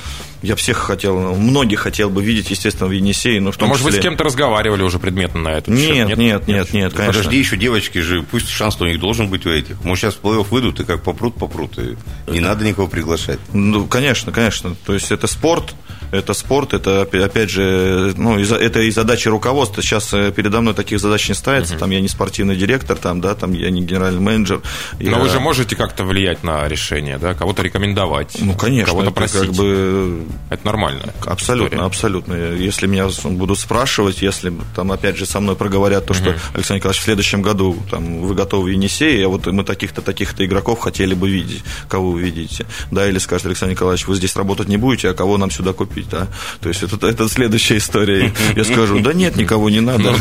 я 0.43 0.57
всех 0.57 0.77
хотел, 0.77 1.35
многих 1.35 1.81
хотел 1.81 2.11
бы 2.11 2.23
видеть, 2.23 2.51
естественно, 2.51 2.89
в 2.89 2.93
Енисее. 2.93 3.41
Но 3.41 3.51
в 3.51 3.57
том 3.57 3.69
Может 3.69 3.87
числе... 3.87 3.93
быть, 3.93 4.01
с 4.01 4.03
кем-то 4.03 4.25
разговаривали 4.25 4.83
уже 4.83 4.99
предметно 4.99 5.41
на 5.41 5.49
это? 5.49 5.71
Нет, 5.71 6.09
нет, 6.09 6.19
нет, 6.19 6.47
нет, 6.47 6.73
нет, 6.73 6.93
конечно. 6.93 7.23
Подожди, 7.23 7.39
еще 7.39 7.57
девочки 7.57 7.99
же, 7.99 8.23
пусть 8.23 8.49
шанс 8.51 8.79
у 8.81 8.85
них 8.85 9.01
должен 9.01 9.29
быть 9.29 9.47
у 9.47 9.51
этих. 9.51 9.83
Может, 9.83 10.03
сейчас 10.03 10.15
в 10.15 10.21
плей-офф 10.23 10.47
выйдут, 10.51 10.81
и 10.81 10.85
как 10.85 11.03
попрут, 11.03 11.37
попрут, 11.37 11.79
и 11.79 11.97
не 12.31 12.41
надо 12.41 12.65
никого 12.65 12.89
приглашать. 12.89 13.39
Ну, 13.55 13.87
конечно, 13.87 14.33
конечно. 14.33 14.77
То 14.85 14.93
есть 14.93 15.11
это 15.11 15.27
спорт, 15.27 15.75
это 16.15 16.35
спорт, 16.35 16.75
это 16.75 17.03
опять 17.03 17.51
же, 17.51 18.15
ну, 18.17 18.39
это 18.39 18.81
и 18.81 18.91
задачи 18.91 19.29
руководства. 19.29 19.83
Сейчас 19.83 20.13
э, 20.15 20.33
передо 20.33 20.61
мной 20.61 20.75
таких 20.75 21.01
задач 21.01 21.29
не 21.29 21.35
ставится. 21.35 21.75
Угу. 21.75 21.81
Там 21.81 21.91
я 21.91 22.01
не 22.01 22.09
спортивный 22.09 22.57
директор, 22.57 22.97
там, 22.97 23.21
да, 23.21 23.35
там 23.35 23.53
я 23.53 23.71
не 23.71 23.83
генеральный 23.83 24.21
менеджер. 24.21 24.61
Но 25.01 25.11
я... 25.11 25.19
вы 25.19 25.29
же 25.29 25.41
можете 25.41 25.77
как-то 25.77 26.05
влиять 26.05 26.45
на 26.45 26.69
решение, 26.69 27.19
да, 27.19 27.35
кого-то 27.35 27.63
рекомендовать. 27.63 28.37
Ну, 28.41 28.55
конечно, 28.55 28.93
кого-то 28.93 29.11
просить. 29.11 29.41
как 29.41 29.53
бы 29.53 30.25
это 30.51 30.67
нормально. 30.67 31.13
Абсолютно, 31.27 31.77
история. 31.77 31.87
абсолютно. 31.87 32.35
Если 32.35 32.87
меня 32.87 33.09
будут 33.25 33.59
спрашивать, 33.59 34.23
если 34.23 34.53
там 34.75 34.93
опять 34.93 35.17
же 35.17 35.27
со 35.27 35.41
мной 35.41 35.57
проговорят 35.57 36.07
то, 36.07 36.15
что 36.15 36.37
Александр 36.53 36.81
Николаевич 36.81 37.03
в 37.03 37.05
следующем 37.05 37.43
году 37.43 37.77
там 37.91 38.21
вы 38.21 38.35
готовы 38.35 38.65
в 38.65 38.73
Енисее, 38.73 39.27
а 39.27 39.29
вот 39.29 39.47
мы 39.47 39.65
таких-то 39.65 40.01
таких-то 40.03 40.45
игроков 40.45 40.81
хотели 40.81 41.15
бы 41.15 41.31
видеть, 41.31 41.63
кого 41.89 42.13
вы 42.13 42.23
видите, 42.23 42.67
да, 42.91 43.09
или 43.09 43.19
скажет 43.19 43.47
Александр 43.47 43.73
Николаевич, 43.73 44.07
вы 44.07 44.17
здесь 44.17 44.37
работать 44.37 44.69
не 44.69 44.77
будете, 44.77 45.11
а 45.11 45.15
кого 45.15 45.39
нам 45.39 45.51
сюда 45.51 45.73
купить, 45.73 46.04
да, 46.11 46.29
то 46.61 46.69
есть 46.69 46.83
это, 46.83 47.07
это 47.07 47.29
следующая 47.29 47.79
история. 47.79 48.33
Я 48.57 48.65
скажу, 48.65 49.01
да 49.01 49.13
нет, 49.13 49.37
никого 49.37 49.71
не 49.71 49.81
надо. 49.81 50.13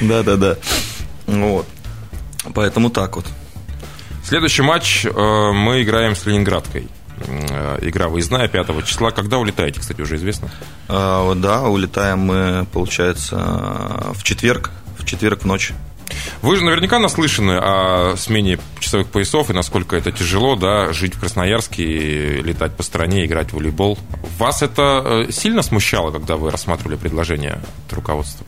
Ну 0.00 0.08
да, 0.08 0.22
да, 0.22 0.36
да. 0.36 0.56
Вот. 1.26 1.66
Поэтому 2.54 2.90
так 2.90 3.16
вот. 3.16 3.26
Следующий 4.24 4.62
матч 4.62 5.04
э, 5.04 5.10
мы 5.10 5.82
играем 5.82 6.16
с 6.16 6.24
Ленинградкой. 6.26 6.88
Э, 7.18 7.78
игра 7.82 8.08
выездная 8.08 8.48
5 8.48 8.86
числа. 8.86 9.10
Когда 9.10 9.38
улетаете, 9.38 9.80
кстати, 9.80 10.00
уже 10.00 10.16
известно? 10.16 10.50
А, 10.88 11.34
да, 11.34 11.62
улетаем 11.62 12.20
мы, 12.20 12.66
получается, 12.72 13.36
в 14.14 14.22
четверг. 14.22 14.70
В 14.98 15.04
четверг 15.04 15.42
в 15.42 15.46
ночь. 15.46 15.72
Вы 16.42 16.56
же 16.56 16.64
наверняка 16.64 16.98
наслышаны 16.98 17.52
о 17.52 18.16
смене 18.16 18.58
часовых 18.80 19.08
поясов 19.08 19.50
и 19.50 19.52
насколько 19.52 19.96
это 19.96 20.12
тяжело, 20.12 20.56
да, 20.56 20.92
жить 20.92 21.14
в 21.14 21.20
Красноярске, 21.20 22.40
летать 22.40 22.76
по 22.76 22.82
стране, 22.82 23.24
играть 23.24 23.50
в 23.50 23.54
волейбол. 23.54 23.98
Вас 24.38 24.62
это 24.62 25.26
э, 25.28 25.32
сильно 25.32 25.62
смущало, 25.62 26.10
когда 26.10 26.36
вы 26.36 26.50
рассматривали 26.50 26.96
предложение 26.96 27.60
от 27.86 27.92
руководства? 27.92 28.46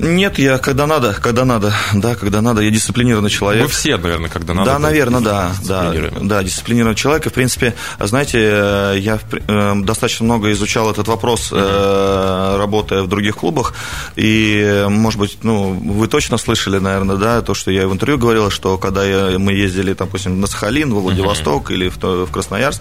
Нет, 0.00 0.38
я 0.38 0.58
когда 0.58 0.86
надо, 0.86 1.14
когда 1.14 1.44
надо, 1.44 1.74
да, 1.94 2.14
когда 2.14 2.40
надо, 2.40 2.62
я 2.62 2.70
дисциплинированный 2.70 3.30
человек. 3.30 3.64
Вы 3.64 3.68
все, 3.68 3.96
наверное, 3.96 4.30
когда 4.30 4.54
надо. 4.54 4.72
Да, 4.72 4.78
наверное, 4.78 5.20
да, 5.20 5.52
да, 5.66 5.92
да, 6.20 6.42
дисциплинированный 6.42 6.96
человек. 6.96 7.26
И, 7.26 7.30
в 7.30 7.32
принципе, 7.32 7.74
знаете, 7.98 8.38
э, 8.40 8.96
я 8.98 9.18
э, 9.30 9.74
достаточно 9.82 10.24
много 10.24 10.52
изучал 10.52 10.90
этот 10.90 11.08
вопрос, 11.08 11.52
uh 11.52 12.58
работая 12.58 13.02
в 13.02 13.08
других 13.08 13.36
клубах, 13.36 13.74
и, 14.16 14.86
может 14.88 15.18
быть, 15.18 15.38
ну, 15.42 15.72
вы 15.72 16.08
точно 16.08 16.38
слышали, 16.38 16.78
наверное, 16.78 17.16
да, 17.16 17.42
то, 17.42 17.54
что 17.54 17.70
я 17.70 17.86
в 17.88 17.92
интервью 17.92 18.18
говорил, 18.18 18.50
что 18.50 18.78
когда 18.78 19.04
я, 19.04 19.38
мы 19.38 19.52
ездили, 19.52 19.92
допустим, 19.92 20.40
на 20.40 20.46
Сахалин, 20.46 20.92
в 20.92 21.00
Владивосток 21.00 21.70
uh 21.70 21.74
или 21.74 21.88
в, 21.88 21.98
в 21.98 22.30
Красноярск, 22.30 22.80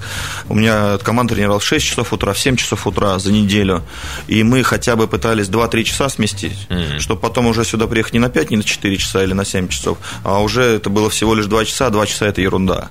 у 0.49 0.55
меня 0.55 0.97
команда 0.99 1.35
тренировалась 1.35 1.63
в 1.63 1.67
6 1.67 1.85
часов 1.85 2.13
утра, 2.13 2.33
в 2.33 2.39
7 2.39 2.55
часов 2.55 2.87
утра 2.87 3.19
за 3.19 3.31
неделю, 3.31 3.83
и 4.27 4.43
мы 4.43 4.63
хотя 4.63 4.95
бы 4.95 5.07
пытались 5.07 5.47
2-3 5.47 5.83
часа 5.83 6.09
сместить, 6.09 6.67
uh 6.69 7.06
чтобы 7.07 7.21
потом 7.21 7.47
уже 7.47 7.63
сюда 7.63 7.87
приехать 7.87 8.13
не 8.13 8.19
на 8.19 8.27
5, 8.27 8.51
не 8.51 8.57
на 8.57 8.63
4 8.63 8.97
часа 8.97 9.23
или 9.23 9.31
на 9.31 9.45
7 9.45 9.69
часов, 9.69 9.97
а 10.25 10.41
уже 10.41 10.61
это 10.61 10.89
было 10.89 11.09
всего 11.09 11.35
лишь 11.35 11.45
2 11.45 11.63
часа, 11.63 11.89
2 11.89 12.05
часа 12.05 12.27
это 12.27 12.41
ерунда. 12.41 12.89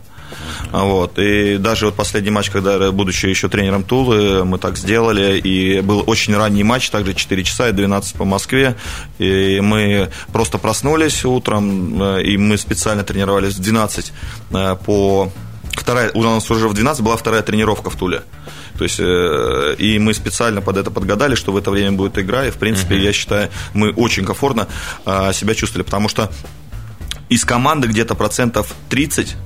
Вот. 0.72 1.18
И 1.18 1.58
даже 1.58 1.86
вот 1.86 1.96
последний 1.96 2.30
матч, 2.30 2.48
когда, 2.48 2.90
будучи 2.92 3.26
еще 3.26 3.50
тренером 3.50 3.84
Тулы, 3.84 4.42
мы 4.46 4.56
так 4.56 4.78
сделали, 4.78 5.38
и 5.38 5.82
был 5.82 6.02
очень 6.06 6.34
ранний 6.34 6.62
матч, 6.62 6.88
также 6.88 7.12
4 7.12 7.44
часа 7.44 7.68
и 7.68 7.72
12 7.72 8.14
по 8.14 8.24
Москве, 8.24 8.74
и 9.18 9.60
мы 9.60 10.08
просто 10.32 10.56
проснулись 10.56 11.22
утром, 11.26 12.02
э, 12.02 12.22
и 12.22 12.38
мы 12.38 12.56
специально 12.56 13.04
тренировались 13.04 13.54
в 13.54 13.60
12 13.60 14.12
э, 14.52 14.76
по... 14.86 15.30
Вторая, 15.76 16.10
у 16.14 16.22
нас 16.22 16.50
уже 16.50 16.68
в 16.68 16.74
12 16.74 17.02
была 17.02 17.16
вторая 17.16 17.42
тренировка 17.42 17.90
в 17.90 17.96
Туле. 17.96 18.22
То 18.76 18.84
есть, 18.84 18.98
э, 18.98 19.74
и 19.78 19.98
мы 19.98 20.14
специально 20.14 20.60
под 20.60 20.76
это 20.76 20.90
подгадали, 20.90 21.34
что 21.34 21.52
в 21.52 21.56
это 21.56 21.70
время 21.70 21.92
будет 21.92 22.18
игра, 22.18 22.46
и, 22.46 22.50
в 22.50 22.56
принципе, 22.56 22.96
uh-huh. 22.96 23.04
я 23.04 23.12
считаю, 23.12 23.50
мы 23.74 23.90
очень 23.92 24.24
комфортно 24.24 24.68
э, 25.04 25.32
себя 25.32 25.54
чувствовали, 25.54 25.84
потому 25.84 26.08
что 26.08 26.30
из 27.28 27.44
команды 27.44 27.88
где-то 27.88 28.14
процентов 28.14 28.74
30 28.88 29.36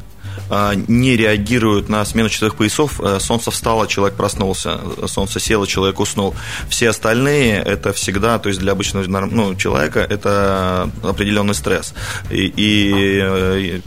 э, 0.51 0.73
не 0.89 1.17
реагируют 1.17 1.89
на 1.89 2.05
смену 2.05 2.29
часовых 2.29 2.57
поясов. 2.57 3.01
Солнце 3.21 3.51
встало, 3.51 3.87
человек 3.87 4.17
проснулся, 4.17 4.81
солнце 5.07 5.41
село, 5.41 5.67
человек 5.67 6.01
уснул. 6.01 6.35
Все 6.69 6.91
остальные 6.91 7.59
это 7.59 7.93
всегда, 7.93 8.39
то 8.39 8.49
есть 8.49 8.61
для 8.61 8.73
обычного 8.73 9.05
ну, 9.27 9.55
человека 9.55 10.01
это 10.01 10.91
определенный 11.03 11.55
стресс. 11.55 11.95
И, 12.31 12.53
и 12.57 13.83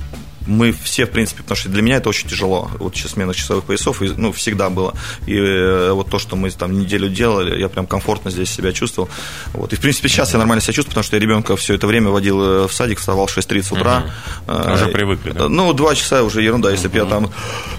мы 0.47 0.71
все, 0.71 1.06
в 1.06 1.12
принципе, 1.12 1.43
потому 1.43 1.56
что 1.56 1.69
для 1.69 1.82
меня 1.82 1.97
это 1.97 2.10
очень 2.10 2.27
тяжело. 2.27 2.69
Вот 2.79 2.95
сейчас 2.95 3.12
смена 3.12 3.34
часовых 3.34 3.65
поясов, 3.65 4.01
и, 4.01 4.10
ну, 4.10 4.32
всегда 4.32 4.69
было. 4.69 4.93
И 5.25 5.36
э, 5.36 5.91
вот 5.91 6.10
то, 6.10 6.19
что 6.19 6.36
мы 6.36 6.49
там 6.51 6.77
неделю 6.77 7.10
делали, 7.10 7.60
я 7.60 7.69
прям 7.69 7.88
комфортно 7.88 8.32
здесь 8.32 8.49
себя 8.49 8.71
чувствовал. 8.73 9.10
Вот. 9.53 9.73
И, 9.73 9.75
в 9.75 9.79
принципе, 9.79 10.10
сейчас 10.10 10.34
я 10.34 10.39
нормально 10.39 10.62
себя 10.62 10.73
чувствую, 10.73 10.91
потому 10.91 11.03
что 11.03 11.15
я 11.15 11.21
ребенка 11.21 11.56
все 11.56 11.75
это 11.75 11.88
время 11.88 12.10
водил 12.10 12.41
э, 12.41 12.67
в 12.67 12.73
садик, 12.73 12.99
вставал 12.99 13.27
в 13.27 13.38
6.30 13.38 13.79
утра. 13.79 14.06
Угу. 14.47 14.73
Уже 14.73 14.88
привыкли, 14.88 15.32
да? 15.32 15.49
Ну, 15.49 15.73
два 15.73 15.95
часа 15.95 16.23
уже 16.23 16.41
ерунда. 16.41 16.71
Если 16.71 16.88
угу. 16.88 16.93
бы 16.93 16.99
я 16.99 17.06
там 17.06 17.32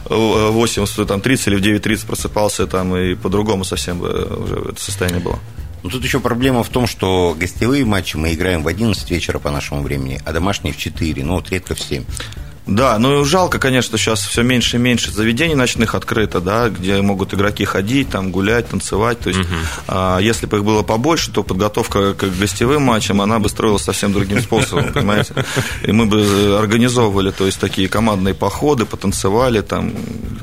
8, 0.09 1.07
там, 1.07 1.21
30 1.21 1.49
или 1.49 1.57
в 1.57 1.61
9.30 1.61 2.07
просыпался, 2.07 2.67
там, 2.67 2.97
и 2.97 3.15
по-другому 3.15 3.65
совсем 3.65 3.99
бы 3.99 4.09
уже 4.09 4.71
это 4.71 4.81
состояние 4.81 5.21
было. 5.21 5.39
Но 5.85 5.91
тут 5.91 6.03
еще 6.03 6.19
проблема 6.19 6.63
в 6.63 6.71
том, 6.71 6.87
что 6.87 7.37
гостевые 7.39 7.85
матчи 7.85 8.17
мы 8.17 8.33
играем 8.33 8.63
в 8.63 8.69
11 8.69 9.11
вечера 9.11 9.39
по 9.39 9.51
нашему 9.51 9.83
времени, 9.83 10.19
а 10.25 10.33
домашние 10.33 10.73
в 10.73 10.79
4, 10.79 11.23
ну 11.23 11.35
вот 11.35 11.51
редко 11.51 11.75
в 11.75 11.81
7. 11.81 12.05
Да, 12.67 12.99
ну 12.99 13.25
жалко, 13.27 13.59
конечно, 13.59 13.99
сейчас 13.99 14.21
все 14.25 14.43
меньше 14.43 14.77
и 14.77 14.81
меньше 14.81 15.11
заведений 15.11 15.55
ночных 15.55 15.95
открыто, 15.95 16.41
да, 16.41 16.71
где 16.71 17.03
могут 17.03 17.35
игроки 17.35 17.67
ходить, 17.67 18.09
там 18.09 18.31
гулять, 18.31 18.69
танцевать. 18.69 19.21
То 19.21 19.29
есть, 19.29 19.41
угу. 19.41 19.49
а, 19.89 20.19
если 20.19 20.47
бы 20.47 20.59
их 20.59 20.65
было 20.65 20.83
побольше, 20.83 21.31
то 21.31 21.43
подготовка 21.43 22.15
к 22.15 22.25
гостевым 22.25 22.83
матчам, 22.83 23.21
она 23.21 23.39
бы 23.39 23.51
строилась 23.51 23.83
совсем 23.83 24.15
другим 24.15 24.41
способом, 24.41 24.93
понимаете? 24.95 25.35
И 25.83 25.93
мы 25.93 26.07
бы 26.07 26.59
организовывали, 26.59 27.31
то 27.33 27.45
есть, 27.45 27.61
такие 27.61 27.87
командные 27.87 28.35
походы, 28.35 28.87
потанцевали, 28.87 29.61
там, 29.61 29.93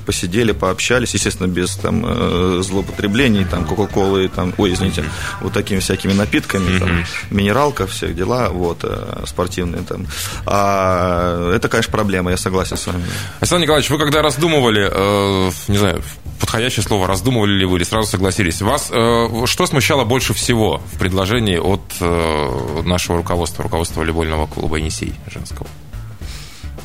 посидели, 0.05 0.51
пообщались, 0.51 1.15
естественно, 1.15 1.47
без 1.47 1.75
там 1.75 2.03
э, 2.05 2.61
злоупотреблений, 2.63 3.45
там, 3.45 3.65
кока-колы, 3.65 4.27
там, 4.27 4.53
ой, 4.57 4.73
извините, 4.73 5.05
вот 5.41 5.53
такими 5.53 5.79
всякими 5.79 6.13
напитками, 6.13 6.77
там, 6.77 7.03
минералка, 7.31 7.87
все 7.87 8.13
дела, 8.13 8.49
вот, 8.49 8.81
э, 8.83 9.23
спортивные 9.25 9.81
там. 9.81 10.05
А 10.45 11.51
это, 11.55 11.67
конечно, 11.67 11.91
проблема 11.91 12.10
проблема, 12.11 12.31
я 12.31 12.37
согласен 12.37 12.75
с 12.77 12.87
вами. 12.87 13.03
Александр 13.39 13.63
Николаевич, 13.63 13.89
вы 13.89 13.97
когда 13.97 14.21
раздумывали, 14.21 14.89
э, 14.91 15.51
не 15.69 15.77
знаю, 15.77 16.03
подходящее 16.39 16.83
слово, 16.83 17.07
раздумывали 17.07 17.53
ли 17.53 17.65
вы 17.65 17.77
или 17.77 17.85
сразу 17.85 18.09
согласились, 18.09 18.61
вас 18.61 18.89
э, 18.91 19.45
что 19.45 19.65
смущало 19.65 20.03
больше 20.03 20.33
всего 20.33 20.81
в 20.91 20.99
предложении 20.99 21.57
от 21.57 21.81
э, 22.01 22.81
нашего 22.83 23.17
руководства, 23.17 23.63
руководства 23.63 24.01
волейбольного 24.01 24.47
клуба 24.47 24.77
«Енисей» 24.77 25.13
женского? 25.33 25.67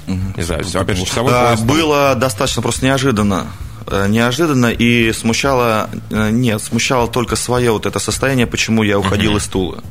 Не 0.07 0.43
знаю, 0.45 0.64
опять 0.74 0.97
же, 0.97 1.05
часовой 1.05 1.33
там. 1.33 1.66
Было 1.66 2.14
достаточно 2.14 2.62
просто 2.62 2.85
неожиданно. 2.85 3.49
Э, 3.89 4.07
Неожиданно 4.09 4.66
и 4.66 5.12
смущало, 5.12 5.91
э, 6.11 6.31
нет, 6.31 6.62
смущало 6.62 7.09
только 7.09 7.35
свое 7.35 7.72
вот 7.72 7.87
это 7.87 7.99
состояние, 7.99 8.47
почему 8.47 8.85
я 8.85 8.99
уходил 8.99 9.37
из 9.37 9.47
Тулы. 9.47 9.83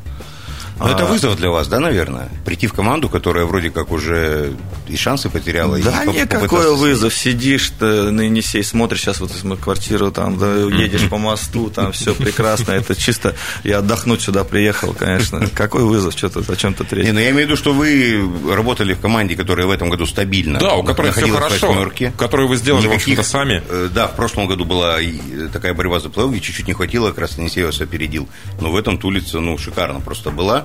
Но 0.78 0.90
это 0.90 1.04
А, 1.04 1.06
вызов 1.06 1.38
для 1.38 1.50
вас, 1.50 1.68
да, 1.68 1.80
наверное? 1.80 2.30
Прийти 2.44 2.68
в 2.68 2.74
команду, 2.74 3.08
которая 3.10 3.46
вроде 3.46 3.70
как 3.70 3.92
уже 3.92 4.52
и 4.88 4.98
шансы 4.98 5.30
потеряла. 5.30 5.78
и 5.78 5.82
Да 5.84 6.02
поп- 6.06 6.16
никакой 6.16 6.76
вызов. 6.76 7.14
Сидишь 7.14 7.72
ты 7.80 7.86
на 8.12 8.22
Енисей, 8.22 8.64
смотришь 8.64 9.02
сейчас 9.02 9.20
вот 9.22 9.32
из 9.32 9.44
моей 9.44 9.60
квартиры, 9.62 10.12
там, 10.12 10.38
да, 10.38 10.54
едешь 10.54 11.08
по 11.10 11.18
мосту, 11.18 11.70
там 11.70 11.92
все 11.94 12.14
прекрасно. 12.14 12.72
Это 12.74 12.94
чисто 12.96 13.36
я 13.64 13.78
отдохнуть 13.80 14.22
сюда 14.22 14.44
приехал, 14.44 14.94
конечно. 14.94 15.48
Какой 15.54 15.84
вызов, 15.84 16.14
что-то, 16.18 16.42
о 16.52 16.56
чем-то 16.56 16.84
Не, 16.84 16.90
третьем. 16.90 17.14
ну 17.16 17.20
я 17.22 17.30
имею 17.32 17.46
в 17.48 17.50
виду, 17.50 17.56
что 17.58 17.74
вы 17.74 18.22
работали 18.54 18.94
в 18.94 19.00
команде, 19.00 19.36
которая 19.36 19.68
в 19.68 19.72
этом 19.72 19.90
году 19.90 20.06
стабильно 20.06 20.60
Да, 20.60 20.76
у 20.76 20.84
которой 20.84 21.12
все 21.12 21.22
находилась 21.28 21.54
в 21.54 21.60
хорошо, 21.62 22.12
которую 22.18 22.50
вы 22.50 22.58
сделали, 22.58 22.82
в 22.88 22.90
Никаких, 22.90 23.20
общем-то, 23.20 23.24
сами. 23.24 23.64
э, 23.70 23.90
Да, 23.94 24.08
в 24.08 24.16
прошлом 24.16 24.48
году 24.48 24.66
была 24.66 25.00
и 25.02 25.48
такая 25.54 25.74
борьба 25.74 26.00
за 26.00 26.10
плей-офф, 26.10 26.36
и 26.36 26.42
чуть-чуть 26.42 26.68
не 26.68 26.74
хватило, 26.74 27.10
как 27.10 27.20
раз 27.20 27.38
Енисей 27.38 27.64
вас 27.64 27.80
опередил. 27.82 28.28
Но 28.60 28.72
в 28.72 28.76
этом 28.76 28.98
Тулица, 28.98 29.40
ну, 29.40 29.58
шикарно 29.58 30.00
просто 30.02 30.32
была. 30.32 30.65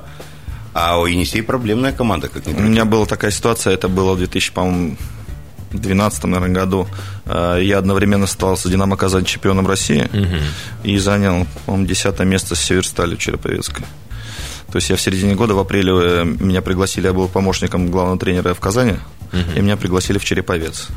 А 0.72 0.98
у 1.00 1.06
Енисей 1.06 1.42
проблемная 1.42 1.92
команда, 1.92 2.28
как 2.28 2.46
ни 2.46 2.54
У 2.54 2.60
меня 2.60 2.84
была 2.84 3.06
такая 3.06 3.30
ситуация, 3.32 3.74
это 3.74 3.88
было 3.88 4.14
в 4.14 4.18
2000, 4.18 4.52
по-моему, 4.52 4.96
2012 5.70 6.24
наверное, 6.24 6.54
году. 6.54 6.88
Э, 7.26 7.58
Я 7.62 7.78
одновременно 7.78 8.26
стал 8.26 8.56
с 8.56 8.68
«Динамо 8.68 8.96
Казань» 8.96 9.24
чемпионом 9.24 9.66
России 9.66 10.08
и 10.84 10.98
занял, 10.98 11.46
по-моему, 11.66 11.86
10 11.88 12.20
место 12.20 12.54
с 12.54 12.60
«Северсталью» 12.60 13.16
Череповецкой. 13.16 13.84
То 14.70 14.76
есть 14.76 14.90
я 14.90 14.96
в 14.96 15.00
середине 15.00 15.34
года, 15.34 15.54
в 15.54 15.58
апреле, 15.58 15.92
э, 15.92 16.24
меня 16.24 16.62
пригласили, 16.62 17.06
я 17.06 17.12
был 17.12 17.28
помощником 17.28 17.90
главного 17.90 18.18
тренера 18.18 18.54
в 18.54 18.60
Казани, 18.60 18.94
и 19.56 19.60
меня 19.60 19.76
пригласили 19.76 20.18
в 20.18 20.24
Череповец. 20.24 20.88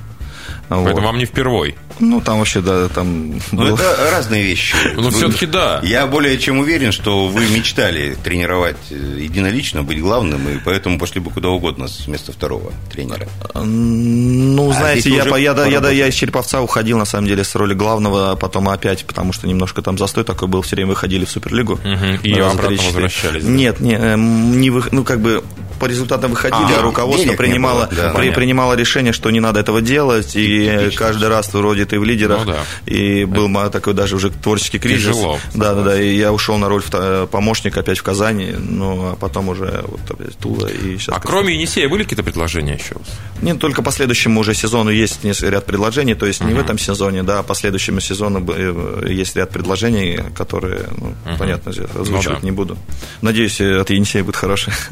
Вот. 0.69 0.85
Поэтому 0.85 1.07
вам 1.07 1.17
не 1.17 1.25
впервой. 1.25 1.75
Ну, 1.99 2.19
там 2.21 2.39
вообще, 2.39 2.61
да, 2.61 2.87
там... 2.89 3.33
Ну, 3.51 3.61
было- 3.61 3.75
это 3.75 4.09
разные 4.11 4.43
вещи. 4.43 4.75
Ну, 4.95 5.11
все-таки 5.11 5.45
да. 5.45 5.79
Я 5.83 6.07
более 6.07 6.39
чем 6.39 6.57
уверен, 6.59 6.91
что 6.91 7.27
вы 7.27 7.47
мечтали 7.47 8.17
тренировать 8.23 8.77
э, 8.89 8.95
единолично, 9.19 9.83
быть 9.83 9.99
главным, 10.01 10.47
и 10.49 10.57
поэтому 10.57 10.97
пошли 10.97 11.21
бы 11.21 11.29
куда 11.29 11.49
угодно 11.49 11.87
с 11.87 12.07
места 12.07 12.31
второго 12.31 12.71
тренера. 12.91 13.27
Ну, 13.53 14.69
А 14.71 14.73
знаете, 14.73 15.09
я, 15.11 15.17
я, 15.17 15.23
да, 15.25 15.37
я, 15.37 15.53
поработали. 15.53 15.95
я 15.95 16.07
из 16.07 16.13
Череповца 16.15 16.61
уходил, 16.61 16.97
на 16.97 17.05
самом 17.05 17.27
деле, 17.27 17.43
с 17.43 17.53
роли 17.55 17.73
главного, 17.73 18.31
а 18.31 18.35
потом 18.35 18.69
опять, 18.69 19.05
потому 19.05 19.33
что 19.33 19.47
немножко 19.47 19.81
там 19.81 19.97
застой 19.97 20.23
такой 20.23 20.47
был, 20.47 20.61
все 20.63 20.75
время 20.75 20.89
выходили 20.91 21.25
в 21.25 21.29
Суперлигу. 21.29 21.79
Мгм, 21.83 22.15
и 22.23 22.33
обратно 22.39 22.77
возвращались, 22.83 23.43
да? 23.43 23.49
Нет, 23.51 23.79
не, 23.79 23.93
эм, 23.93 24.59
не 24.59 24.69
вы- 24.71 24.83
ну, 24.91 25.03
как 25.03 25.19
бы 25.19 25.43
по 25.83 25.87
результатам 25.87 26.31
выходили, 26.31 26.73
А, 26.75 26.79
а, 26.79 26.81
руководство 26.81 27.33
принимало, 27.33 27.87
было, 27.87 28.03
да. 28.03 28.13
при- 28.13 28.29
принимало 28.31 28.73
решение, 28.75 29.11
что 29.11 29.29
не 29.31 29.41
надо 29.41 29.59
этого 29.59 29.81
делать, 29.81 30.33
и 30.35 30.65
Типично. 30.79 31.05
каждый 31.05 31.27
раз 31.27 31.53
вроде 31.53 31.85
ты 31.85 31.99
в 31.99 32.05
лидерах, 32.05 32.45
Ну 32.45 32.53
да. 32.53 32.63
и 32.85 33.25
был 33.25 33.49
ма- 33.49 33.69
такой 33.69 33.93
даже 33.93 34.15
уже 34.15 34.29
творческий 34.29 34.79
кризис. 34.79 35.07
Тяжело, 35.07 35.39
Да, 35.53 35.73
да, 35.73 35.83
да, 35.83 36.01
и 36.01 36.15
я 36.15 36.31
ушел 36.31 36.57
на 36.57 36.69
роль 36.69 36.81
помощника 37.29 37.81
опять 37.81 37.97
в 37.97 38.03
Казани, 38.03 38.53
ну, 38.57 39.11
а 39.11 39.15
потом 39.17 39.49
уже 39.49 39.83
вот 39.87 39.99
опять 40.09 40.37
Тула, 40.37 40.67
и 40.67 40.97
сейчас... 40.97 41.17
А 41.17 41.19
кроме 41.19 41.53
Енисея 41.55 41.89
были 41.89 42.03
какие-то 42.03 42.23
предложения 42.23 42.75
еще? 42.75 42.95
Нет, 43.41 43.59
только 43.59 43.81
по 43.81 43.91
следующему 43.91 44.39
уже 44.39 44.53
сезону 44.53 44.89
есть 44.89 45.19
ряд 45.41 45.65
предложений, 45.65 46.15
то 46.15 46.25
есть 46.25 46.41
не 46.41 46.53
в 46.53 46.59
этом 46.59 46.77
сезоне, 46.79 47.23
да, 47.23 47.39
а 47.39 47.43
по 47.43 47.55
следующему 47.55 47.99
сезону 47.99 48.41
э, 48.55 49.07
есть 49.09 49.35
ряд 49.35 49.49
предложений, 49.49 50.21
которые, 50.33 50.85
ну, 50.97 51.13
понятно, 51.37 51.71
озвучивать 51.71 52.27
Ну 52.37 52.41
да. 52.41 52.45
не 52.45 52.51
буду. 52.51 52.77
Надеюсь, 53.21 53.59
э, 53.59 53.81
от 53.81 53.89
Енисея 53.89 54.23
будет 54.23 54.37
хороший. 54.37 54.71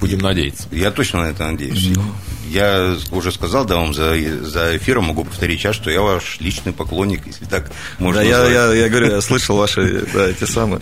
Будем 0.00 0.18
надеяться. 0.18 0.68
Я 0.70 0.90
точно 0.90 1.22
на 1.22 1.26
это 1.30 1.44
надеюсь. 1.50 1.88
Ну. 1.94 2.02
Я 2.50 2.96
уже 3.10 3.32
сказал, 3.32 3.64
да, 3.64 3.76
вам 3.76 3.94
за, 3.94 4.14
за 4.42 4.76
эфиром 4.76 5.04
могу 5.04 5.24
повторить 5.24 5.60
сейчас, 5.60 5.74
что 5.76 5.90
я 5.90 6.02
ваш 6.02 6.38
личный 6.40 6.72
поклонник, 6.72 7.26
если 7.26 7.46
так 7.46 7.70
можно 7.98 8.20
Да, 8.20 8.26
я, 8.28 8.38
назвать. 8.38 8.54
я, 8.54 8.72
я 8.74 8.88
говорю, 8.88 9.10
я 9.12 9.20
слышал 9.22 9.56
ваши, 9.56 10.06
да, 10.12 10.28
эти 10.28 10.44
самые. 10.44 10.80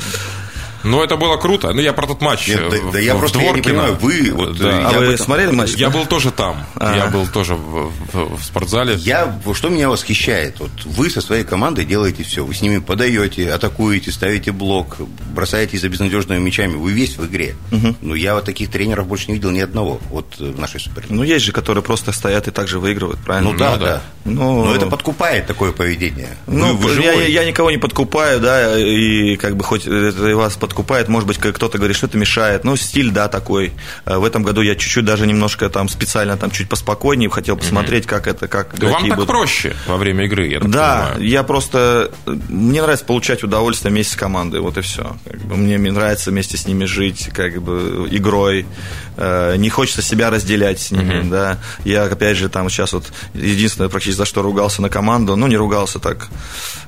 Ну, 0.85 1.03
это 1.03 1.17
было 1.17 1.37
круто. 1.37 1.73
Ну, 1.73 1.81
я 1.81 1.93
про 1.93 2.07
тот 2.07 2.21
матч. 2.21 2.49
Нет, 2.49 2.63
да- 2.71 2.77
да 2.93 2.99
я 2.99 3.15
в 3.15 3.19
просто 3.19 3.41
я 3.41 3.53
не 3.53 3.63
понимаю, 3.63 3.97
вы 4.01 4.31
вот, 4.33 4.59
Да. 4.59 4.69
э, 4.69 4.85
А 4.87 4.93
Я 4.93 4.99
вы 4.99 5.05
этом- 5.15 5.25
смотрели 5.27 5.51
матч? 5.53 5.71
Я 5.75 5.91
был 5.91 6.07
тоже 6.07 6.31
там. 6.31 6.65
А. 6.77 6.97
Я 6.97 7.07
был 7.07 7.27
тоже 7.27 7.55
в, 7.55 7.91
в- 8.13 8.37
в 8.37 8.45
спортзале. 8.45 8.95
Я, 8.97 9.41
что 9.55 9.69
меня 9.69 9.89
восхищает, 9.89 10.59
вот 10.61 10.71
вы 10.85 11.09
со 11.11 11.21
своей 11.21 11.45
командой 11.45 11.85
делаете 11.85 12.23
все, 12.25 12.45
вы 12.45 12.55
с 12.55 12.63
ними 12.63 12.79
подаете, 12.79 13.51
атакуете, 13.53 14.11
ставите 14.11 14.53
блок, 14.53 14.97
бросаете 15.35 15.79
за 15.79 15.89
безнадежными 15.89 16.39
мячами, 16.41 16.75
вы 16.75 16.93
весь 16.93 17.17
в 17.17 17.27
игре. 17.27 17.55
Но 18.01 18.15
я 18.15 18.35
вот 18.35 18.45
таких 18.45 18.71
тренеров 18.71 19.07
больше 19.07 19.27
не 19.29 19.35
видел 19.35 19.51
ни 19.51 19.61
одного 19.61 20.01
вот 20.11 20.35
э, 20.41 20.51
в 20.51 20.59
нашей 20.59 20.81
суперлиге. 20.81 21.15
Ну, 21.15 21.23
есть 21.23 21.45
же, 21.45 21.53
которые 21.53 21.83
просто 21.83 22.13
стоят 22.13 22.49
и 22.49 22.51
также 22.51 22.79
выигрывают, 22.79 23.21
правильно? 23.21 23.51
Ну 23.53 23.57
да, 23.57 23.73
ну 23.75 23.79
да. 23.79 23.87
да. 23.87 24.03
Ну, 24.25 24.65
Но 24.65 24.75
это 24.75 24.87
подкупает 24.87 25.47
такое 25.47 25.73
поведение. 25.73 26.37
Ну, 26.47 26.75
вы, 26.77 26.89
вы 26.95 27.03
я, 27.03 27.13
живой. 27.13 27.33
я 27.33 27.45
никого 27.45 27.71
не 27.71 27.79
подкупаю, 27.79 28.41
да, 28.41 28.79
и 28.79 29.37
как 29.37 29.57
бы 29.57 29.65
хоть 29.65 29.87
это 29.87 30.29
и 30.29 30.35
вас 30.35 30.55
подкупает, 30.55 30.72
может 31.09 31.27
быть, 31.27 31.39
как 31.39 31.55
кто-то 31.57 31.79
говорит, 31.79 31.97
что 31.97 32.07
это 32.07 32.17
мешает. 32.19 32.65
Ну, 32.65 32.77
стиль, 32.77 33.11
да, 33.11 33.29
такой. 33.29 33.73
Э, 34.05 34.19
В 34.19 34.25
этом 34.25 34.43
году 34.43 34.61
я 34.63 34.75
чуть-чуть 34.75 35.05
даже 35.05 35.27
немножко 35.27 35.69
там 35.71 35.89
специально 35.89 36.37
там 36.37 36.51
чуть 36.51 36.69
поспокойнее 36.69 37.29
хотел 37.31 37.57
посмотреть, 37.57 38.07
как 38.07 38.27
это, 38.27 38.49
как 38.49 38.79
Да 38.79 38.89
вам 38.89 39.03
так 39.09 39.17
будут. 39.17 39.29
проще 39.29 39.75
во 39.87 39.97
время 39.97 40.25
игры, 40.25 40.47
я 40.49 40.61
Да, 40.61 41.11
понимаю. 41.15 41.29
я 41.29 41.43
просто... 41.43 42.11
Мне 42.49 42.83
нравится 42.83 43.05
получать 43.05 43.43
удовольствие 43.43 43.93
вместе 43.93 44.15
с 44.15 44.17
командой, 44.17 44.61
вот 44.61 44.79
и 44.79 44.81
все. 44.81 45.17
мне, 45.45 45.79
мне 45.79 45.93
нравится 45.93 46.31
вместе 46.31 46.57
с 46.57 46.67
ними 46.67 46.85
жить, 46.87 47.29
как 47.35 47.61
бы, 47.63 48.09
игрой. 48.11 48.67
Э, 49.17 49.57
Не 49.57 49.69
хочется 49.71 50.03
себя 50.03 50.31
разделять 50.31 50.81
с 50.81 50.91
ними, 50.91 51.29
да. 51.29 51.59
Я, 51.85 52.05
опять 52.05 52.37
же, 52.37 52.49
там 52.49 52.71
сейчас 52.71 52.93
вот 52.95 53.05
единственное, 53.35 53.89
практически 53.91 54.19
за 54.19 54.25
что 54.25 54.43
ругался 54.43 54.81
на 54.83 54.89
команду, 54.89 55.37
ну, 55.37 55.47
не 55.47 55.57
ругался 55.57 55.99
так, 55.99 56.29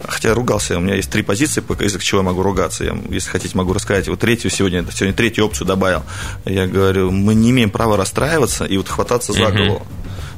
хотя 0.06 0.32
ругался, 0.34 0.78
у 0.78 0.80
меня 0.80 0.94
есть 0.94 1.10
три 1.10 1.22
позиции, 1.22 1.60
по- 1.60 1.74
из-за 1.82 1.98
чего 2.00 2.20
я 2.20 2.24
могу 2.24 2.42
ругаться. 2.42 2.84
Я, 2.84 2.96
если 3.10 3.28
хотите, 3.28 3.56
могу 3.56 3.73
рассказать. 3.74 4.08
Вот 4.08 4.20
третью 4.20 4.50
сегодня, 4.50 4.84
сегодня 4.92 5.14
третью 5.14 5.44
опцию 5.46 5.66
добавил. 5.66 6.02
Я 6.44 6.66
говорю, 6.66 7.10
мы 7.10 7.34
не 7.34 7.50
имеем 7.50 7.70
права 7.70 7.96
расстраиваться 7.96 8.64
и 8.64 8.76
вот 8.76 8.88
хвататься 8.88 9.32
за 9.32 9.50
голову. 9.50 9.86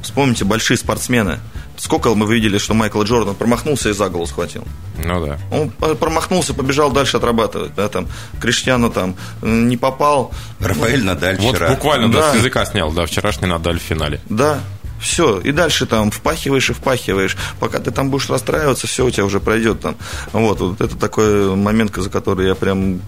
Вспомните, 0.03 0.45
большие 0.45 0.77
спортсмены. 0.77 1.39
Сколько 1.79 2.15
мы 2.15 2.33
видели, 2.33 2.57
что 2.57 2.73
Майкл 2.73 3.03
Джордан 3.03 3.35
промахнулся 3.35 3.91
и 3.91 3.93
за 3.93 4.09
голову 4.09 4.27
схватил. 4.27 4.65
Ну 4.99 5.27
да. 5.27 5.39
Он 5.51 5.71
промахнулся, 5.97 6.55
побежал 6.55 6.91
дальше 6.91 7.19
отрабатывать. 7.19 7.75
Да, 7.75 7.89
там, 7.89 8.09
Криштиану 8.41 8.89
там 8.91 9.15
э, 9.43 9.47
не 9.47 9.77
попал. 9.77 10.33
Рафаэль 10.59 11.05
Надаль 11.05 11.37
Вот 11.39 11.55
вчера. 11.57 11.69
буквально 11.69 12.11
да, 12.11 12.21
Да. 12.21 12.33
с 12.33 12.37
языка 12.37 12.65
снял, 12.65 12.93
да, 12.93 13.05
вчерашний 13.05 13.47
Надаль 13.47 13.79
в 13.79 13.83
финале. 13.83 14.21
Да, 14.31 14.61
все, 15.01 15.39
и 15.41 15.53
дальше 15.53 15.87
там 15.87 16.11
впахиваешь 16.11 16.71
и 16.71 16.73
впахиваешь. 16.73 17.37
Пока 17.61 17.79
ты 17.79 17.91
там 17.91 18.11
будешь 18.11 18.29
расстраиваться, 18.31 18.87
все 18.87 19.05
у 19.05 19.11
тебя 19.11 19.25
уже 19.25 19.41
пройдет 19.41 19.81
там. 19.81 19.97
Вот, 20.33 20.61
вот 20.61 20.81
это 20.81 20.97
такой 20.97 21.55
момент, 21.55 21.95
за 21.97 22.11
который 22.11 22.47
я 22.47 22.55
прям 22.55 23.01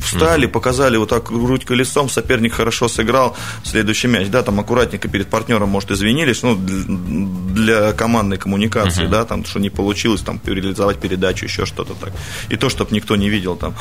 встали, 0.00 0.46
показали 0.46 0.96
вот 0.96 1.08
так 1.08 1.30
грудь 1.30 1.64
колесом, 1.64 2.08
соперник 2.08 2.54
хорошо 2.54 2.88
сыграл, 2.88 3.36
следующий 3.64 4.08
мяч, 4.08 4.28
да, 4.28 4.42
там 4.42 4.60
аккуратненько 4.60 5.08
перед 5.08 5.28
партнером, 5.28 5.68
может, 5.68 5.90
извинились, 5.90 6.42
ну, 6.42 6.54
дл- 6.54 7.54
для 7.54 7.92
командной 7.92 8.38
коммуникации, 8.38 9.06
да, 9.06 9.24
там, 9.24 9.44
что 9.44 9.60
не 9.60 9.70
получилось, 9.70 10.20
там, 10.20 10.40
реализовать 10.44 10.98
передачу, 10.98 11.44
еще 11.46 11.66
что-то 11.66 11.94
так. 11.94 12.12
И 12.48 12.56
то, 12.56 12.68
чтобы 12.68 12.94
никто 12.94 13.16
не 13.16 13.28
видел, 13.28 13.56
там, 13.56 13.74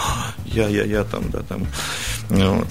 я, 0.46 0.68
я, 0.68 0.84
я, 0.84 1.04
там, 1.04 1.30
да, 1.30 1.40
там, 1.42 1.68
вот. 2.30 2.68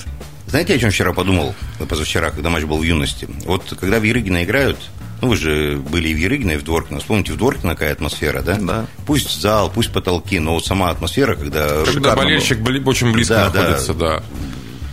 Знаете, 0.49 0.75
о 0.75 0.79
чем 0.79 0.91
вчера 0.91 1.13
подумал, 1.13 1.55
позавчера, 1.89 2.31
когда 2.31 2.49
матч 2.51 2.65
был 2.65 2.79
в 2.79 2.83
юности? 2.83 3.29
Вот 3.45 3.75
когда 3.79 3.99
в 3.99 4.03
Ерыгина 4.03 4.45
играют, 4.45 4.79
ну, 5.21 5.29
вы 5.29 5.37
же 5.37 5.77
были 5.91 6.09
и 6.09 6.15
в 6.15 6.17
Ерыгино, 6.17 6.53
и 6.53 6.57
в 6.57 6.65
Дворкино. 6.65 7.01
Вспомните, 7.01 7.33
в 7.33 7.37
Дворкино 7.37 7.75
какая 7.75 7.93
атмосфера, 7.93 8.41
да? 8.41 8.57
Да. 8.59 8.87
Пусть 9.07 9.41
зал, 9.41 9.71
пусть 9.71 9.93
потолки, 9.93 10.39
но 10.39 10.55
вот 10.55 10.65
сама 10.65 10.91
атмосфера, 10.91 11.35
когда... 11.35 11.85
Когда 11.85 12.17
болельщик 12.17 12.59
бли- 12.61 12.83
очень 12.85 13.13
близко 13.13 13.35
Да, 13.35 13.51
да. 13.51 13.61
находится, 13.63 13.95
да. 13.95 14.23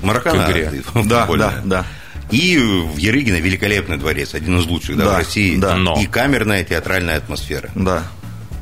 Мароккана 0.02 0.46
к 0.46 0.52
игре. 0.52 0.84
Да, 1.06 1.26
да, 1.28 1.62
да. 1.64 1.86
И 2.32 2.58
в 2.58 2.98
Ерыгино 2.98 3.36
великолепный 3.36 3.98
дворец, 3.98 4.34
один 4.34 4.60
из 4.60 4.66
лучших 4.66 4.98
да, 4.98 5.06
Да, 5.06 5.14
в 5.14 5.18
России. 5.20 5.56
да. 5.58 5.76
Но. 5.76 5.98
И 6.02 6.06
камерная 6.08 6.64
театральная 6.64 7.18
атмосфера. 7.18 7.70
Да. 7.76 8.04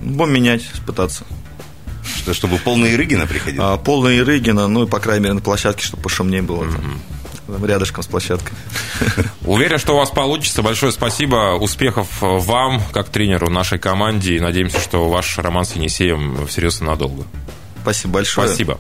Будем 0.02 0.34
менять, 0.34 0.64
пытаться. 0.86 1.24
Что, 2.24 2.34
чтобы 2.34 2.58
полный 2.58 2.92
Ерыгино 2.92 3.28
приходил. 3.28 3.62
А, 3.64 3.78
полная 3.78 4.18
Ирыгина, 4.18 4.68
ну 4.68 4.86
и, 4.86 4.88
по 4.88 5.00
крайней 5.00 5.24
мере, 5.24 5.34
на 5.36 5.42
площадке, 5.42 5.84
чтобы 5.84 6.04
пошумнее 6.04 6.42
было. 6.42 6.66
там. 6.66 7.02
Там 7.48 7.66
Рядышком 7.66 8.04
с 8.04 8.08
площадкой. 8.08 8.54
Уверен, 9.42 9.78
что 9.78 9.94
у 9.94 9.98
вас 9.98 10.10
получится. 10.10 10.62
Большое 10.62 10.92
спасибо. 10.92 11.56
Успехов 11.56 12.08
вам, 12.22 12.82
как 12.94 13.10
тренеру 13.10 13.50
нашей 13.50 13.80
команде. 13.80 14.38
И 14.38 14.40
надеемся, 14.40 14.80
что 14.80 15.10
ваш 15.10 15.38
роман 15.38 15.66
с 15.66 15.76
Енисеем 15.76 16.48
всерьез 16.48 16.82
и 16.82 16.86
надолго. 16.86 17.26
Спасибо 17.82 18.14
большое. 18.14 18.48
Спасибо. 18.48 18.80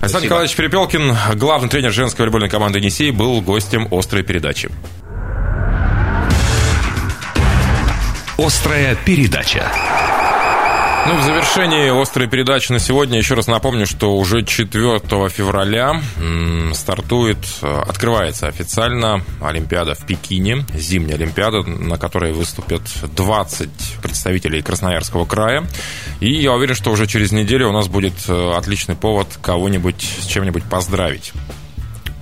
Александр 0.00 0.24
Николаевич 0.24 0.56
Перепелкин, 0.56 1.14
главный 1.34 1.68
тренер 1.68 1.92
женской 1.92 2.24
волейбольной 2.24 2.48
команды 2.48 2.78
«Енисей», 2.78 3.10
был 3.10 3.42
гостем 3.42 3.86
«Острой 3.90 4.22
передачи». 4.22 4.70
Острая 8.38 8.96
передача. 9.04 9.70
Ну, 11.06 11.16
в 11.16 11.22
завершении 11.22 12.00
острой 12.00 12.28
передачи 12.28 12.72
на 12.72 12.78
сегодня 12.78 13.16
еще 13.16 13.34
раз 13.34 13.46
напомню, 13.46 13.86
что 13.86 14.16
уже 14.16 14.44
4 14.44 14.98
февраля 15.30 16.00
стартует, 16.74 17.38
э, 17.62 17.82
открывается 17.88 18.48
официально 18.48 19.24
Олимпиада 19.40 19.94
в 19.94 20.04
Пекине, 20.04 20.66
зимняя 20.74 21.16
Олимпиада, 21.16 21.62
на 21.62 21.96
которой 21.96 22.32
выступят 22.32 22.82
20 23.16 23.70
представителей 24.02 24.60
Красноярского 24.60 25.24
края. 25.24 25.66
И 26.20 26.32
я 26.32 26.52
уверен, 26.52 26.74
что 26.74 26.90
уже 26.90 27.06
через 27.06 27.32
неделю 27.32 27.70
у 27.70 27.72
нас 27.72 27.88
будет 27.88 28.14
э, 28.28 28.52
отличный 28.54 28.94
повод 28.94 29.26
кого-нибудь 29.40 30.06
с 30.20 30.26
чем-нибудь 30.26 30.64
поздравить 30.64 31.32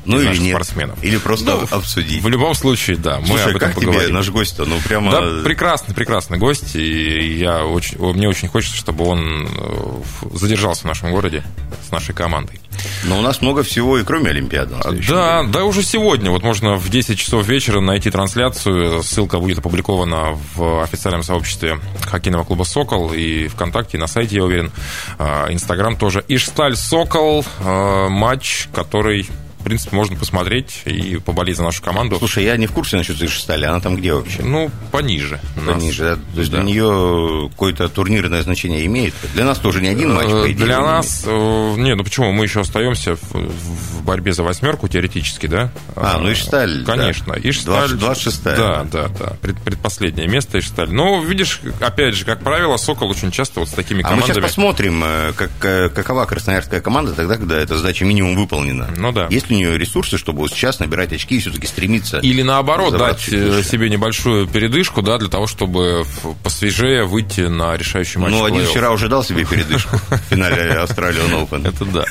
ну 0.08 0.20
или 0.20 0.38
нет. 0.38 0.54
спортсменов. 0.54 1.02
Или 1.04 1.16
просто 1.18 1.44
ну, 1.44 1.76
обсудить. 1.76 2.22
В 2.22 2.28
любом 2.28 2.54
случае, 2.54 2.96
да. 2.96 3.20
Слушай, 3.24 3.30
мы 3.30 3.40
об 3.42 3.48
этом 3.48 3.60
как 3.60 3.74
поговорим. 3.74 4.02
тебе 4.02 4.12
наш 4.12 4.30
гость-то? 4.30 4.64
Ну, 4.64 4.78
прямо... 4.80 5.10
Да, 5.10 5.42
прекрасный, 5.44 5.94
прекрасный 5.94 6.38
гость. 6.38 6.74
И 6.74 7.38
я 7.38 7.64
очень, 7.64 7.98
мне 7.98 8.28
очень 8.28 8.48
хочется, 8.48 8.76
чтобы 8.76 9.04
он 9.04 9.46
э, 9.46 10.02
задержался 10.32 10.82
в 10.82 10.84
нашем 10.86 11.10
городе 11.10 11.44
с 11.86 11.90
нашей 11.90 12.14
командой. 12.14 12.60
Но 13.04 13.18
у 13.18 13.22
нас 13.22 13.40
много 13.42 13.62
всего 13.62 13.98
и 13.98 14.04
кроме 14.04 14.30
Олимпиады. 14.30 14.74
Да, 15.08 15.42
да, 15.44 15.64
уже 15.64 15.82
сегодня. 15.82 16.30
Вот 16.30 16.42
можно 16.42 16.76
в 16.76 16.88
10 16.88 17.18
часов 17.18 17.46
вечера 17.46 17.80
найти 17.80 18.10
трансляцию. 18.10 19.02
Ссылка 19.02 19.38
будет 19.38 19.58
опубликована 19.58 20.38
в 20.54 20.82
официальном 20.82 21.22
сообществе 21.22 21.80
хоккейного 22.06 22.44
клуба 22.44 22.64
«Сокол» 22.64 23.12
и 23.12 23.48
ВКонтакте, 23.48 23.96
и 23.96 24.00
на 24.00 24.06
сайте, 24.06 24.36
я 24.36 24.44
уверен. 24.44 24.70
А, 25.18 25.52
Инстаграм 25.52 25.96
тоже. 25.96 26.24
Ишталь 26.28 26.76
«Сокол». 26.76 27.44
А, 27.60 28.08
матч, 28.08 28.68
который 28.72 29.28
принципе, 29.68 29.94
можно 29.94 30.16
посмотреть 30.16 30.82
и 30.86 31.18
поболеть 31.18 31.56
за 31.56 31.62
нашу 31.62 31.82
команду. 31.82 32.16
Слушай, 32.18 32.44
я 32.44 32.56
не 32.56 32.66
в 32.66 32.72
курсе 32.72 32.96
насчет 32.96 33.16
Зишестали, 33.16 33.66
она 33.66 33.80
там 33.80 33.96
где 33.96 34.14
вообще? 34.14 34.42
Ну, 34.42 34.70
пониже. 34.90 35.40
Пониже, 35.66 36.02
да? 36.02 36.34
То 36.34 36.40
есть 36.40 36.50
да. 36.50 36.58
для 36.58 36.66
нее 36.66 37.48
какое-то 37.50 37.88
турнирное 37.88 38.42
значение 38.42 38.86
имеет? 38.86 39.14
Для 39.34 39.44
нас 39.44 39.58
тоже 39.58 39.82
не 39.82 39.88
один 39.88 40.14
матч, 40.14 40.30
по 40.30 40.50
идее, 40.50 40.64
Для 40.64 40.80
нас... 40.80 41.24
Э, 41.26 41.74
не, 41.76 41.94
ну 41.94 42.02
почему? 42.02 42.32
Мы 42.32 42.44
еще 42.44 42.60
остаемся 42.60 43.16
в, 43.16 43.32
в 43.32 44.02
борьбе 44.02 44.32
за 44.32 44.42
восьмерку 44.42 44.88
теоретически, 44.88 45.46
да? 45.46 45.70
А, 45.96 46.18
ну 46.18 46.32
Ишталь. 46.32 46.84
Конечно. 46.84 47.34
Да. 47.34 47.40
Ишталь... 47.50 47.90
26 47.90 48.44
Да, 48.44 48.84
да, 48.84 49.08
да. 49.08 49.36
Пред, 49.42 49.58
предпоследнее 49.60 50.28
место 50.28 50.58
Ишталь. 50.58 50.90
Ну, 50.90 51.22
видишь, 51.22 51.60
опять 51.80 52.14
же, 52.14 52.24
как 52.24 52.40
правило, 52.40 52.78
Сокол 52.78 53.10
очень 53.10 53.30
часто 53.30 53.60
вот 53.60 53.68
с 53.68 53.72
такими 53.72 54.02
командами... 54.02 54.24
А 54.24 54.28
мы 54.28 54.34
сейчас 54.34 54.42
посмотрим, 54.42 55.02
э, 55.04 55.32
как, 55.36 55.50
э, 55.62 55.88
какова 55.90 56.24
красноярская 56.24 56.80
команда 56.80 57.12
тогда, 57.12 57.36
когда 57.36 57.58
эта 57.58 57.76
задача 57.76 58.06
минимум 58.06 58.34
выполнена. 58.34 58.88
Ну 58.96 59.12
да. 59.12 59.26
Есть 59.28 59.50
ли 59.50 59.56
у 59.56 59.57
нее 59.58 59.78
ресурсы, 59.78 60.18
чтобы 60.18 60.40
вот 60.40 60.50
сейчас 60.50 60.78
набирать 60.80 61.12
очки 61.12 61.36
и 61.36 61.40
все-таки 61.40 61.66
стремиться. 61.66 62.18
Или 62.18 62.42
наоборот, 62.42 62.96
дать 62.96 63.28
э, 63.28 63.62
себе 63.62 63.90
небольшую 63.90 64.46
передышку, 64.46 65.02
да, 65.02 65.18
для 65.18 65.28
того, 65.28 65.46
чтобы 65.46 66.04
посвежее 66.42 67.04
выйти 67.04 67.42
на 67.42 67.76
решающий 67.76 68.18
матч. 68.18 68.32
Ну, 68.32 68.44
один 68.44 68.64
вчера 68.64 68.90
уже 68.90 69.08
дал 69.08 69.24
себе 69.24 69.44
передышку 69.44 69.96
в 69.96 70.16
финале 70.30 70.82
Australian 70.82 71.48
Open. 71.48 71.68
Это 71.68 71.84
да. 71.84 72.04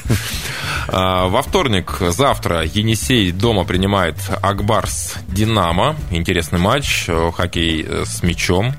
А, 0.88 1.28
во 1.28 1.42
вторник, 1.42 1.98
завтра, 2.00 2.64
Енисей 2.64 3.32
дома 3.32 3.66
принимает 3.66 4.16
Акбарс 4.42 5.16
Динамо. 5.28 5.96
Интересный 6.12 6.60
матч. 6.60 7.06
Э, 7.08 7.32
хоккей 7.36 7.86
э, 7.88 8.06
с 8.06 8.24
мячом. 8.24 8.74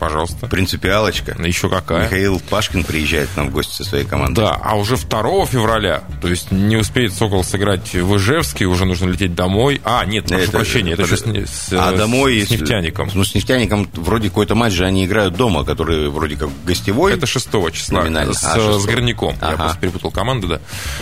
Пожалуйста. 0.00 0.46
Принципиалочка. 0.46 1.36
Еще 1.44 1.68
какая. 1.68 2.06
Михаил 2.06 2.40
Пашкин 2.40 2.84
приезжает 2.84 3.28
к 3.28 3.36
нам 3.36 3.48
в 3.48 3.52
гости 3.52 3.74
со 3.74 3.84
своей 3.84 4.06
командой. 4.06 4.40
Да, 4.40 4.58
а 4.60 4.76
уже 4.76 4.96
2 4.96 5.44
февраля, 5.44 6.02
то 6.22 6.28
есть 6.28 6.50
не 6.50 6.76
успеет 6.76 7.12
Сокол 7.12 7.44
сыграть 7.44 7.92
в 7.92 8.16
Ижевске, 8.16 8.64
уже 8.64 8.86
нужно 8.86 9.10
лететь 9.10 9.34
домой. 9.34 9.82
А, 9.84 10.06
нет, 10.06 10.26
прошу 10.26 10.42
это, 10.42 10.52
прощения, 10.52 10.92
это, 10.92 11.02
это 11.02 11.16
же 11.16 11.46
с, 11.46 11.72
а 11.72 11.92
домой 11.92 12.40
с 12.40 12.50
нефтяником. 12.50 13.10
Ну, 13.12 13.24
с 13.24 13.34
нефтяником 13.34 13.90
вроде 13.92 14.30
какой-то 14.30 14.54
матч 14.54 14.72
же 14.72 14.86
они 14.86 15.04
играют 15.04 15.36
дома, 15.36 15.64
который 15.64 16.08
вроде 16.08 16.36
как 16.36 16.48
гостевой. 16.64 17.12
Это 17.12 17.26
6 17.26 17.48
числа. 17.70 18.06
С, 18.32 18.44
а, 18.44 18.54
6. 18.54 18.80
с 18.80 18.86
Горняком. 18.86 19.36
Ага. 19.38 19.50
Я 19.50 19.56
просто 19.58 19.80
перепутал 19.80 20.10
команды, 20.10 20.46
да. 20.46 20.60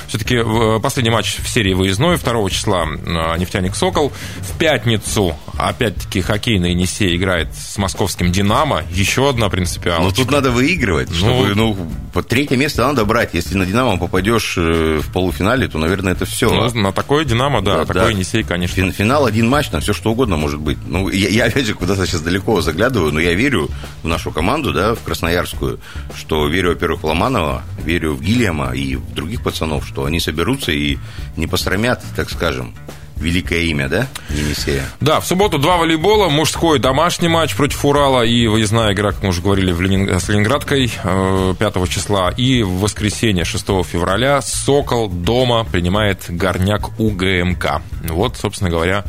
Все-таки 0.08 0.42
последний 0.82 1.10
матч 1.10 1.36
в 1.38 1.48
серии 1.48 1.74
выездной, 1.74 2.16
2 2.16 2.50
числа 2.50 2.84
а, 2.84 3.36
нефтяник 3.36 3.76
Сокол. 3.76 4.12
В 4.40 4.58
пятницу, 4.58 5.36
опять-таки, 5.58 6.20
хоккейный 6.20 6.70
Енисей 6.70 7.16
играет 7.16 7.48
с 7.54 7.76
московским 7.78 8.30
Динамо 8.30 8.84
еще 8.90 9.28
одна 9.28 9.48
принципиальная. 9.48 10.08
Но 10.08 10.14
тут 10.14 10.30
надо 10.30 10.50
выигрывать, 10.50 11.14
чтобы, 11.14 11.54
ну, 11.54 11.76
ну 12.14 12.22
третье 12.22 12.56
место 12.56 12.86
надо 12.86 13.04
брать. 13.04 13.30
Если 13.32 13.56
на 13.56 13.66
Динамо 13.66 13.98
попадешь 13.98 14.54
э, 14.56 15.00
в 15.02 15.12
полуфинале, 15.12 15.68
то, 15.68 15.78
наверное, 15.78 16.12
это 16.12 16.26
все. 16.26 16.52
Ну, 16.52 16.80
на 16.80 16.92
такое 16.92 17.24
Динамо, 17.24 17.60
да, 17.60 17.78
да 17.78 17.84
такой 17.84 18.02
да. 18.02 18.10
Енисей, 18.10 18.44
конечно. 18.44 18.90
Финал 18.92 19.26
один 19.26 19.48
матч, 19.48 19.68
там 19.68 19.80
все 19.80 19.92
что 19.92 20.12
угодно 20.12 20.36
может 20.36 20.60
быть. 20.60 20.78
Ну, 20.86 21.08
я, 21.08 21.28
я 21.28 21.44
опять 21.46 21.66
же 21.66 21.74
куда-то 21.74 22.06
сейчас 22.06 22.20
далеко 22.20 22.60
заглядываю, 22.60 23.12
но 23.12 23.20
я 23.20 23.34
верю 23.34 23.68
в 24.02 24.08
нашу 24.08 24.30
команду, 24.30 24.72
да, 24.72 24.94
в 24.94 25.02
Красноярскую, 25.02 25.80
что 26.16 26.46
верю, 26.46 26.70
во-первых, 26.70 27.02
в 27.02 27.06
Ломанова, 27.06 27.62
верю 27.84 28.14
в 28.14 28.22
Гильяма 28.22 28.72
и 28.72 28.96
в 28.96 29.14
других 29.14 29.42
пацанов, 29.42 29.86
что 29.86 30.04
они 30.04 30.20
соберутся 30.20 30.72
и 30.72 30.98
не 31.36 31.46
посрамят, 31.46 32.02
так 32.14 32.30
скажем, 32.30 32.74
великое 33.20 33.60
имя, 33.62 33.88
да, 33.88 34.08
Енисея? 34.30 34.84
Да, 35.00 35.20
в 35.20 35.26
субботу 35.26 35.58
два 35.58 35.76
волейбола, 35.76 36.28
мужской 36.28 36.78
домашний 36.78 37.28
матч 37.28 37.54
против 37.56 37.84
Урала 37.84 38.22
и 38.22 38.46
выездная 38.46 38.92
игра, 38.92 39.12
как 39.12 39.22
мы 39.22 39.30
уже 39.30 39.42
говорили, 39.42 39.72
в 39.72 39.80
Ленин... 39.80 40.20
с 40.20 40.28
Ленинградкой 40.28 40.88
5 40.88 40.96
э, 41.02 41.86
числа. 41.88 42.30
И 42.36 42.62
в 42.62 42.80
воскресенье 42.80 43.44
6 43.44 43.64
февраля 43.84 44.40
Сокол 44.42 45.08
дома 45.08 45.64
принимает 45.64 46.24
горняк 46.28 46.98
УГМК. 46.98 47.82
Вот, 48.04 48.36
собственно 48.36 48.70
говоря, 48.70 49.04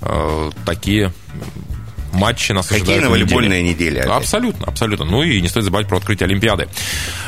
э, 0.00 0.50
такие 0.64 1.12
матчи 2.16 2.52
нас 2.52 2.70
Хоккейно-волейбольная 2.70 3.62
неделя. 3.62 4.00
неделя 4.00 4.16
абсолютно, 4.16 4.66
абсолютно. 4.66 5.04
Ну 5.04 5.22
и 5.22 5.40
не 5.40 5.48
стоит 5.48 5.64
забывать 5.64 5.86
про 5.88 5.98
открытие 5.98 6.26
Олимпиады. 6.26 6.68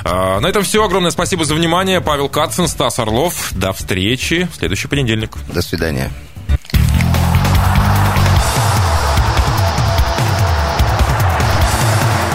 А, 0.05 0.41
на 0.41 0.47
этом 0.49 0.63
все. 0.65 0.85
Огромное 0.85 1.11
спасибо 1.11 1.45
за 1.45 1.55
внимание. 1.55 2.01
Павел 2.01 2.29
Кацин, 2.29 2.69
Стас 2.69 2.99
Орлов. 2.99 3.53
До 3.53 3.73
встречи 3.73 4.49
в 4.53 4.57
следующий 4.57 4.89
понедельник. 4.89 5.33
До 5.53 5.63
свидания. 5.63 6.11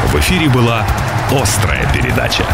В 0.08 0.16
эфире 0.20 0.48
была 0.50 0.86
«Острая 1.32 1.92
передача». 1.92 2.46